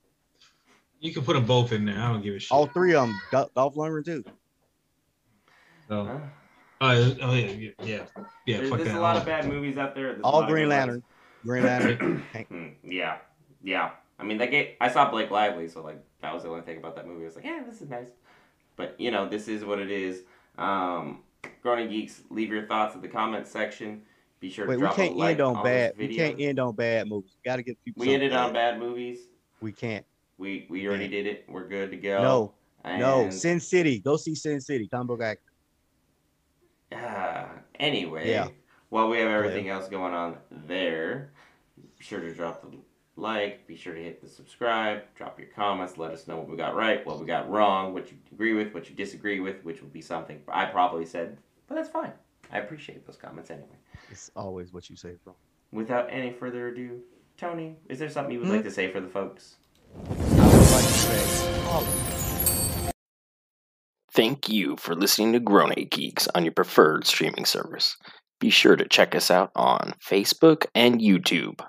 You 0.99 1.13
can 1.13 1.23
put 1.23 1.33
them 1.33 1.45
both 1.45 1.71
in 1.71 1.85
there. 1.85 1.99
I 1.99 2.11
don't 2.11 2.23
give 2.23 2.35
a 2.35 2.39
shit. 2.39 2.51
All 2.51 2.67
three 2.67 2.95
of 2.95 3.07
them. 3.07 3.49
Dolph 3.55 3.75
Lundgren 3.75 4.05
too. 4.05 4.23
So, 5.87 6.05
Huh? 6.05 6.19
Oh, 6.81 7.15
oh 7.21 7.33
yeah, 7.33 7.45
yeah, 7.47 7.69
yeah. 7.83 8.05
yeah 8.45 8.57
There's, 8.57 8.69
fuck 8.69 8.79
there's 8.79 8.91
that. 8.91 8.97
a 8.97 9.01
lot 9.01 9.17
of 9.17 9.25
bad 9.25 9.47
movies 9.47 9.77
out 9.77 9.95
there. 9.95 10.13
There's 10.13 10.23
All 10.23 10.45
Green 10.45 10.65
good 10.65 10.69
Lantern. 10.69 11.03
Green 11.45 11.63
Lantern. 11.63 12.23
Hmm, 12.49 12.67
yeah, 12.83 13.17
yeah. 13.63 13.91
I 14.19 14.23
mean, 14.23 14.37
that 14.39 14.51
game. 14.51 14.75
I 14.81 14.89
saw 14.89 15.09
Blake 15.09 15.31
Lively, 15.31 15.67
so 15.67 15.81
like 15.81 16.03
that 16.21 16.33
was 16.33 16.43
the 16.43 16.49
only 16.49 16.61
thing 16.61 16.77
about 16.77 16.95
that 16.95 17.07
movie. 17.07 17.23
I 17.23 17.25
was 17.25 17.35
like, 17.35 17.45
yeah, 17.45 17.63
this 17.65 17.81
is 17.81 17.89
nice. 17.89 18.09
But 18.75 18.95
you 18.99 19.11
know, 19.11 19.27
this 19.27 19.47
is 19.47 19.63
what 19.63 19.79
it 19.79 19.89
is. 19.89 20.23
Um, 20.57 21.23
Grown 21.61 21.79
A 21.79 21.87
Geeks, 21.87 22.21
leave 22.29 22.49
your 22.49 22.65
thoughts 22.65 22.95
in 22.95 23.01
the 23.01 23.07
comments 23.07 23.51
section. 23.51 24.01
Be 24.39 24.49
sure 24.49 24.67
Wait, 24.67 24.75
to 24.77 24.81
we 24.81 24.87
can't 24.93 25.15
a 25.15 25.17
like 25.17 25.31
end 25.31 25.41
on 25.41 25.55
on 25.57 25.63
bad. 25.63 25.93
this 25.97 26.09
We 26.09 26.15
can't 26.15 26.39
end 26.39 26.59
on 26.59 26.75
bad 26.75 27.07
movies. 27.07 27.31
Got 27.45 27.57
to 27.57 27.63
get 27.63 27.83
people. 27.83 28.01
We 28.01 28.07
something 28.07 28.21
ended 28.21 28.33
on 28.33 28.53
bad. 28.53 28.73
bad 28.73 28.79
movies. 28.79 29.19
We 29.61 29.71
can't. 29.71 30.05
We 30.37 30.67
we 30.69 30.87
already 30.87 31.07
did 31.07 31.25
it. 31.25 31.45
We're 31.47 31.67
good 31.67 31.91
to 31.91 31.97
go. 31.97 32.21
No, 32.21 32.97
no. 32.97 33.29
Sin 33.29 33.59
City. 33.59 33.99
Go 33.99 34.17
see 34.17 34.35
Sin 34.35 34.59
City. 34.59 34.87
Comic 34.87 35.07
book 35.07 35.21
actor. 35.21 35.41
Uh, 36.95 37.45
anyway, 37.79 38.29
Yeah. 38.29 38.47
while 38.89 39.09
we 39.09 39.19
have 39.19 39.29
everything 39.31 39.69
else 39.69 39.87
going 39.87 40.13
on 40.13 40.37
there, 40.51 41.31
be 41.97 42.03
sure 42.03 42.19
to 42.21 42.33
drop 42.33 42.61
the 42.61 42.77
like, 43.17 43.65
be 43.65 43.77
sure 43.77 43.93
to 43.93 44.03
hit 44.03 44.21
the 44.21 44.27
subscribe, 44.27 45.01
drop 45.15 45.39
your 45.39 45.47
comments, 45.55 45.97
let 45.97 46.11
us 46.11 46.27
know 46.27 46.35
what 46.37 46.49
we 46.49 46.57
got 46.57 46.75
right, 46.75 47.05
what 47.05 47.17
we 47.17 47.25
got 47.25 47.49
wrong, 47.49 47.93
what 47.93 48.11
you 48.11 48.17
agree 48.33 48.53
with, 48.53 48.73
what 48.73 48.89
you 48.89 48.95
disagree 48.95 49.39
with, 49.39 49.63
which 49.63 49.81
would 49.81 49.93
be 49.93 50.01
something 50.01 50.41
I 50.49 50.65
probably 50.65 51.05
said, 51.05 51.37
but 51.67 51.75
that's 51.75 51.87
fine. 51.89 52.11
I 52.51 52.57
appreciate 52.59 53.05
those 53.07 53.15
comments 53.15 53.49
anyway. 53.51 53.77
It's 54.11 54.29
always 54.35 54.73
what 54.73 54.89
you 54.89 54.97
say, 54.97 55.13
bro. 55.23 55.33
Without 55.71 56.07
any 56.11 56.31
further 56.33 56.67
ado, 56.67 56.99
Tony, 57.37 57.77
is 57.87 57.99
there 57.99 58.09
something 58.09 58.33
you 58.33 58.39
would 58.39 58.49
Hmm? 58.49 58.55
like 58.55 58.63
to 58.63 58.71
say 58.71 58.91
for 58.91 58.99
the 58.99 59.07
folks? 59.07 59.55
I 59.95 60.09
would 60.09 60.19
like 60.19 60.27
to 60.27 60.91
say. 60.91 61.61
Oh, 61.67 62.24
Thank 64.15 64.47
you 64.47 64.77
for 64.77 64.95
listening 64.95 65.33
to 65.33 65.41
Grown 65.41 65.73
A 65.75 65.83
Geeks 65.83 66.29
on 66.33 66.45
your 66.45 66.53
preferred 66.53 67.05
streaming 67.05 67.43
service. 67.43 67.97
Be 68.39 68.49
sure 68.49 68.77
to 68.77 68.87
check 68.87 69.13
us 69.13 69.29
out 69.29 69.51
on 69.57 69.93
Facebook 70.01 70.67
and 70.73 71.01
YouTube, 71.01 71.59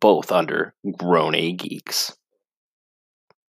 both 0.00 0.32
under 0.32 0.74
Grown 0.98 1.36
A 1.36 1.52
Geeks. 1.52 2.12